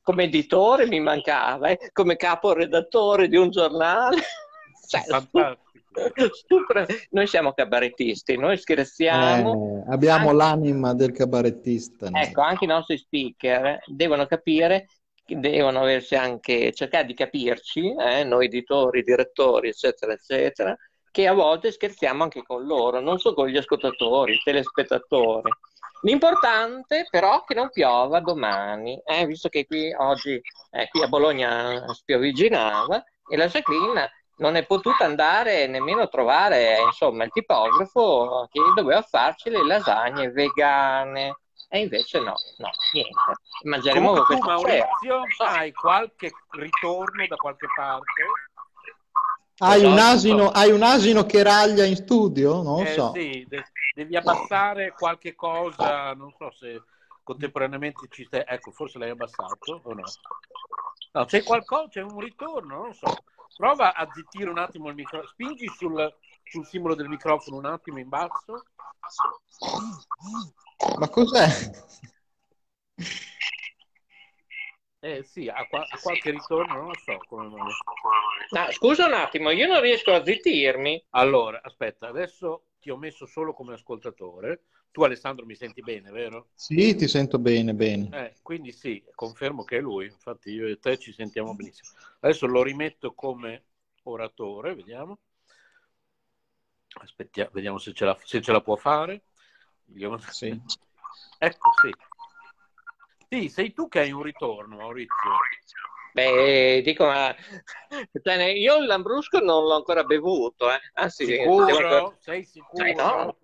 [0.03, 1.91] Come editore mi mancava, eh?
[1.93, 4.17] come capo redattore di un giornale.
[4.87, 5.03] Cioè.
[7.11, 9.85] Noi siamo cabarettisti, noi scherziamo.
[9.87, 10.37] Eh, abbiamo anche...
[10.37, 12.09] l'anima del cabarettista.
[12.13, 14.87] Ecco, anche i nostri speaker devono capire
[15.35, 20.75] devono aversi anche cercare di capirci, eh, noi editori, direttori, eccetera, eccetera,
[21.11, 25.51] che a volte scherziamo anche con loro, non solo con gli ascoltatori, telespettatori.
[26.03, 30.41] L'importante però è che non piova domani, eh, visto che qui oggi
[30.71, 34.09] eh, qui a Bologna spiovigginava e la Jacqueline
[34.39, 40.31] non è potuta andare nemmeno a trovare insomma, il tipografo che doveva farci le lasagne
[40.31, 41.39] vegane.
[41.71, 43.21] E invece no, no, niente.
[43.65, 48.23] Mangeremo Comunque, tu, Maurizio, hai qualche ritorno da qualche parte?
[49.61, 52.63] Hai un, asino, hai un asino che raglia in studio?
[52.63, 53.13] Non lo eh, so.
[53.13, 53.47] Sì,
[53.93, 56.81] devi abbassare qualche cosa, non so se
[57.25, 58.45] contemporaneamente ci stai...
[58.47, 60.05] Ecco, forse l'hai abbassato o no?
[61.13, 63.17] No, c'è qualcosa, c'è un ritorno, non lo so.
[63.57, 66.15] Prova a zittire un attimo il microfono, spingi sul,
[66.45, 68.63] sul simbolo del microfono un attimo in basso.
[70.99, 71.49] Ma cos'è?
[75.01, 77.71] Eh sì, ha, qua- ha qualche ritorno, non lo so come mai.
[78.51, 81.05] No, scusa un attimo, io non riesco a zittirmi.
[81.11, 84.65] Allora, aspetta, adesso ti ho messo solo come ascoltatore.
[84.91, 86.49] Tu Alessandro mi senti bene, vero?
[86.55, 88.09] Sì, ti sento bene, bene.
[88.11, 91.91] Eh, quindi sì, confermo che è lui, infatti io e te ci sentiamo benissimo.
[92.21, 93.65] Adesso lo rimetto come
[94.05, 95.19] oratore, vediamo.
[97.01, 99.23] Aspettiamo, vediamo se ce la, se ce la può fare.
[100.31, 100.59] Sì.
[101.41, 101.95] Ecco, sì.
[103.29, 105.31] Sì, sei tu che hai un ritorno, Maurizio.
[106.13, 107.35] Beh, dico, ma
[108.23, 110.81] cioè, io il Lambrusco non l'ho ancora bevuto, eh.
[110.95, 111.67] Anzi, sicuro?
[111.67, 112.17] Ancora...
[112.19, 112.85] Sei sicuro?
[112.85, 113.37] Cioè, no,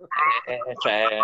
[0.46, 1.18] eh, cioè,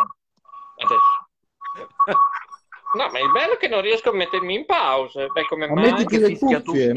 [2.93, 5.27] No, ma il bello è che non riesco a mettermi in pausa.
[5.27, 5.93] Beh, come Ma mai?
[5.93, 6.95] mettiti le cuffie.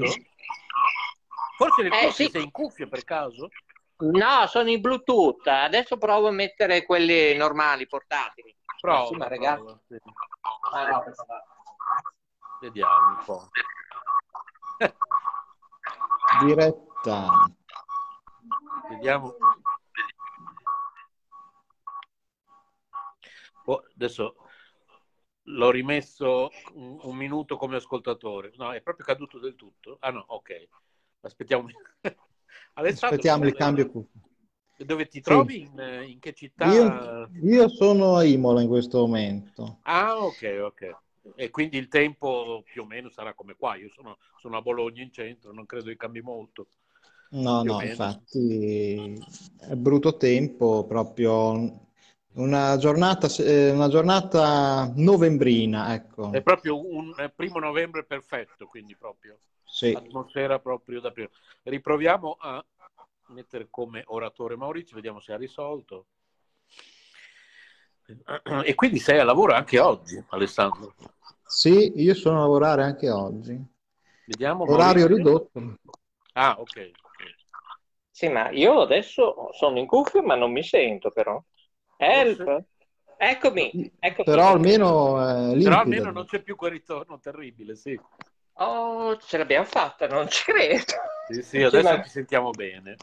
[1.56, 2.32] Forse le Eh, cuffie sì.
[2.32, 3.50] sei in cuffia per caso?
[3.98, 5.48] No, sono in Bluetooth.
[5.48, 8.56] Adesso provo a mettere quelli normali, portatili.
[8.84, 9.62] Prova, Sì, ma ragazzi.
[9.62, 9.98] prova, sì.
[10.74, 11.04] Ah, no.
[12.60, 13.50] Vediamo un po'.
[16.44, 17.32] Diretta.
[18.90, 19.36] Vediamo.
[23.64, 24.36] Oh, adesso
[25.44, 28.52] l'ho rimesso un, un minuto come ascoltatore.
[28.58, 29.96] No, è proprio caduto del tutto.
[30.02, 30.68] Ah no, ok.
[31.22, 31.68] Aspettiamo.
[32.74, 34.20] Alessandro, Aspettiamo il cambio cuffie.
[34.78, 35.22] Dove ti Sì.
[35.22, 35.62] trovi?
[35.62, 36.68] In, in che città?
[36.68, 39.80] Io, io sono a Imola in questo momento.
[39.86, 40.98] Ah, ok, ok.
[41.36, 43.76] E quindi il tempo più o meno sarà come qua.
[43.76, 46.68] Io sono, sono a Bologna in centro, non credo che cambi molto.
[47.36, 49.14] No, Più no, infatti
[49.60, 51.82] è brutto tempo, proprio
[52.36, 56.30] una giornata, eh, una giornata novembrina, ecco.
[56.30, 59.94] È proprio un primo novembre perfetto, quindi proprio Sì.
[59.96, 61.30] atmosfera proprio da prima.
[61.64, 62.64] Riproviamo a
[63.28, 66.06] mettere come oratore Maurizio, vediamo se ha risolto.
[68.64, 70.94] E quindi sei a lavoro anche oggi, Alessandro.
[71.46, 73.60] Sì, io sono a lavorare anche oggi.
[74.26, 74.64] Vediamo.
[74.64, 75.16] Orario Maurizio.
[75.16, 75.80] ridotto.
[76.34, 76.92] Ah, ok.
[78.12, 81.42] Sì, ma io adesso sono in cuffia, ma non mi sento però.
[81.98, 82.66] Help!
[83.18, 84.26] Eccomi, eccomi.
[84.26, 88.00] Però almeno è Però almeno non c'è più quel ritorno terribile, sì.
[88.54, 90.94] Oh, ce l'abbiamo fatta, non ci credo.
[91.26, 92.96] Sì, sì, adesso ti sentiamo bene.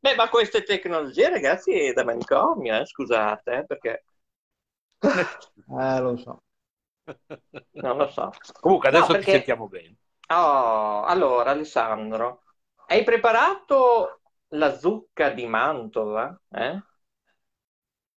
[0.00, 4.04] Beh, ma queste tecnologie, ragazzi, è da manicomio, eh, scusate, eh, perché
[5.68, 6.42] Eh, lo so.
[7.72, 8.30] non lo so.
[8.60, 9.96] Comunque adesso No, perché- ti sentiamo bene.
[10.28, 12.44] Oh, allora, Alessandro,
[12.86, 14.20] hai preparato
[14.50, 16.40] la zucca di Mantova?
[16.50, 16.80] Eh?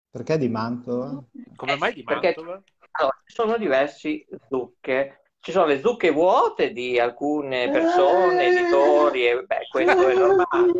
[0.10, 1.22] Perché di Mantova?
[1.58, 2.64] Come mai di perché- Mantova?
[2.92, 5.23] Allora, ci sono diverse zucche.
[5.46, 10.72] Ci sono le zucche vuote di alcune persone, editori, e beh, questo è normale.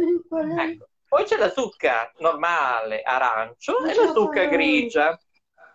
[0.58, 0.88] Ecco.
[1.06, 5.20] Poi c'è la zucca normale arancio e la zucca grigia.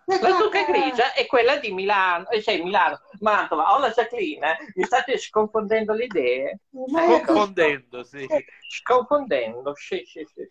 [0.05, 3.75] La zucca grigia è quella di Milano, eh, cioè Milano, Mantova.
[3.75, 6.59] Oh, la Jacqueline, eh, mi state sconfondendo le idee?
[6.71, 7.25] Ecco.
[7.25, 8.25] Confondendo, sì.
[8.69, 10.49] Sconfondendo, sì, sì, sì.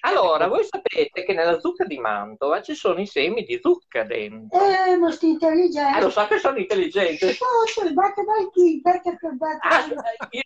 [0.00, 4.58] Allora, voi sapete che nella zucca di Mantova ci sono i semi di zucca dentro.
[4.58, 5.98] Eh, ma sei intelligente.
[5.98, 7.26] Eh, lo so che sono intelligente.
[7.26, 8.80] Oh, sei batte dai chi?
[8.82, 9.66] Perché che batte?
[9.68, 9.86] Ah,
[10.30, 10.42] io-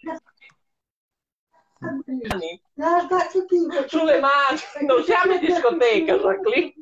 [3.86, 6.74] sulle mani, non siamo in discoteca, Jacqueline.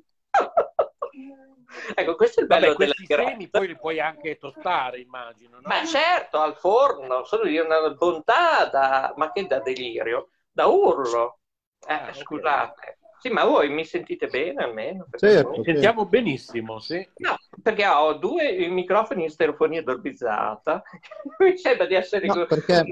[1.95, 3.31] ecco, questo è il bello Vabbè, della questi diretta.
[3.31, 5.69] semi poi li puoi anche tostare, immagino, no?
[5.69, 11.38] Ma certo, al forno, sono di una bontà da, ma che da delirio, da urlo.
[11.87, 12.99] Eh, Ah, scusate.
[13.21, 15.07] Sì, ma voi mi sentite bene almeno?
[15.17, 17.07] Certo, Ci sentiamo benissimo, sì.
[17.17, 20.83] No, perché ho due microfoni in stereofonia dolbizzata.
[21.39, 22.27] Mi sembra di essere...
[22.27, 22.85] No, perché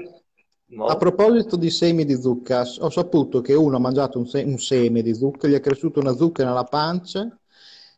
[0.69, 0.85] No.
[0.85, 4.57] a proposito di semi di zucca, ho saputo che uno ha mangiato un, se- un
[4.57, 7.25] seme di zucca, gli è cresciuta una zucca nella pancia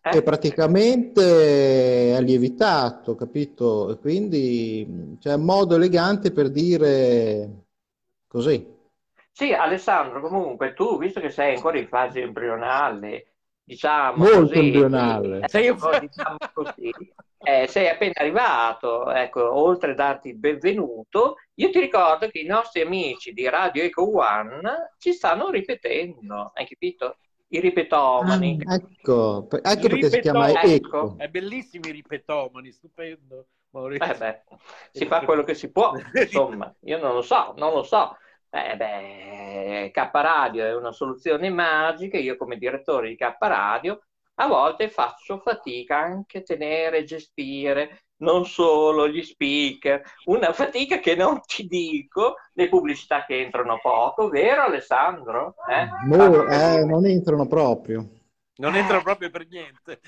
[0.03, 0.17] Eh?
[0.17, 3.91] e praticamente è lievitato, capito?
[3.91, 7.65] E quindi c'è un modo elegante per dire
[8.27, 8.77] così.
[9.39, 15.37] Sì, Alessandro, comunque tu, visto che sei ancora in fase embrionale, diciamo Molto così, embrionale.
[15.39, 16.93] eh, Sei un- diciamo così,
[17.41, 22.45] eh, sei appena arrivato, ecco, oltre a darti il benvenuto, io ti ricordo che i
[22.45, 27.17] nostri amici di Radio Eco One ci stanno ripetendo, hai capito?
[27.51, 28.57] I ripetomani.
[28.69, 30.73] Ecco, per- ecco I perché si chiama ripetomani.
[30.73, 31.15] Eco.
[31.17, 33.47] È bellissimo i ripetomani, stupendo.
[33.71, 34.13] Maurizio.
[34.13, 34.43] Eh beh,
[34.91, 38.17] si fa quello che si può, insomma, io non lo so, non lo so.
[38.51, 44.01] Eh beh, K Radio è una soluzione magica, io come direttore di K Radio
[44.41, 50.99] a volte faccio fatica anche a tenere e gestire non solo gli speaker, una fatica
[50.99, 55.55] che non ti dico, le pubblicità che entrano poco, vero Alessandro?
[55.69, 55.88] Eh?
[56.07, 58.09] Mo- eh, non entrano proprio.
[58.55, 60.01] Non entra proprio per niente.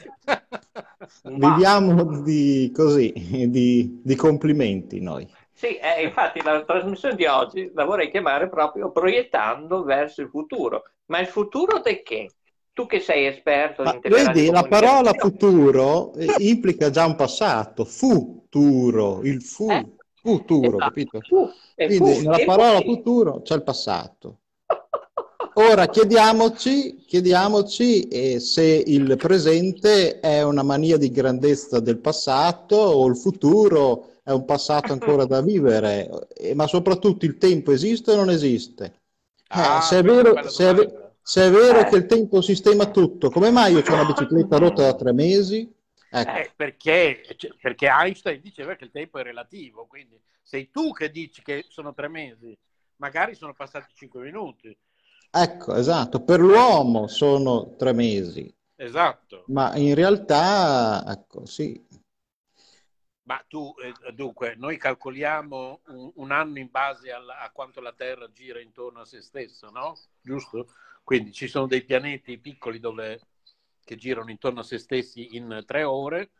[1.23, 3.13] Ma- Viviamo di così,
[3.49, 5.29] di, di complimenti noi.
[5.61, 10.85] Sì, eh, infatti la trasmissione di oggi la vorrei chiamare proprio proiettando verso il futuro.
[11.05, 12.31] Ma il futuro di che?
[12.73, 17.85] Tu che sei esperto Ma in vedi, la parola futuro eh, implica già un passato,
[17.85, 19.85] futuro, il fu, Eh,
[20.19, 20.89] futuro, esatto.
[20.89, 21.21] capito?
[21.27, 22.93] Fu, e Quindi fu, nella parola fu.
[22.95, 24.39] futuro c'è il passato.
[25.53, 33.05] Ora chiediamoci, chiediamoci eh, se il presente è una mania di grandezza del passato o
[33.07, 38.15] il futuro è un passato ancora da vivere, Eh, ma soprattutto il tempo esiste o
[38.15, 39.01] non esiste?
[39.49, 41.85] Eh, Ah, se è vero, se è se è vero Eh.
[41.85, 45.71] che il tempo sistema tutto, come mai io ho una bicicletta rotta da tre mesi?
[46.09, 46.33] Ecco.
[46.33, 47.23] Eh, perché,
[47.59, 51.93] perché Einstein diceva che il tempo è relativo, quindi sei tu che dici che sono
[51.93, 52.55] tre mesi,
[52.97, 54.75] magari sono passati cinque minuti.
[55.33, 59.51] Ecco, esatto, per l'uomo sono tre mesi, Esatto.
[59.51, 61.81] ma in realtà, ecco, sì,
[63.31, 67.93] Ma tu, eh, dunque, noi calcoliamo un, un anno in base alla- a quanto la
[67.93, 69.97] Terra gira intorno a se stessa, no?
[70.19, 70.67] Giusto?
[71.01, 73.21] Quindi ci sono dei pianeti piccoli dove,
[73.85, 76.31] che girano intorno a se stessi in tre ore,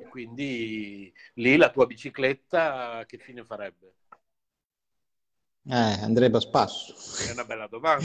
[0.00, 3.92] e quindi lì la tua bicicletta che fine farebbe?
[5.66, 6.94] eh, andrebbe a spasso.
[7.28, 8.04] È una bella domanda.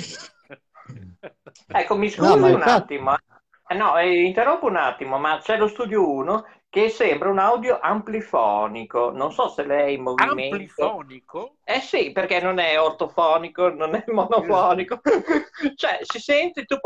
[1.66, 3.16] Ecco, mi scusi No, un infatti- attimo.
[3.16, 3.76] eh.
[3.76, 9.10] No, eh, interrompo un attimo, ma c'è lo studio 1 che sembra un audio amplifonico.
[9.12, 10.56] Non so se lei è in movimento.
[10.56, 11.56] Amplifonico?
[11.64, 15.02] Eh sì, perché non è ortofonico, non è monofonico.
[15.76, 16.78] cioè, si sente tu.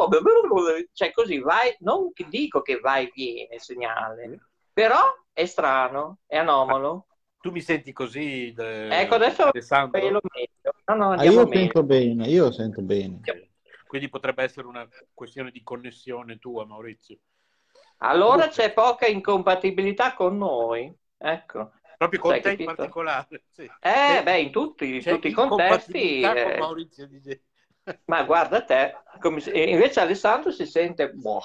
[0.94, 1.76] Cioè, così vai...
[1.80, 4.40] Non dico che va e viene il segnale,
[4.72, 5.02] però
[5.34, 7.08] è strano, è anomalo.
[7.42, 10.00] Tu mi senti così, de- Ecco, adesso Alessandro?
[10.00, 10.74] lo meglio.
[10.86, 11.60] No, no, Ah, andiamo io meglio.
[11.60, 13.20] sento bene, io sento bene.
[13.86, 17.18] Quindi potrebbe essere una questione di connessione tua, Maurizio.
[17.98, 20.94] Allora c'è poca incompatibilità con noi.
[21.18, 21.72] Ecco.
[21.98, 22.74] Proprio con Sai, te in capito?
[22.76, 23.44] particolare.
[23.52, 23.70] Sì.
[23.80, 26.22] Eh, beh, in tutti, in tutti i contesti.
[26.22, 27.22] eh, con Maurizio Di
[28.06, 31.42] Ma guarda te, come invece Alessandro si sente boh,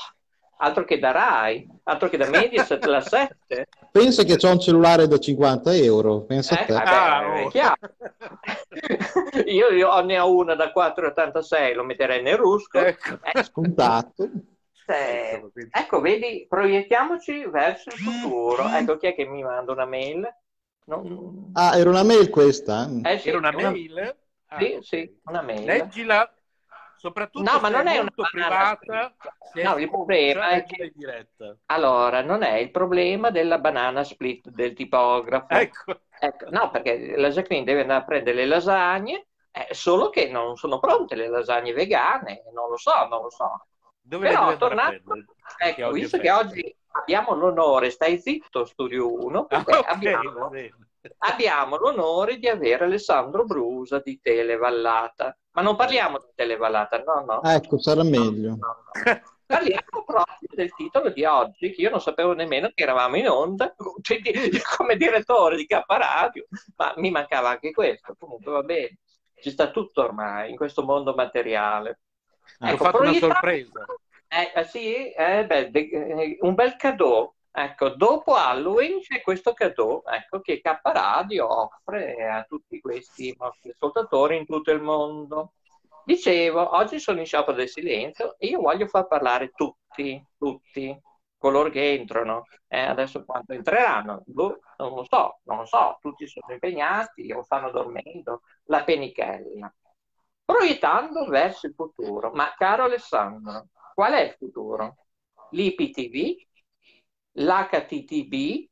[0.59, 3.67] altro che da Rai, altro che da Mediaset la 7.
[3.91, 6.73] Pensa che c'ho un cellulare da 50 euro, pensa a Eh, te.
[6.73, 7.49] vabbè, Ah, è oh.
[7.49, 7.77] chiaro.
[9.47, 12.79] Io, io ne ho una da 4,86, lo metterei nel rusco.
[12.79, 13.19] Ecco.
[13.23, 14.29] Eh, Scontato.
[14.89, 18.69] Eh, ecco, vedi, proiettiamoci verso il futuro.
[18.71, 20.27] Ecco, chi è che mi manda una mail?
[20.87, 22.89] Non- Ah, era una mail questa?
[23.05, 24.17] Eh sì, Era una una- mail?
[24.51, 25.67] Ah, Sì, sì, una mail.
[25.67, 26.35] Leggila,
[26.97, 29.15] soprattutto No, ma se non è una molto banana privata,
[29.53, 30.93] se No, è il problema è che-.
[31.67, 35.47] Allora, non è il problema della banana split del tipografo.
[35.55, 36.01] Ecco.
[36.21, 40.57] Ecco, no, perché la Jacqueline deve andare a prendere le lasagne, eh, solo che non
[40.57, 43.67] sono pronte le lasagne vegane, non lo so, non lo so.
[44.09, 45.17] Dove Però, tornando,
[45.59, 50.51] ecco, visto che oggi abbiamo l'onore, stai zitto, Studio 1, Ah, perché ok, va abbiamo,
[51.19, 55.37] abbiamo l'onore di avere Alessandro Brusa di Televallata.
[55.51, 57.43] Ma non parliamo di Televallata, no, no.
[57.43, 58.49] Ecco, sarà meglio.
[58.49, 59.21] no, no.
[59.45, 63.75] Parliamo proprio del titolo di oggi, che io non sapevo nemmeno che eravamo in onda,
[64.01, 68.15] cioè, di- come direttore di K Radio, ma mi mancava anche questo.
[68.19, 69.01] Comunque va bene,
[69.39, 72.01] ci sta tutto ormai in questo mondo materiale.
[72.61, 73.85] Ho Ecco, fatto una sorpresa.
[74.29, 77.33] Eh, eh, sì, eh, beh, eh, un bel cadeau.
[77.51, 83.71] Ecco, dopo Halloween c'è questo cadeau ecco, che K Radio offre a tutti questi nostri
[83.71, 85.55] ascoltatori in tutto il mondo.
[86.05, 90.99] Dicevo, oggi sono in sciopero del silenzio e io voglio far parlare tutti, tutti,
[91.37, 92.47] coloro che entrano.
[92.67, 94.23] Eh, adesso quanto entreranno?
[94.27, 99.73] Boh, non lo so, non lo so, tutti sono impegnati o stanno dormendo, la penichella.
[100.49, 102.31] Proiettando verso il futuro.
[102.33, 104.97] Ma caro Alessandro, qual è il futuro?
[105.51, 106.37] L'IPTV,
[107.33, 108.67] l'HTTV,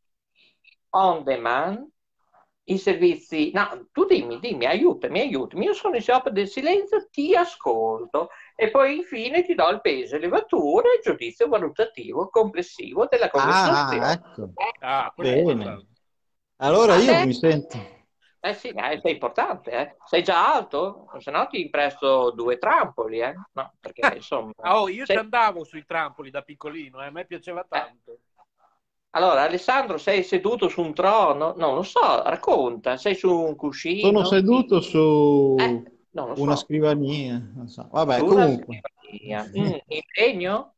[0.91, 1.87] on demand,
[2.65, 3.51] i servizi...
[3.53, 5.67] No, tu dimmi, dimmi, aiutami, aiutami.
[5.67, 10.17] Io sono in sciopero del silenzio, ti ascolto e poi infine ti do il peso,
[10.17, 14.07] elevatura e il giudizio valutativo complessivo della conversazione.
[14.07, 14.53] Ah, ecco.
[14.81, 15.87] Ah, Bene.
[16.57, 17.27] Allora io Vabbè.
[17.27, 17.96] mi sento...
[18.49, 19.97] Eh sì, eh, sei importante, eh.
[20.05, 21.09] Sei già alto?
[21.19, 23.35] Se no ti presto due trampoli, eh.
[23.53, 24.53] No, perché insomma...
[24.61, 28.21] Ah, Oh, io ci sei- andavo sui trampoli da piccolino, eh, a me piaceva tanto.
[29.11, 31.55] Allora, Alessandro, sei seduto su un trono?
[31.57, 32.97] Non lo so, racconta.
[32.97, 34.07] Sei su un cuscino?
[34.11, 35.01] Sono seduto su
[35.59, 35.83] Eh,
[36.13, 36.45] non lo so.
[36.45, 37.39] una scrivania.
[37.55, 37.89] non so.
[37.91, 38.81] Vabbè, Su una comunque.
[38.81, 39.45] scrivania.
[39.57, 40.75] Mm, in legno?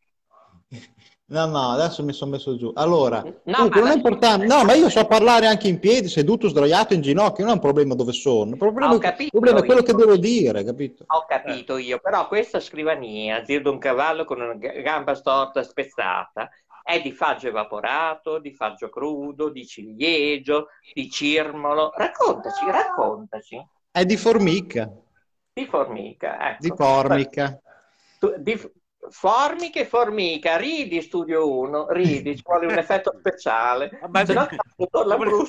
[1.31, 2.73] No, no, adesso mi sono messo giù.
[2.75, 4.47] Allora, No, comunque non è importante.
[4.47, 7.45] No, ma io so parlare anche in piedi, seduto, sdraiato, in ginocchio.
[7.45, 8.53] Non è un problema dove sono.
[8.53, 9.87] Il problema, il problema è quello io.
[9.87, 11.05] che devo dire, capito?
[11.07, 16.49] Ho capito io, però questa scrivania, zio di un cavallo con una gamba storta spezzata,
[16.83, 21.93] è di faggio evaporato, di faggio crudo, di ciliegio, di cirmolo.
[21.95, 23.67] Raccontaci, raccontaci.
[23.91, 24.91] È di formica.
[25.53, 26.57] Di formica, ecco.
[26.61, 27.61] Di formica.
[28.19, 28.59] Tu- di
[29.01, 33.99] f- formica e formica, ridi Studio 1, ridi, ci vuole un effetto speciale.
[34.09, 34.49] Ma- Se no,
[35.05, 35.47] Lambrusco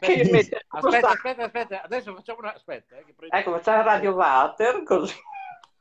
[0.00, 2.54] che mette- Aspetta, aspetta, aspetta, adesso facciamo una...
[2.54, 5.14] Aspetta, eh, che prendo- Ecco, facciamo radio water, così.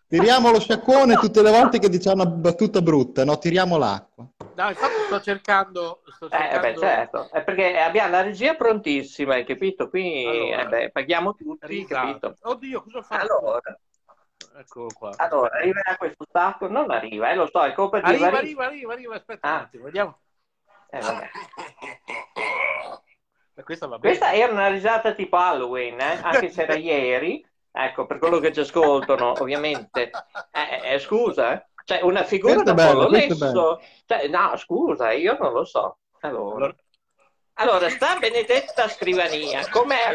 [0.10, 3.38] Tiriamo lo sciacquone tutte le volte che diciamo una battuta brutta, no?
[3.38, 4.26] Tiriamo l'acqua.
[4.56, 6.02] No, infatti sto cercando...
[6.16, 6.62] Sto Eh, cercando...
[6.62, 9.90] beh, certo, è perché abbiamo la regia prontissima, hai capito?
[9.90, 12.02] Qui Allora, eh, beh, paghiamo tutti, risata.
[12.08, 12.36] capito?
[12.44, 13.38] Oddio, cosa ho fatto?
[13.38, 13.80] Allora,
[14.58, 15.14] Eccolo qua.
[15.18, 16.68] allora, arriverà questo stacco?
[16.68, 19.54] Non arriva, eh, lo so, è colpa di Arriva, arriva, arriva, arriva, aspetta Ah.
[19.54, 20.20] un attimo, vediamo.
[20.90, 21.30] Eh, vabbè.
[23.64, 24.16] Questa, va bene.
[24.16, 26.20] Questa era una risata tipo Halloween, eh?
[26.22, 27.46] anche se era ieri.
[27.72, 30.10] Ecco, per quello che ci ascoltano, ovviamente.
[30.52, 31.66] Eh, eh, scusa, eh.
[31.86, 33.82] Cioè, una figura da è bello, Pollo questo è Lesso.
[34.06, 35.98] Cioè, no, scusa, io non lo so.
[36.22, 36.74] Allora,
[37.54, 40.14] allora sta Benedetta Scrivania, com'è?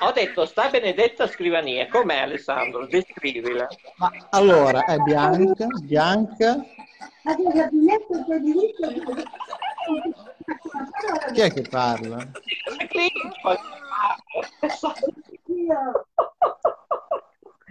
[0.00, 2.86] Ho detto sta Benedetta Scrivania, com'è Alessandro?
[2.86, 3.66] Descrivila.
[3.96, 6.64] Ma allora, è bianca, bianca.
[7.22, 9.02] Ma che gabinetto c'è diritto di-
[11.32, 12.30] Chi è che parla?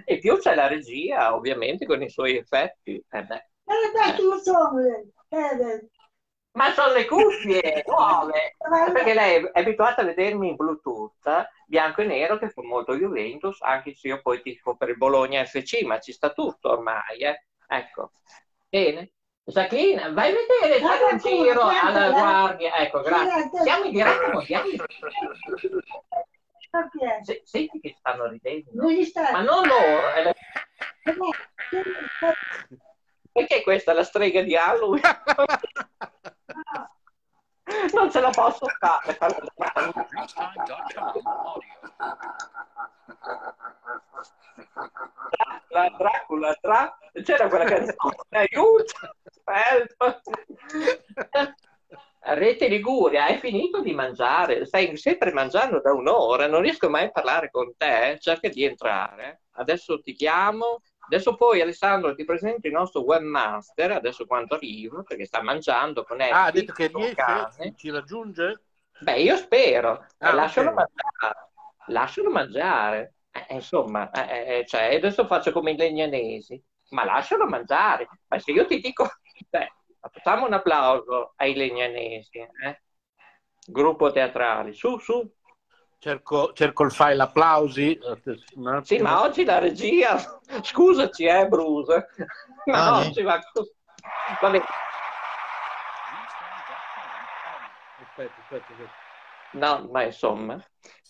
[0.05, 3.03] E più c'è la regia, ovviamente, con i suoi effetti.
[3.09, 3.49] Eh beh.
[5.29, 5.87] Eh,
[6.57, 8.55] Ma sono le cuffie nuove,
[8.91, 13.61] perché lei è abituata a vedermi in Bluetooth, bianco e nero, che fa molto Juventus,
[13.61, 17.43] anche se io poi tifo per il Bologna FC, ma ci sta tutto ormai, eh.
[17.67, 18.11] Ecco.
[18.69, 19.11] Bene.
[19.43, 22.75] Jacqueline, vai a vedere, fai un giro alla guardia.
[22.75, 23.61] Ecco, grazie.
[23.61, 24.75] Siamo in diretta mondiale.
[27.21, 28.71] Se- Senti che stanno ridendo.
[29.31, 30.09] Ma non loro.
[30.13, 30.33] è la-
[33.31, 35.01] Perché questa è la strega di Halloween?
[37.93, 39.17] Non ce la posso fare.
[45.69, 48.93] La Dracula, Dra- c'era quella canzone, aiuto,
[49.45, 50.21] help.
[52.19, 54.65] Rete Liguria, hai finito di mangiare?
[54.65, 59.43] Stai sempre mangiando da un'ora, non riesco mai a parlare con te, cerca di entrare.
[59.53, 65.25] Adesso ti chiamo, adesso poi Alessandro ti presento il nostro webmaster, adesso quando arrivo, perché
[65.25, 66.33] sta mangiando con Ellie.
[66.33, 67.15] Ah, ha detto che riesce?
[67.15, 67.73] carne.
[67.75, 68.61] Ci raggiunge?
[68.99, 70.73] Beh, io spero, Ah, Eh, lascialo ok.
[70.73, 71.49] mangiare,
[71.87, 73.13] lascialo mangiare.
[73.31, 78.07] Eh, insomma, eh, eh, cioè, adesso faccio come i legnanesi, ma lascialo mangiare.
[78.27, 79.07] Ma se io ti dico,
[79.49, 79.71] beh,
[80.11, 82.81] facciamo un applauso ai legnanesi, eh?
[83.65, 85.31] gruppo teatrale, su, su.
[85.99, 87.99] Cerco, cerco il file applausi.
[88.83, 90.17] Sì, ma oggi la regia,
[90.61, 92.07] scusaci, eh, Bruce,
[92.65, 93.71] ma Ah, oggi va così.
[94.41, 94.61] Vabbè,
[97.99, 98.91] Aspetta, aspetta, aspetta.
[99.53, 100.63] no, ma insomma,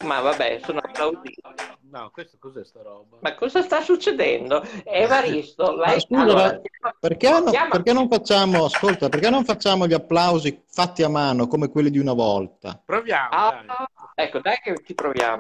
[0.06, 1.42] ma vabbè, sono applauditi.
[1.90, 3.18] No, questo cos'è sta roba?
[3.22, 4.62] Ma cosa sta succedendo?
[4.84, 6.00] Evaristo, lei...
[6.02, 6.62] scusa, allora,
[7.00, 11.48] perché, non, chiama- perché non facciamo, ascolta, perché non facciamo gli applausi fatti a mano
[11.48, 12.82] come quelli di una volta?
[12.84, 13.76] Proviamo, Ah, dai.
[14.16, 15.38] ecco, dai che ci proviamo.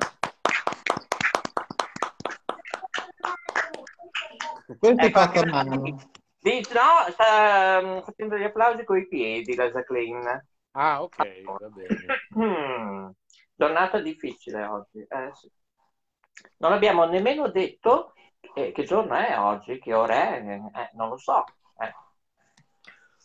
[4.80, 6.11] Questo è Ecco, fatto a mano.
[6.40, 10.45] Dice, no, sta mm, facendo gli applausi coi piedi la Jacqueline.
[10.72, 12.15] Ah, ok, va bene.
[12.38, 13.10] Mm,
[13.56, 14.99] giornata difficile oggi.
[14.99, 15.49] eh, sì.
[16.57, 18.14] Non abbiamo nemmeno detto
[18.55, 21.43] eh, che giorno è oggi, che ora è, eh, non lo so.
[21.80, 21.93] eh.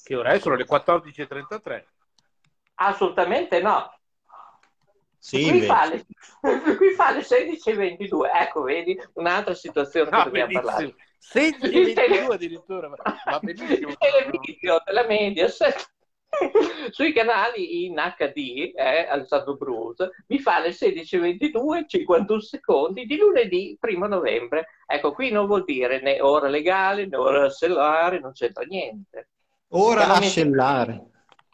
[0.02, 0.38] Che ora è?
[0.38, 1.84] Sono le 14.33.
[2.74, 3.94] Assolutamente no.
[5.18, 6.04] Sì, qui, fa le,
[6.76, 8.30] qui fa le 16.22.
[8.34, 10.94] Ecco, vedi, un'altra situazione che Ah, dobbiamo parlare.
[10.94, 11.10] benissimo.
[11.32, 13.88] 16.22 addirittura, va benissimo.
[13.90, 15.92] il televideo della Mediaset
[16.90, 23.78] sui canali in HD eh, Alessandro Bruce mi fa le 16.22 51 secondi di lunedì
[23.80, 28.64] 1 novembre ecco qui non vuol dire né ora legale né ora stellare non c'entra
[28.64, 29.28] niente
[29.74, 31.06] Ora Siamo a messi- scellare.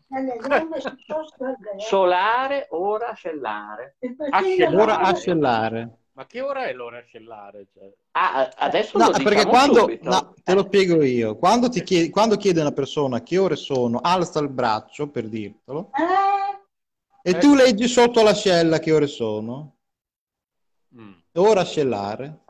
[1.76, 3.96] solare ora scellare
[4.30, 4.76] Ascellare.
[4.82, 5.98] Ora a scellare.
[6.19, 7.69] Ma che ora è l'ora scellare?
[7.73, 7.95] Cioè?
[8.19, 11.81] ah, adesso No, lo perché diciamo quando, subito no, te lo spiego io, quando, ti
[11.85, 15.93] chiede, quando chiede una persona che ore sono, alza il braccio per dirtelo,
[17.23, 19.77] e tu leggi sotto l'ascella che ore sono,
[20.97, 21.12] Mm.
[21.35, 22.45] ora scellare.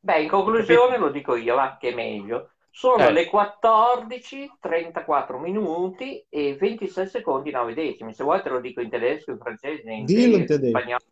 [0.00, 2.53] Beh, in conclusione lo dico io, va, che è meglio.
[2.76, 3.12] Sono Eh.
[3.12, 8.12] le 14, 34 minuti e 26 secondi 9 decimi.
[8.12, 11.04] Se vuoi te lo dico in tedesco, in francese, in Dillo in spagnolo.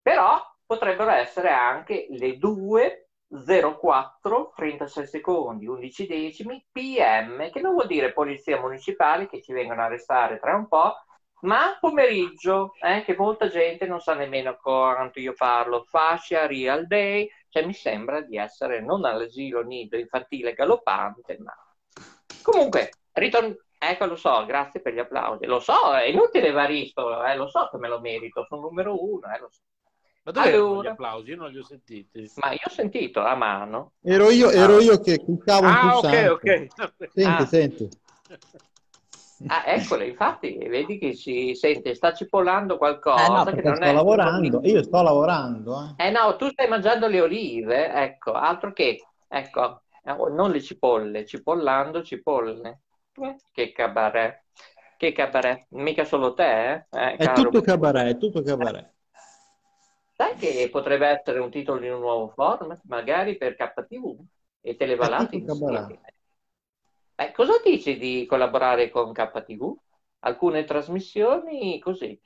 [0.00, 7.88] Però potrebbero essere anche le 2, 04, 36 secondi, 11 decimi, PM, che non vuol
[7.88, 10.94] dire polizia municipale che ci vengono a arrestare tra un po',
[11.40, 15.82] ma pomeriggio, eh, che molta gente non sa nemmeno quanto io parlo.
[15.88, 21.52] Fascia, real day, cioè mi sembra di essere non all'asilo nido infantile galoppante, ma
[22.40, 25.44] comunque, ritorn- ecco lo so, grazie per gli applausi.
[25.44, 29.26] Lo so, è inutile Evaristo, eh, lo so che me lo merito, sono numero uno,
[29.34, 29.60] eh, lo so.
[30.22, 31.30] Ma dove erano gli Allora, applausi?
[31.30, 32.30] Io non li ho sentiti.
[32.36, 33.92] ma io ho sentito a mano.
[34.02, 36.30] Ero io, ero io che cliccavo un Ah, ok, pulsante.
[36.30, 37.10] ok.
[37.12, 37.46] Senti, Ah.
[37.46, 37.88] senti.
[39.46, 43.84] Ah, eccole, infatti, vedi che si sente, sta cipollando qualcosa Eh no, che non sto
[43.84, 43.92] è...
[43.92, 45.94] lavorando, io sto lavorando.
[45.98, 46.06] eh.
[46.06, 51.24] Eh no, tu stai mangiando le olive, ecco, altro che, ecco, Eh, non le cipolle,
[51.24, 52.80] cipollando cipolle.
[53.14, 54.42] Eh, che cabaret.
[54.96, 55.66] Che cabaret.
[55.70, 56.86] Mica solo te, eh?
[56.90, 58.90] eh è tutto cabaret, è tutto cabaret.
[60.14, 64.18] Sai che potrebbe essere un titolo di un nuovo format, magari per KTV
[64.60, 66.00] e Televalati insieme.
[67.14, 69.74] Eh, cosa dici di collaborare con KTV?
[70.20, 72.18] Alcune trasmissioni così.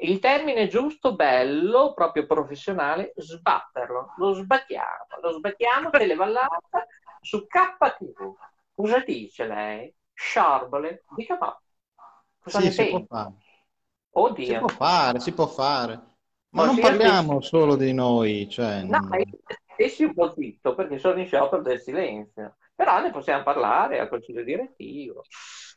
[0.00, 4.14] Il termine giusto, bello, proprio professionale, sbatterlo.
[4.16, 6.86] Lo sbattiamo, lo sbattiamo Televallata
[7.20, 8.34] su KTV.
[8.74, 9.94] Cosa dice lei?
[10.12, 11.58] Sciarbole, dica ma.
[12.38, 13.32] Cosa sì, si può fare.
[14.10, 14.44] Oddio.
[14.44, 16.06] Si può fare, si può fare.
[16.50, 18.82] Ma, non parliamo solo di noi, cioè...
[18.82, 19.00] No,
[19.74, 24.08] stessi un po' zitto perché sono in sciopero del silenzio, però ne possiamo parlare al
[24.08, 25.24] consiglio direttivo.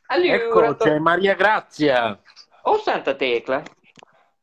[0.06, 2.16] Allora, ecco, c'è Maria Grazia.
[2.62, 3.60] Oh, Santa Tecla,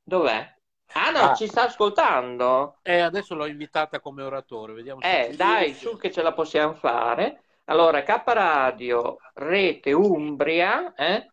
[0.03, 0.55] dov'è?
[0.91, 1.33] Ah no, ah.
[1.35, 2.79] ci sta ascoltando.
[2.81, 4.99] Eh, adesso l'ho invitata come oratore, vediamo.
[4.99, 7.43] Eh, dai, su che ce la possiamo fare.
[7.65, 11.27] Allora, K Radio, Rete Umbria, eh?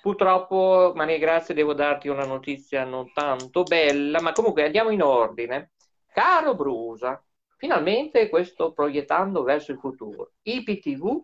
[0.00, 5.72] Purtroppo, Maria Grazia, devo darti una notizia non tanto bella, ma comunque andiamo in ordine.
[6.10, 7.22] Caro Brusa,
[7.62, 10.32] finalmente questo proiettando verso il futuro.
[10.42, 11.22] IPTV,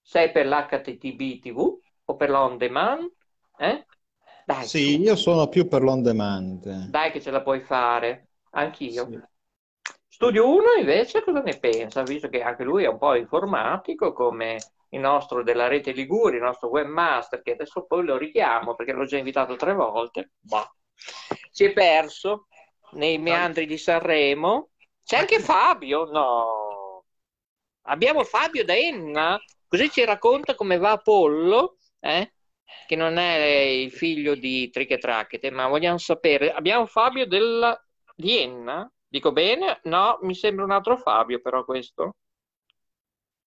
[0.00, 3.12] sei per l'HTTB TV o per l'on demand?
[3.58, 3.84] Eh?
[4.46, 6.88] Dai, sì, io sono più per l'on demand.
[6.88, 9.06] Dai che ce la puoi fare, anch'io.
[9.10, 9.20] Sì.
[10.08, 12.02] Studio 1 invece cosa ne pensa?
[12.02, 14.56] Visto che anche lui è un po' informatico come
[14.88, 19.04] il nostro della rete Liguri, il nostro webmaster, che adesso poi lo richiamo perché l'ho
[19.04, 20.66] già invitato tre volte, bah.
[21.50, 22.46] si è perso
[22.92, 24.70] nei meandri di Sanremo.
[25.04, 27.04] C'è anche Fabio, no.
[27.82, 32.32] Abbiamo Fabio da Enna, così ci racconta come va Apollo, eh?
[32.86, 36.52] che non è il figlio di Triche Tracchete, ma vogliamo sapere.
[36.52, 37.78] Abbiamo Fabio della...
[38.14, 39.80] di Enna, dico bene?
[39.84, 42.16] No, mi sembra un altro Fabio però questo.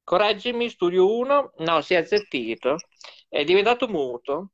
[0.04, 1.54] Correggimi, studio 1.
[1.58, 2.78] No, si è azzettito.
[3.28, 4.52] È diventato muto.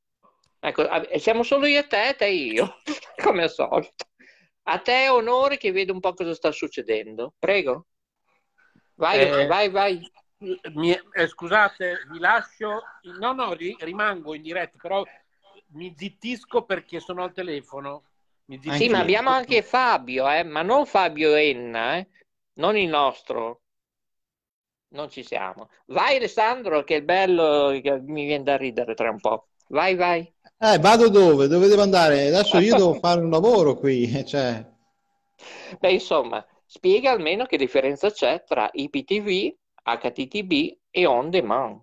[0.59, 0.83] Ecco,
[1.17, 2.75] siamo solo io e te, te e io,
[3.21, 4.05] come al solito.
[4.63, 7.33] A te onore che vedo un po' cosa sta succedendo.
[7.37, 7.87] Prego.
[8.95, 10.11] Vai, eh, vai, vai.
[10.73, 12.81] Mi, eh, scusate, vi lascio.
[13.19, 15.03] No, no, ri, rimango in diretta, però
[15.73, 18.03] mi zittisco perché sono al telefono.
[18.71, 20.43] Sì, ma abbiamo anche Fabio, eh?
[20.43, 22.07] ma non Fabio Enna, eh?
[22.55, 23.63] non il nostro
[24.93, 25.69] non ci siamo.
[25.87, 29.47] Vai Alessandro, che è bello, che mi viene da ridere tra un po'.
[29.69, 30.31] Vai, vai.
[30.59, 31.47] Eh, vado dove?
[31.47, 32.27] Dove devo andare?
[32.27, 34.65] Adesso io devo fare un lavoro qui, cioè...
[35.79, 41.81] Beh, insomma, spiega almeno che differenza c'è tra IPTV, HTTB e On Demand.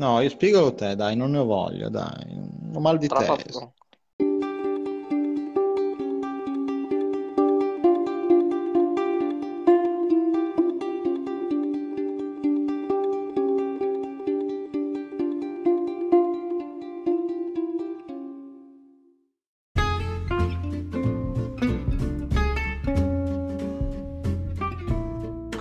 [0.00, 2.38] No, io spiegalo te, dai, non ne ho voglia, dai.
[2.74, 3.72] Ho mal di testa.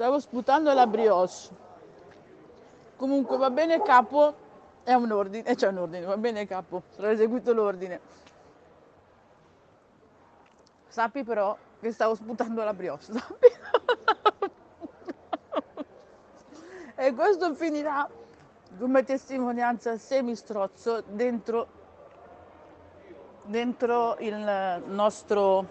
[0.00, 1.54] Stavo sputando la brioche.
[2.96, 4.34] Comunque va bene capo,
[4.82, 8.00] è un ordine, c'è un ordine, va bene capo, sarà eseguito l'ordine.
[10.88, 13.46] Sappi però che stavo sputando la brioche, sappi?
[16.96, 18.08] e questo finirà
[18.78, 21.66] come testimonianza semistrozzo dentro,
[23.42, 25.66] dentro il nostro,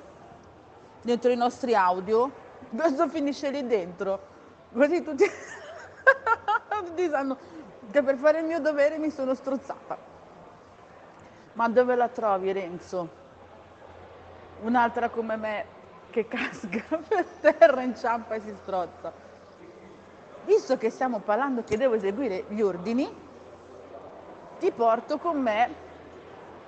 [1.02, 4.38] dentro i nostri audio questo finisce lì dentro.
[4.74, 5.26] Così tutti,
[6.86, 7.38] tutti sanno
[7.92, 9.98] che per fare il mio dovere mi sono strozzata.
[11.54, 13.18] Ma dove la trovi Renzo?
[14.62, 15.66] Un'altra come me
[16.10, 19.12] che casca per terra, inciampa e si strozza.
[20.46, 23.28] Visto che stiamo parlando che devo eseguire gli ordini,
[24.60, 25.88] ti porto con me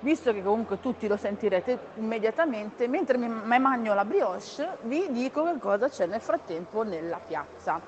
[0.02, 5.60] visto che comunque tutti lo sentirete immediatamente, mentre mi, mangio la brioche vi dico che
[5.60, 7.80] cosa c'è nel frattempo nella piazza.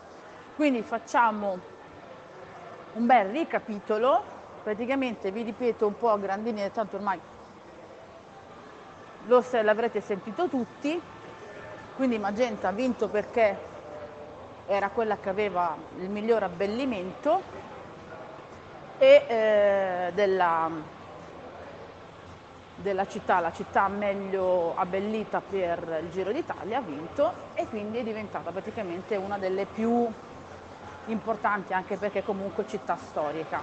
[0.56, 1.60] Quindi facciamo
[2.94, 4.24] un bel ricapitolo,
[4.64, 7.20] praticamente vi ripeto un po' a grandi linee, tanto ormai
[9.26, 11.02] lo, l'avrete sentito tutti,
[11.96, 13.72] quindi Magenta ha vinto perché
[14.68, 17.42] era quella che aveva il miglior abbellimento
[18.98, 20.70] e eh, della,
[22.76, 28.04] della città, la città meglio abbellita per il Giro d'Italia, ha vinto e quindi è
[28.04, 30.08] diventata praticamente una delle più
[31.08, 33.62] importanti anche perché comunque città storica.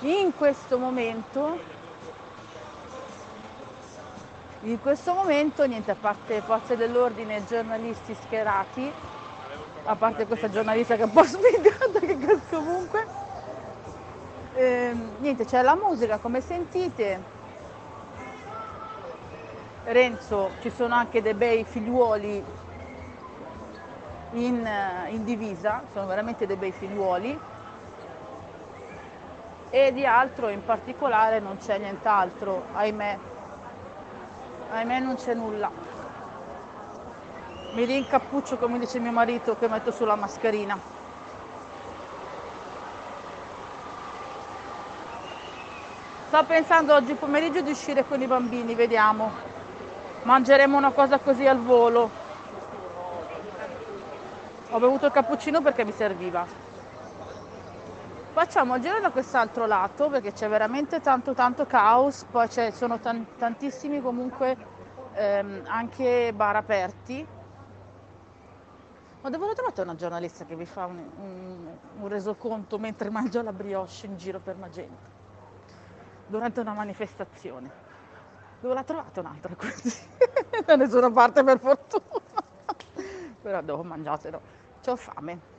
[0.00, 1.74] In questo momento
[4.62, 8.90] in questo momento niente, a parte forze dell'ordine e giornalisti schierati,
[9.84, 13.06] a parte questa giornalista che è un po' sfigata, che comunque,
[14.54, 17.35] eh, niente, c'è la musica come sentite.
[19.88, 22.44] Renzo, ci sono anche dei bei figliuoli
[24.32, 24.68] in,
[25.10, 27.38] in divisa, sono veramente dei bei figliuoli.
[29.70, 33.18] E di altro in particolare non c'è nient'altro, ahimè.
[34.72, 35.70] Ahimè non c'è nulla.
[37.74, 40.76] Mi rincappuccio come dice mio marito che metto sulla mascherina.
[46.26, 49.54] Sto pensando oggi pomeriggio di uscire con i bambini vediamo
[50.26, 52.10] mangeremo una cosa così al volo
[54.70, 56.44] ho bevuto il cappuccino perché mi serviva
[58.32, 63.00] facciamo il giro da quest'altro lato perché c'è veramente tanto tanto caos, poi ci sono
[63.00, 64.54] tan- tantissimi comunque
[65.14, 67.26] ehm, anche bar aperti.
[69.22, 73.42] Ma dove l'ho trovata una giornalista che vi fa un, un, un resoconto mentre mangia
[73.42, 75.08] la brioche in giro per Magenta
[76.26, 77.85] durante una manifestazione?
[78.60, 79.92] Dove l'ha trovata un'altra così?
[80.64, 82.22] da nessuna parte per fortuna.
[83.42, 84.40] Però devo mangiatelo.
[84.86, 85.54] Ho fame.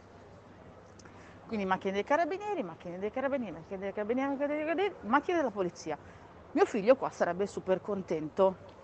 [1.47, 5.51] Quindi macchine dei carabinieri, macchine dei carabinieri, macchine dei carabinieri, macchine dei carabinieri, macchine della
[5.51, 5.97] polizia.
[6.51, 8.75] Mio figlio qua sarebbe super contento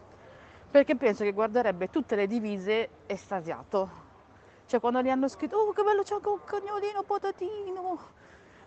[0.74, 4.02] perché penso che guarderebbe tutte le divise estasiato.
[4.66, 8.00] Cioè quando gli hanno scritto, oh che bello c'è anche un cagnolino patatino.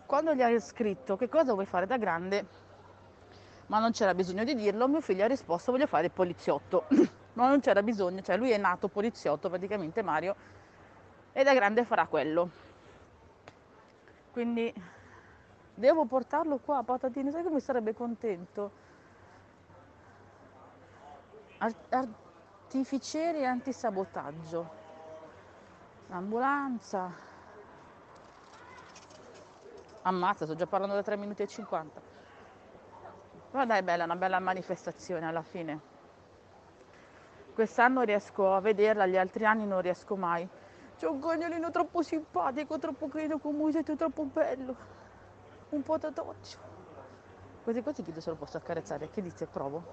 [0.06, 2.46] Quando gli hanno scritto che cosa vuoi fare da grande,
[3.66, 6.84] ma non c'era bisogno di dirlo, mio figlio ha risposto voglio fare il poliziotto.
[7.36, 10.34] ma non c'era bisogno, cioè lui è nato poliziotto praticamente Mario
[11.32, 12.48] e da grande farà quello.
[14.32, 14.72] Quindi
[15.74, 18.84] devo portarlo qua patatine sai come sarebbe contento?
[21.88, 24.84] Artificieri antisabotaggio.
[26.08, 27.24] L'ambulanza.
[30.02, 32.05] Ammazza sto già parlando da 3 minuti e 50
[33.50, 35.80] però dai bella una bella manifestazione alla fine
[37.54, 40.48] quest'anno riesco a vederla gli altri anni non riesco mai
[40.96, 44.74] c'è un cagnolino troppo simpatico, troppo carino con musetto, troppo bello.
[45.68, 46.58] Un po' da doccio.
[47.64, 49.10] Così così chiedo se lo posso accarezzare.
[49.10, 49.44] Che dice?
[49.44, 49.84] Provo.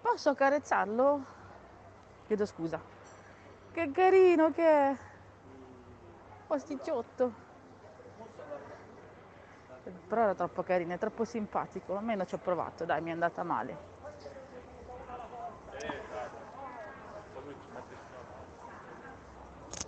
[0.00, 1.24] Posso accarezzarlo?
[2.26, 2.80] Chiedo scusa.
[3.72, 4.96] Che carino che è.
[6.46, 7.47] Posticciotto.
[10.06, 11.96] Però era troppo carino, è troppo simpatico.
[11.96, 13.96] Almeno ci ho provato, dai, mi è andata male.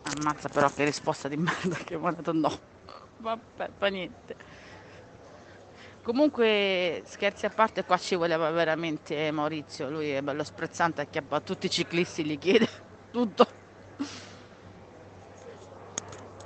[0.03, 2.59] Ammazza però che risposta di merda che ho dato no.
[3.19, 4.37] Vabbè, fa niente.
[6.03, 9.91] Comunque, scherzi a parte, qua ci voleva veramente Maurizio.
[9.91, 12.69] Lui è bello sprezzante, acchiappa tutti i ciclisti, gli chiede
[13.11, 13.47] tutto.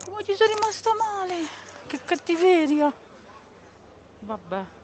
[0.04, 1.46] Come ci sono rimasta male?
[1.86, 2.92] Che cattiveria.
[4.26, 4.83] Vabbè.